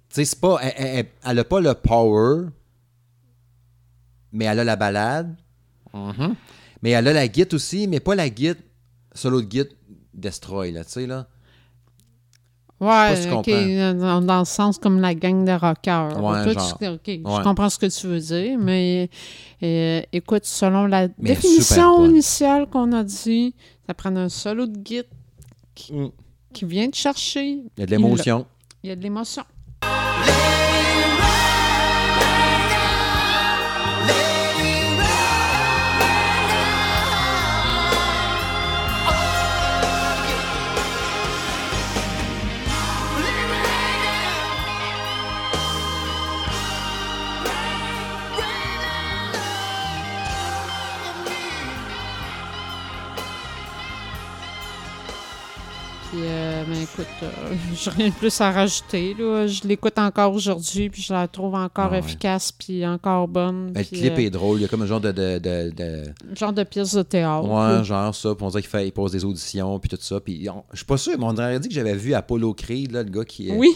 [0.09, 0.59] Tu sais, c'est pas.
[0.61, 2.47] Elle, elle- a pas le power,
[4.31, 5.35] mais elle a la balade.
[5.93, 6.35] Mhm.
[6.81, 8.53] Mais elle a la git aussi, mais pas la git
[9.13, 9.67] solo de git
[10.13, 11.27] destroy, là, tu sais, là.
[12.79, 13.27] Ouais, si
[13.99, 16.15] dans, dans le sens comme la gang de rockers.
[16.23, 16.77] Ouais, Toi, genre.
[16.79, 17.21] tu- ok, Ouais.
[17.37, 19.09] Je comprends ce que tu veux dire, mais
[19.63, 23.53] euh, écoute, selon la Mais définition initiale qu'on a dit,
[23.85, 24.77] ça prend un solo de
[25.75, 26.09] qui, Mm.
[26.53, 27.63] qui vient te chercher.
[27.75, 28.45] Il y a de l'émotion.
[28.83, 29.43] Il y a de l'émotion.
[56.93, 57.27] Écoute, euh,
[57.75, 59.15] j'ai rien de plus à rajouter.
[59.17, 59.47] Là.
[59.47, 61.99] Je l'écoute encore aujourd'hui, puis je la trouve encore Ah ouais.
[61.99, 63.67] efficace, puis encore bonne.
[63.67, 64.59] Le puis, clip euh, est drôle.
[64.59, 65.11] Il y a comme un genre de.
[65.11, 67.47] de, de- de- genre de pièce de théâtre.
[67.47, 68.35] Ouais, genre ça.
[68.35, 70.19] Puis on dirait qu'il fait, il pose des auditions, puis tout ça.
[70.19, 72.91] Puis on- je suis pas sûr, mais on aurait dit que j'avais vu Apollo Creed,
[72.91, 73.75] là, le gars qui, est- Oui,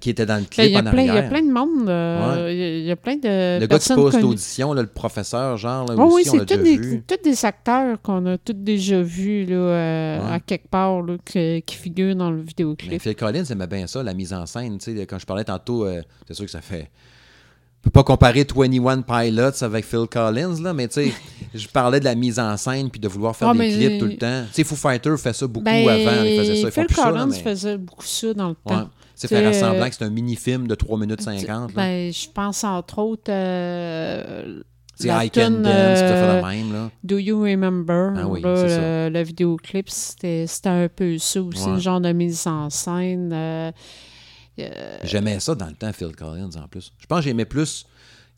[0.00, 1.42] qui était dans le Ben, clip il y, a en plein, il y a plein
[1.42, 1.88] de monde.
[1.88, 4.86] euh, il y a- il y, a plein de le gars qui pose l'audition, le
[4.86, 7.02] professeur, genre, là, Oh, oui, aussi, l'a c'est tous des, vu.
[7.06, 10.32] tous des acteurs qu'on a tous déjà vus là, euh, Ouais.
[10.34, 13.00] à quelque part là, qui figurent dans le Mais vidéoclip.
[13.02, 14.78] Phil Collins aimait bien ça, la mise en scène.
[15.08, 16.90] Quand je parlais tantôt, euh, c'est sûr que ça fait.
[17.80, 21.12] Je peux pas comparer 21 Pilots avec Phil Collins, là, mais tu sais,
[21.54, 23.98] je parlais de la mise en scène puis de vouloir faire Ah, des mais- clips
[24.00, 24.42] tout le temps.
[24.48, 26.68] Tu sais, Foo Fighter fait ça beaucoup Ben, avant, ils faisaient ça.
[26.68, 27.38] Ils font Phil plus ça, là, Collins mais...
[27.38, 28.90] faisait beaucoup ça dans le temps.
[29.20, 31.48] Sais, faire C'est, semblant euh, que c'est un mini-film de 3 minutes 50.
[31.48, 31.66] là.
[31.74, 34.62] Ben, je pense entre autres euh,
[35.00, 36.90] la I Can Dance, euh, de même, là.
[37.04, 38.12] Do You Remember?
[38.16, 39.08] Ah oui, là, c'est ça.
[39.08, 41.72] le, le vidéoclip, c'était c'était un peu ça aussi, Ouais.
[41.74, 43.30] le genre de mise en scène.
[43.32, 43.70] euh,
[45.04, 46.92] J'aimais ça dans le temps, Phil Collins, en plus.
[46.98, 47.86] Je pense que j'aimais plus...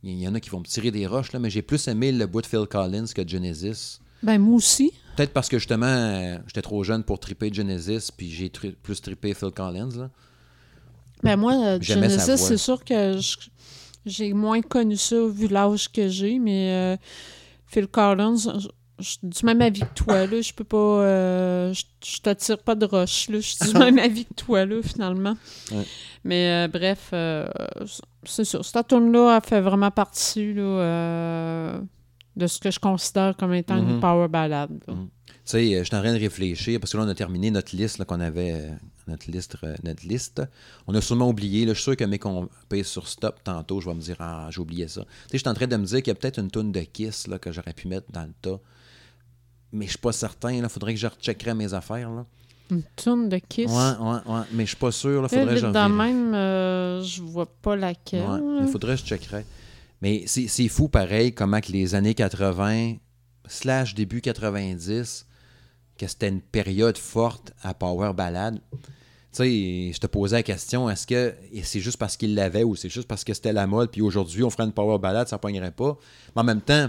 [0.03, 2.11] Il y en a qui vont me tirer des roches, là, mais j'ai plus aimé
[2.13, 4.01] le bout de Phil Collins que Genesis.
[4.23, 4.93] ben, moi aussi.
[5.17, 9.35] Peut-être parce que, justement, j'étais trop jeune pour triper Genesis, puis j'ai tri- plus trippé
[9.35, 10.11] Phil Collins, là.
[11.23, 13.19] Ben, moi, euh, Genesis, c'est sûr que
[14.07, 16.97] j'ai moins connu ça vu l'âge que j'ai, mais euh,
[17.67, 18.37] Phil Collins,
[18.99, 20.41] je suis du même avis que toi, là.
[20.41, 20.77] Je peux pas.
[20.77, 23.37] euh, je, je te tire pas de roche, là.
[23.41, 25.37] Je suis du même avis que toi, là, finalement.
[25.73, 25.85] Ouais.
[26.25, 27.47] Mais euh, bref, euh,
[28.25, 28.65] c'est sûr.
[28.65, 31.81] Cette tune-là, elle fait vraiment partie, là,
[32.37, 34.01] de ce que je considère comme étant une Mhm.
[34.01, 34.79] power ballade.
[34.87, 34.95] là.
[35.51, 38.05] Sais, je suis en train de réfléchir, parce que là, on a terminé notre liste
[38.05, 38.71] qu'on avait, euh,
[39.09, 40.43] notre liste, euh, notre liste.
[40.87, 43.81] On a sûrement oublié, là, je suis sûr que mais qu'on paye sur stop tantôt,
[43.81, 45.03] je vais me dire, ah, j'ai oublié ça.
[45.03, 46.73] Tu sais, je suis en train de me dire qu'il y a peut-être une toune
[46.73, 48.61] de Kiss là, que j'aurais pu mettre dans le tas.
[49.73, 52.11] Mais je suis pas certain, il faudrait que je recheckerais mes affaires.
[52.11, 52.27] Là.
[52.71, 53.71] Une tourne de Kiss?
[53.71, 54.41] Ouais, ouais, ouais.
[54.53, 55.23] Mais je suis pas sûr.
[55.23, 55.93] Là, Là, faudrait que revérifie.
[55.97, 58.29] même, euh, je vois pas laquelle.
[58.29, 59.45] Ouais, il faudrait que je checkerais.
[60.03, 62.95] Mais c'est c'est fou, pareil, comment que les années 80,
[63.47, 65.27] slash début 90,
[66.01, 68.59] que c'était une période forte à Power Ballad.
[68.73, 68.79] Tu
[69.33, 72.89] sais, je te posais la question, est-ce que c'est juste parce qu'il l'avait ou c'est
[72.89, 75.41] juste parce que c'était la mode, puis aujourd'hui, on ferait une Power Ballad, ça ne
[75.41, 75.97] pognerait pas.
[76.35, 76.89] Mais en même temps,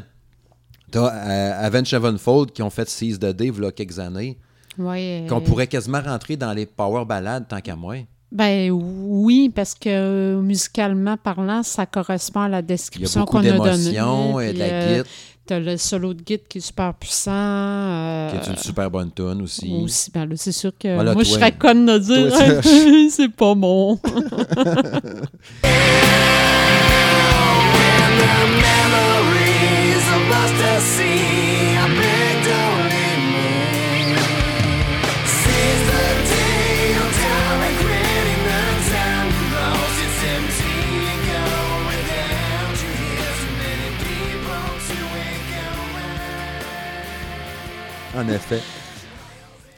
[0.90, 4.38] t'as euh, Avenged Sevenfold qui ont fait Seize the Day, il y a quelques années,
[4.78, 7.96] Ouais, euh, qu'on pourrait quasiment rentrer dans les Power Ballades tant qu'à moi.
[8.32, 13.34] Ben oui, parce que musicalement parlant, ça correspond à la Il y a description beaucoup
[13.34, 13.92] qu'on a donnée.
[13.92, 15.12] d'émotions et de la euh, guitare,
[15.52, 17.30] T'as le solo de guide qui est super puissant.
[17.34, 19.70] euh, qui est une super bonne tune aussi.
[19.84, 23.54] aussi, ben là, c'est sûr que Voilà, moi, je serais conne de dire c'est pas
[23.54, 24.00] bon.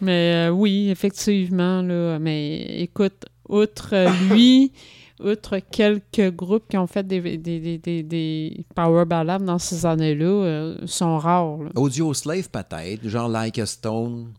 [0.03, 2.19] Mais euh, oui, effectivement, là.
[2.19, 3.95] Mais écoute, outre
[4.33, 4.71] lui,
[5.23, 9.85] outre quelques groupes qui ont fait des, des, des, des, des power ballads dans ces
[9.85, 11.57] années-là, euh, sont rares.
[11.63, 11.69] là.
[11.75, 14.33] Audio Slave peut-être, genre Like a Stone.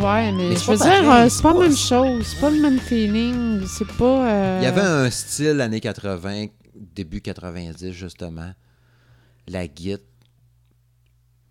[0.00, 2.26] Ouais, mais, Mais je veux dire, euh, c'est pas la même chose.
[2.26, 3.66] C'est pas le même feeling.
[3.66, 4.28] C'est pas.
[4.30, 6.46] euh, Il y avait un style années 80,
[6.94, 8.52] début 90 justement.
[9.48, 9.98] La guitare.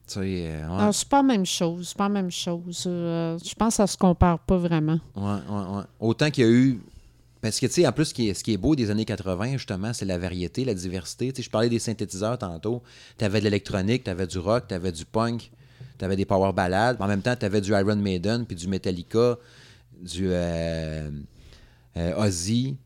[0.07, 1.89] Tu sais, euh, non, c'est pas la même chose.
[1.89, 2.83] C'est pas la même chose.
[2.87, 4.99] Euh, je pense que ça se compare pas vraiment.
[5.15, 5.83] ouais, ouais, ouais.
[5.99, 6.79] Autant qu'il y a eu.
[7.41, 9.03] Parce que, tu sais, en plus, ce qui est, ce qui est beau des années
[9.05, 11.31] 80, justement, c'est la variété, la diversité.
[11.33, 12.81] Tu sais, je parlais des synthétiseurs tantôt.
[13.17, 15.51] Tu avais de l'électronique, tu avais du rock, tu avais du punk,
[15.97, 16.97] tu avais des power ballades.
[16.99, 19.37] En même temps, tu avais du Iron Maiden, puis du Metallica,
[19.99, 21.09] du euh,
[21.97, 22.77] euh, Ozzy.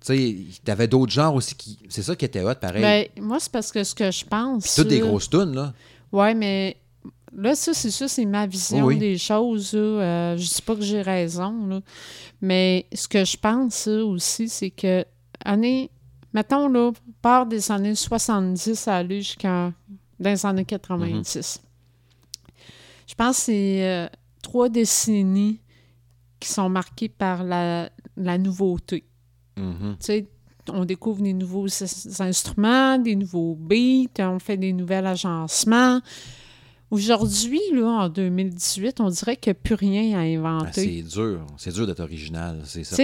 [0.00, 1.78] Tu sais, tu avais d'autres genres aussi qui.
[1.88, 2.82] C'est ça qui était hot, pareil.
[3.16, 4.74] Ben, moi, c'est parce que ce que je pense.
[4.74, 5.72] Toutes des grosses tunes, là.
[6.12, 6.76] Ouais, mais
[7.36, 9.00] là, ça, c'est ça, c'est ma vision Oui, oui.
[9.00, 9.72] des choses.
[9.74, 11.80] Euh, je dis pas que j'ai raison, là.
[12.40, 15.04] mais ce que je pense là, aussi, c'est que
[15.44, 15.90] année,
[16.32, 19.72] mettons, là, part des années 70 à aller jusqu'à
[20.18, 21.60] dans les années 90.
[23.08, 24.06] Je pense que c'est euh,
[24.42, 25.60] trois décennies
[26.38, 29.04] qui sont marquées par la, la nouveauté.
[29.56, 29.96] Mhm.
[29.98, 30.26] Tu sais,
[30.70, 31.66] on découvre des nouveaux
[32.20, 36.00] instruments, des nouveaux beats, on fait des nouveaux agencements.
[36.90, 40.72] Aujourd'hui, là, en 2018, on dirait qu'il n'y a plus rien à Ah, inventer.
[40.72, 41.46] c'est dur.
[41.56, 42.96] C'est dur d'être original, c'est ça.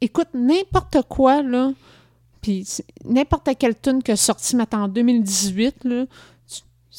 [0.00, 1.72] écoute, n'importe quoi, là,
[2.40, 2.66] puis
[3.04, 6.06] n'importe quelle tune qui est sortie maintenant en 2018, là,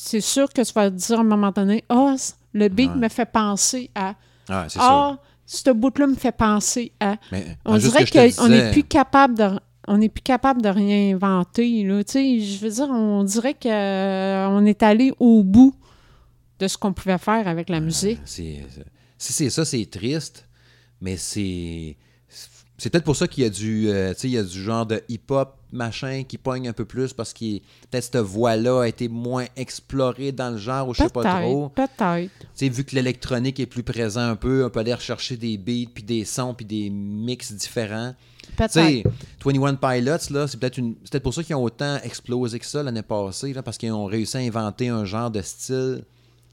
[0.08, 2.98] c'est sûr que tu vas dire à un moment donné, ah, c- le beat Ouais.
[2.98, 4.16] me fait penser à,
[4.50, 4.82] Ah, c'est sûr.
[4.84, 7.18] ah, ce bout-là me fait penser à.
[7.32, 9.50] Mais, On dirait qu'on n'est plus capable de
[9.90, 11.84] on n'est plus capable de rien inventer.
[11.86, 12.04] Là.
[12.04, 15.74] Tu sais, Je veux dire, on dirait qu'on est allé au bout
[16.60, 18.20] de ce qu'on pouvait faire avec la musique.
[18.26, 18.60] Si
[19.18, 20.46] c'est ça, c'est triste,
[21.02, 21.96] mais c'est.
[22.80, 25.02] C'est peut-être pour ça qu'il y a du, euh, il y a du genre de
[25.10, 27.58] hip-hop machin qui pogne un peu plus parce que
[27.90, 31.70] peut-être cette voix-là a été moins explorée dans le genre ou je sais pas trop.
[31.70, 32.30] Peut-être.
[32.40, 35.58] Tu sais, vu que l'électronique est plus présent un peu, on peut aller rechercher des
[35.58, 38.14] beats puis des sons puis des mix différents.
[38.42, 39.12] Tu sais, Peut-être.
[39.44, 42.82] 21 Pilots, là, c'est peut-être une- peut-être pour ça qu'ils ont autant explosé que ça
[42.82, 46.04] l'année passée, là, parce qu'ils ont réussi à inventer un genre de style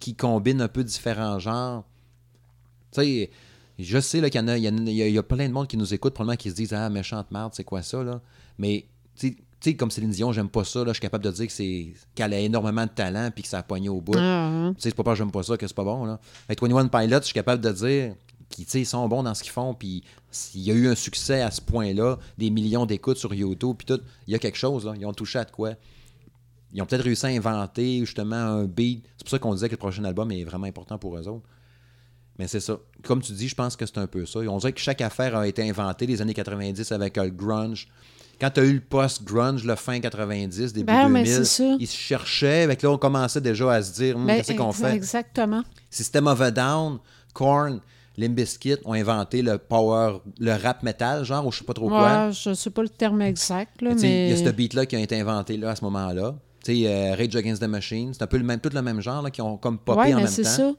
[0.00, 1.84] qui combine un peu différents genres.
[2.92, 3.30] Tu sais,
[3.78, 5.18] je sais qu'il y en a, il y, en a- il y a- il y
[5.18, 7.64] a plein de monde qui nous écoute, probablement qui se disent Ah, méchante merde, c'est
[7.64, 8.20] quoi ça, là?
[8.58, 8.84] Mais,
[9.16, 11.52] tu sais- comme Céline Dion, j'aime pas ça, là, je suis capable de dire que
[11.52, 14.14] c'est qu'elle a énormément de talent puis que ça a pogné au bout.
[14.16, 14.74] Ah, hein.
[14.74, 16.04] Tu sais, c'est pas parce que j'aime pas ça que c'est pas bon.
[16.04, 16.20] Là.
[16.48, 18.14] Avec 21 Pilots, je suis capable de dire
[18.50, 19.72] qu'ils sont bons dans ce qu'ils font.
[19.74, 23.76] Puis s'il y a eu un succès à ce point-là, des millions d'écoutes sur YouTube,
[23.78, 24.84] puis tout, il y a quelque chose.
[24.84, 24.94] Là.
[24.98, 25.72] Ils ont touché à de quoi.
[26.72, 29.04] Ils ont peut-être réussi à inventer justement un beat.
[29.16, 31.46] C'est pour ça qu'on disait que le prochain album est vraiment important pour eux autres.
[32.38, 32.78] Mais c'est ça.
[33.04, 34.40] Comme tu dis, je pense que c'est un peu ça.
[34.40, 37.86] On dirait que chaque affaire a été inventée les années 90 avec le grunge.
[38.40, 41.76] Quand tu as eu le post-grunge, le fin 90, début Ben, mais 2000, c'est ça.
[41.78, 42.62] ils se cherchaient.
[42.62, 44.94] Avec là, on commençait déjà à se dire, Hum, Ben, qu'est-ce qu'on fait?
[44.94, 45.62] Exactement.
[45.90, 46.98] System of a Down,
[47.32, 47.80] Korn,
[48.16, 51.88] Limp Bizkit ont inventé le power, le rap metal, genre, ou je sais pas trop
[51.88, 52.30] quoi.
[52.30, 54.28] Je sais pas le terme exact, là, Mais.
[54.30, 56.34] Il y a ce beat-là qui a été inventé là, à ce moment-là.
[56.64, 59.00] Tu sais, euh, Rage Against the Machine, c'est un peu le même, tout le même
[59.00, 60.48] genre, là, qui ont comme popé ouais, en mais même c'est temps.
[60.48, 60.72] ça.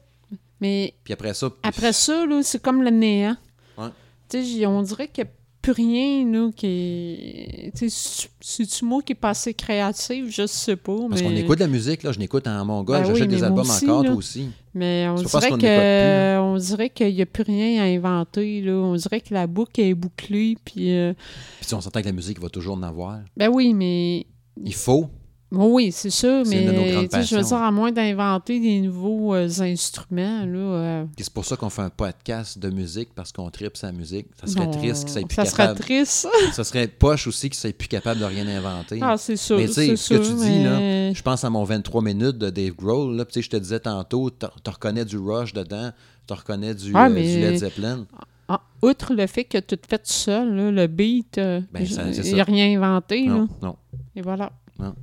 [0.60, 3.36] Mais Puis après ça, après ça, c'est comme le néant.
[3.76, 3.88] Ouais.
[4.28, 5.32] Tu sais, j- on dirait qu'il n'y a
[5.66, 10.26] plus rien, là, qui c'est-tu moi qui est pas assez créatif?
[10.30, 11.28] Je sais pas, parce mais...
[11.28, 13.60] qu'on écoute de la musique, là, je n'écoute en mon gars, Ben j'achète des albums
[13.68, 14.10] aussi, encore, là.
[14.10, 14.48] toi aussi.
[14.74, 18.60] Mais on parce dirait qu'on que on dirait qu'il n'y a plus rien à inventer.
[18.60, 18.74] Là.
[18.74, 20.56] On dirait que la boucle est bouclée.
[20.64, 21.14] Puis, euh,
[21.58, 23.18] Puis si on s'entend que la musique va toujours en avoir.
[23.36, 24.26] ben oui, mais
[24.62, 25.08] Il faut.
[25.52, 26.42] Oui, c'est sûr.
[26.46, 30.58] Mais je veux dire, à moins d'inventer des nouveaux euh, instruments, là.
[30.58, 34.26] euh, c'est pour ça qu'on fait un podcast de musique, parce qu'on tripe sa musique.
[34.40, 35.80] Ça serait non, triste qu'il soit plus Ça serait capable.
[35.80, 36.28] triste.
[36.52, 38.98] Ça serait poche aussi qu'il soit plus capable de rien inventer.
[39.02, 39.56] Ah, c'est sûr.
[39.58, 42.50] Mais tu sais, ce que tu dis, là, Je pense à mon 23 minutes de
[42.50, 43.14] Dave Grohl.
[43.16, 45.90] Là, je te disais tantôt, tu reconnais du Rush dedans,
[46.26, 48.06] tu reconnais du, Ah, euh, mais- du Led Zeppelin.
[48.48, 52.02] Ah, outre le fait que tu te fais tout seul, là, le beat, Ben, ça-
[52.08, 52.50] il n'y a ça.
[52.50, 53.26] rien inventé.
[53.26, 53.32] là.
[53.34, 53.76] Non, non.
[54.14, 54.50] Et voilà.
[54.78, 54.94] Non.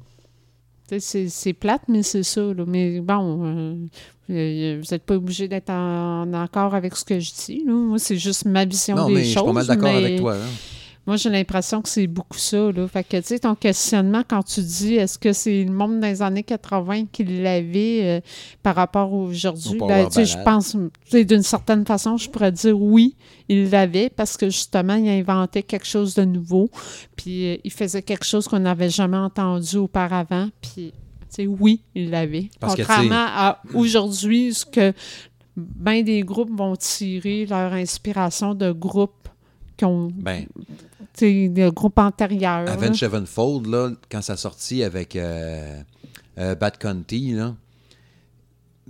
[1.00, 2.42] C'est c'est plate, mais c'est ça.
[2.42, 2.66] là.
[2.68, 3.76] Mais bon, euh,
[4.30, 7.64] euh, vous n'êtes pas obligé d'être en, en accord avec ce que je dis.
[7.66, 7.74] là.
[7.74, 9.32] Moi, c'est juste ma vision Non, des mais choses.
[9.34, 10.36] je suis pas mal d'accord mais avec toi.
[11.06, 12.72] Moi, j'ai l'impression que c'est beaucoup ça.
[12.72, 12.88] Là.
[12.88, 16.22] Fait que, tu sais, ton questionnement, quand tu dis est-ce que c'est le monde des
[16.22, 18.22] années 80 qui l'avait euh,
[18.62, 22.16] par rapport à aujourd'hui, Au ben, tu sais, je pense, tu sais, d'une certaine façon,
[22.16, 23.18] je pourrais dire oui,
[23.50, 26.70] il l'avait parce que justement, il inventait quelque chose de nouveau.
[27.18, 30.48] Puis, euh, il faisait quelque chose qu'on n'avait jamais entendu auparavant.
[30.62, 32.44] Puis, tu sais, oui, il l'avait.
[32.44, 34.94] Que, Contrairement à aujourd'hui, ce que
[35.58, 39.28] bien des groupes vont tirer leur inspiration de groupes
[39.78, 40.46] qui ont Ben,
[41.70, 42.64] groupes antérieurs.
[42.66, 42.74] là.
[42.74, 45.82] Avenged Sevenfold, là, quand ça sortit avec euh,
[46.40, 47.56] euh, Bad Conti, là,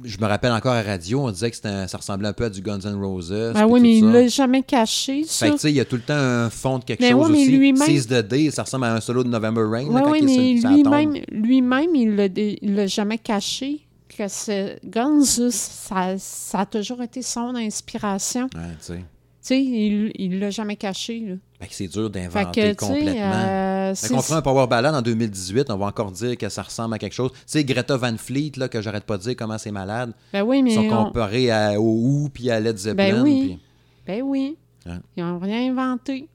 [0.04, 2.46] je me rappelle encore à la radio, on disait que un- ça ressemblait un peu
[2.46, 3.52] à du Guns N' Roses.
[3.54, 5.46] Ah oui, mais il l'a jamais caché, ça.
[5.46, 7.12] Fait que, tu sais, il y a tout le temps un fond de quelque Mais
[7.12, 7.52] chose ouais, mais aussi.
[7.58, 9.84] lui-même- Seize the Day, ça ressemble à un solo de November Rain.
[9.84, 13.82] là, Oui, quand oui, il mais lui-même, lui-même, il l'a jamais caché.
[14.16, 18.44] Que ce Guns, ça, ça a toujours été son inspiration.
[18.56, 18.98] Ouais, tu sais.
[18.98, 19.04] Tu
[19.42, 21.20] sais, il il l'a jamais caché.
[21.20, 21.36] Là.
[21.72, 23.12] C'est dur d'inventer complètement.
[23.14, 26.62] euh, Fait qu'on fera un Power Ballad en 2018, on va encore dire que ça
[26.64, 27.32] ressemble à quelque chose.
[27.32, 30.44] Tu sais, Greta Van Fleet, là, que j'arrête pas de dire comment c'est malade, ben
[30.44, 33.14] oui, ils mais sont on- comparés à, au Who puis à Led Zeppelin.
[33.14, 33.42] Ben oui.
[33.48, 33.60] puis
[34.08, 34.58] ben oui.
[34.86, 35.00] Hein?
[35.16, 36.28] Ils n'ont rien inventé.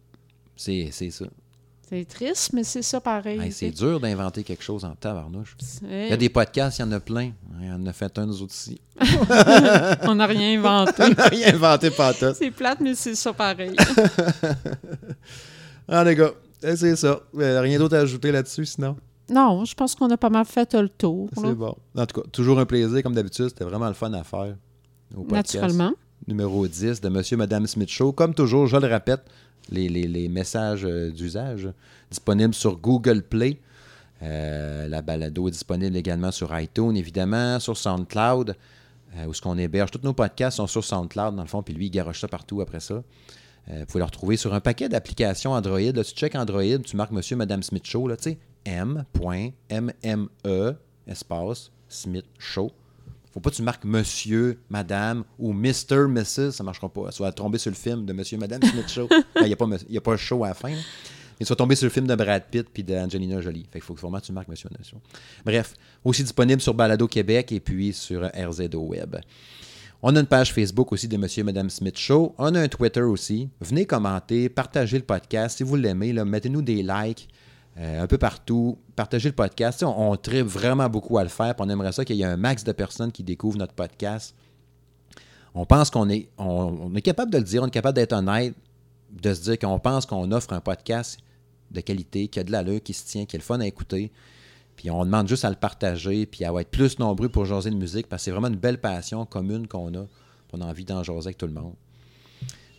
[0.57, 1.27] C'est ça.
[1.89, 3.41] C'est triste, mais c'est ça pareil.
[3.41, 5.57] Hey, c'est dur d'inventer quelque chose en tabarnouche.
[5.83, 7.33] Il y a des podcasts, il y en a plein.
[7.61, 8.79] Il y en a fait un, nous autres ici.
[10.03, 11.03] On n'a rien inventé.
[11.31, 12.35] Rien inventé pas tout.
[12.35, 13.75] c'est plate, mais c'est ça pareil.
[15.91, 16.33] Ah, les gars,
[16.63, 17.19] eh, c'est ça.
[17.39, 18.95] Euh, Rien d'autre à ajouter là-dessus, sinon?
[19.31, 21.31] non, je pense qu'on a pas mal fait le tour.
[21.35, 21.75] C'est bon.
[21.97, 23.49] En tout cas, toujours un plaisir, comme d'habitude.
[23.49, 24.55] C'était vraiment le fun à faire.
[25.17, 25.93] au podcast Naturellement.
[26.27, 28.13] Numéro 10 de Monsieur Madame Smith Show.
[28.13, 29.23] Comme toujours, je le répète,
[29.71, 31.69] les, messages euh, d'usage
[32.11, 33.59] disponibles sur Google Play.
[34.23, 38.57] Euh, la balado est disponible également sur iTunes, évidemment, sur SoundCloud,
[39.17, 39.91] euh, où ce qu'on héberge.
[39.91, 42.61] Tous nos podcasts sont sur SoundCloud, dans le fond, puis lui, il garoche ça partout
[42.61, 43.03] après ça.
[43.71, 45.81] Euh, vous pouvez le retrouver sur un paquet d'applications Android.
[45.81, 50.77] Là, tu check Android, tu marques Monsieur, Madame Smith Show, là, tu sais, M.MME,
[51.07, 52.73] espace, Smith Show.
[53.33, 56.09] Faut pas que tu marques Monsieur, Madame ou Mr.
[56.09, 56.53] Mrs.
[56.53, 57.11] Ça marchera pas.
[57.13, 59.09] Ça va tomber sur le film de Monsieur, Madame Smith Show.
[59.41, 60.71] Il n'y a, pas Monsieur- y a pas show à la fin.
[60.71, 60.77] là.
[61.41, 63.63] Ça va tomber sur le film de Brad Pitt puis d'Angelina Jolie.
[63.71, 65.01] Fait qu'il faut que vraiment tu marques Monsieur Nation.
[65.45, 65.75] Bref,
[66.05, 69.17] aussi disponible sur Balado Québec et puis sur RZO Web.
[70.03, 72.35] On a une page Facebook aussi de Monsieur et Madame Smith Show.
[72.39, 73.49] On a un Twitter aussi.
[73.61, 75.59] Venez commenter, partagez le podcast.
[75.59, 77.29] Si vous l'aimez, mettez-nous des likes
[77.79, 78.79] euh, un peu partout.
[78.97, 79.83] Partagez le podcast.
[79.83, 81.55] On, on vraiment beaucoup à le faire.
[81.59, 84.35] On aimerait ça qu'il y ait un max de personnes qui découvrent notre podcast.
[85.55, 88.13] On pense qu'on est, on, on est capable de le dire, on est capable d'être
[88.13, 88.55] honnête,
[89.11, 91.19] de se dire qu'on pense qu'on offre un podcast
[91.71, 94.11] de qualité, qui a de l'allure, qui se tient, qui est le fun à écouter.
[94.77, 97.77] Puis on demande juste à le partager, puis à être plus nombreux pour jaser de
[97.77, 100.07] musique, parce que c'est vraiment une belle passion commune qu'on a.
[100.53, 101.75] On a envie d'en jaser avec tout le monde.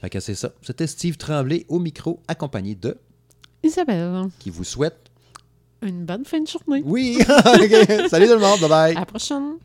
[0.01, 0.51] Fait que c'est ça.
[0.61, 2.97] C'était Steve Tremblay au micro, accompagné de
[3.63, 5.09] Isabelle, qui vous souhaite.
[5.81, 6.81] une bonne fin de journée.
[6.85, 7.17] Oui!
[8.09, 8.95] Salut tout le monde, bye bye!
[8.95, 9.57] À la prochaine.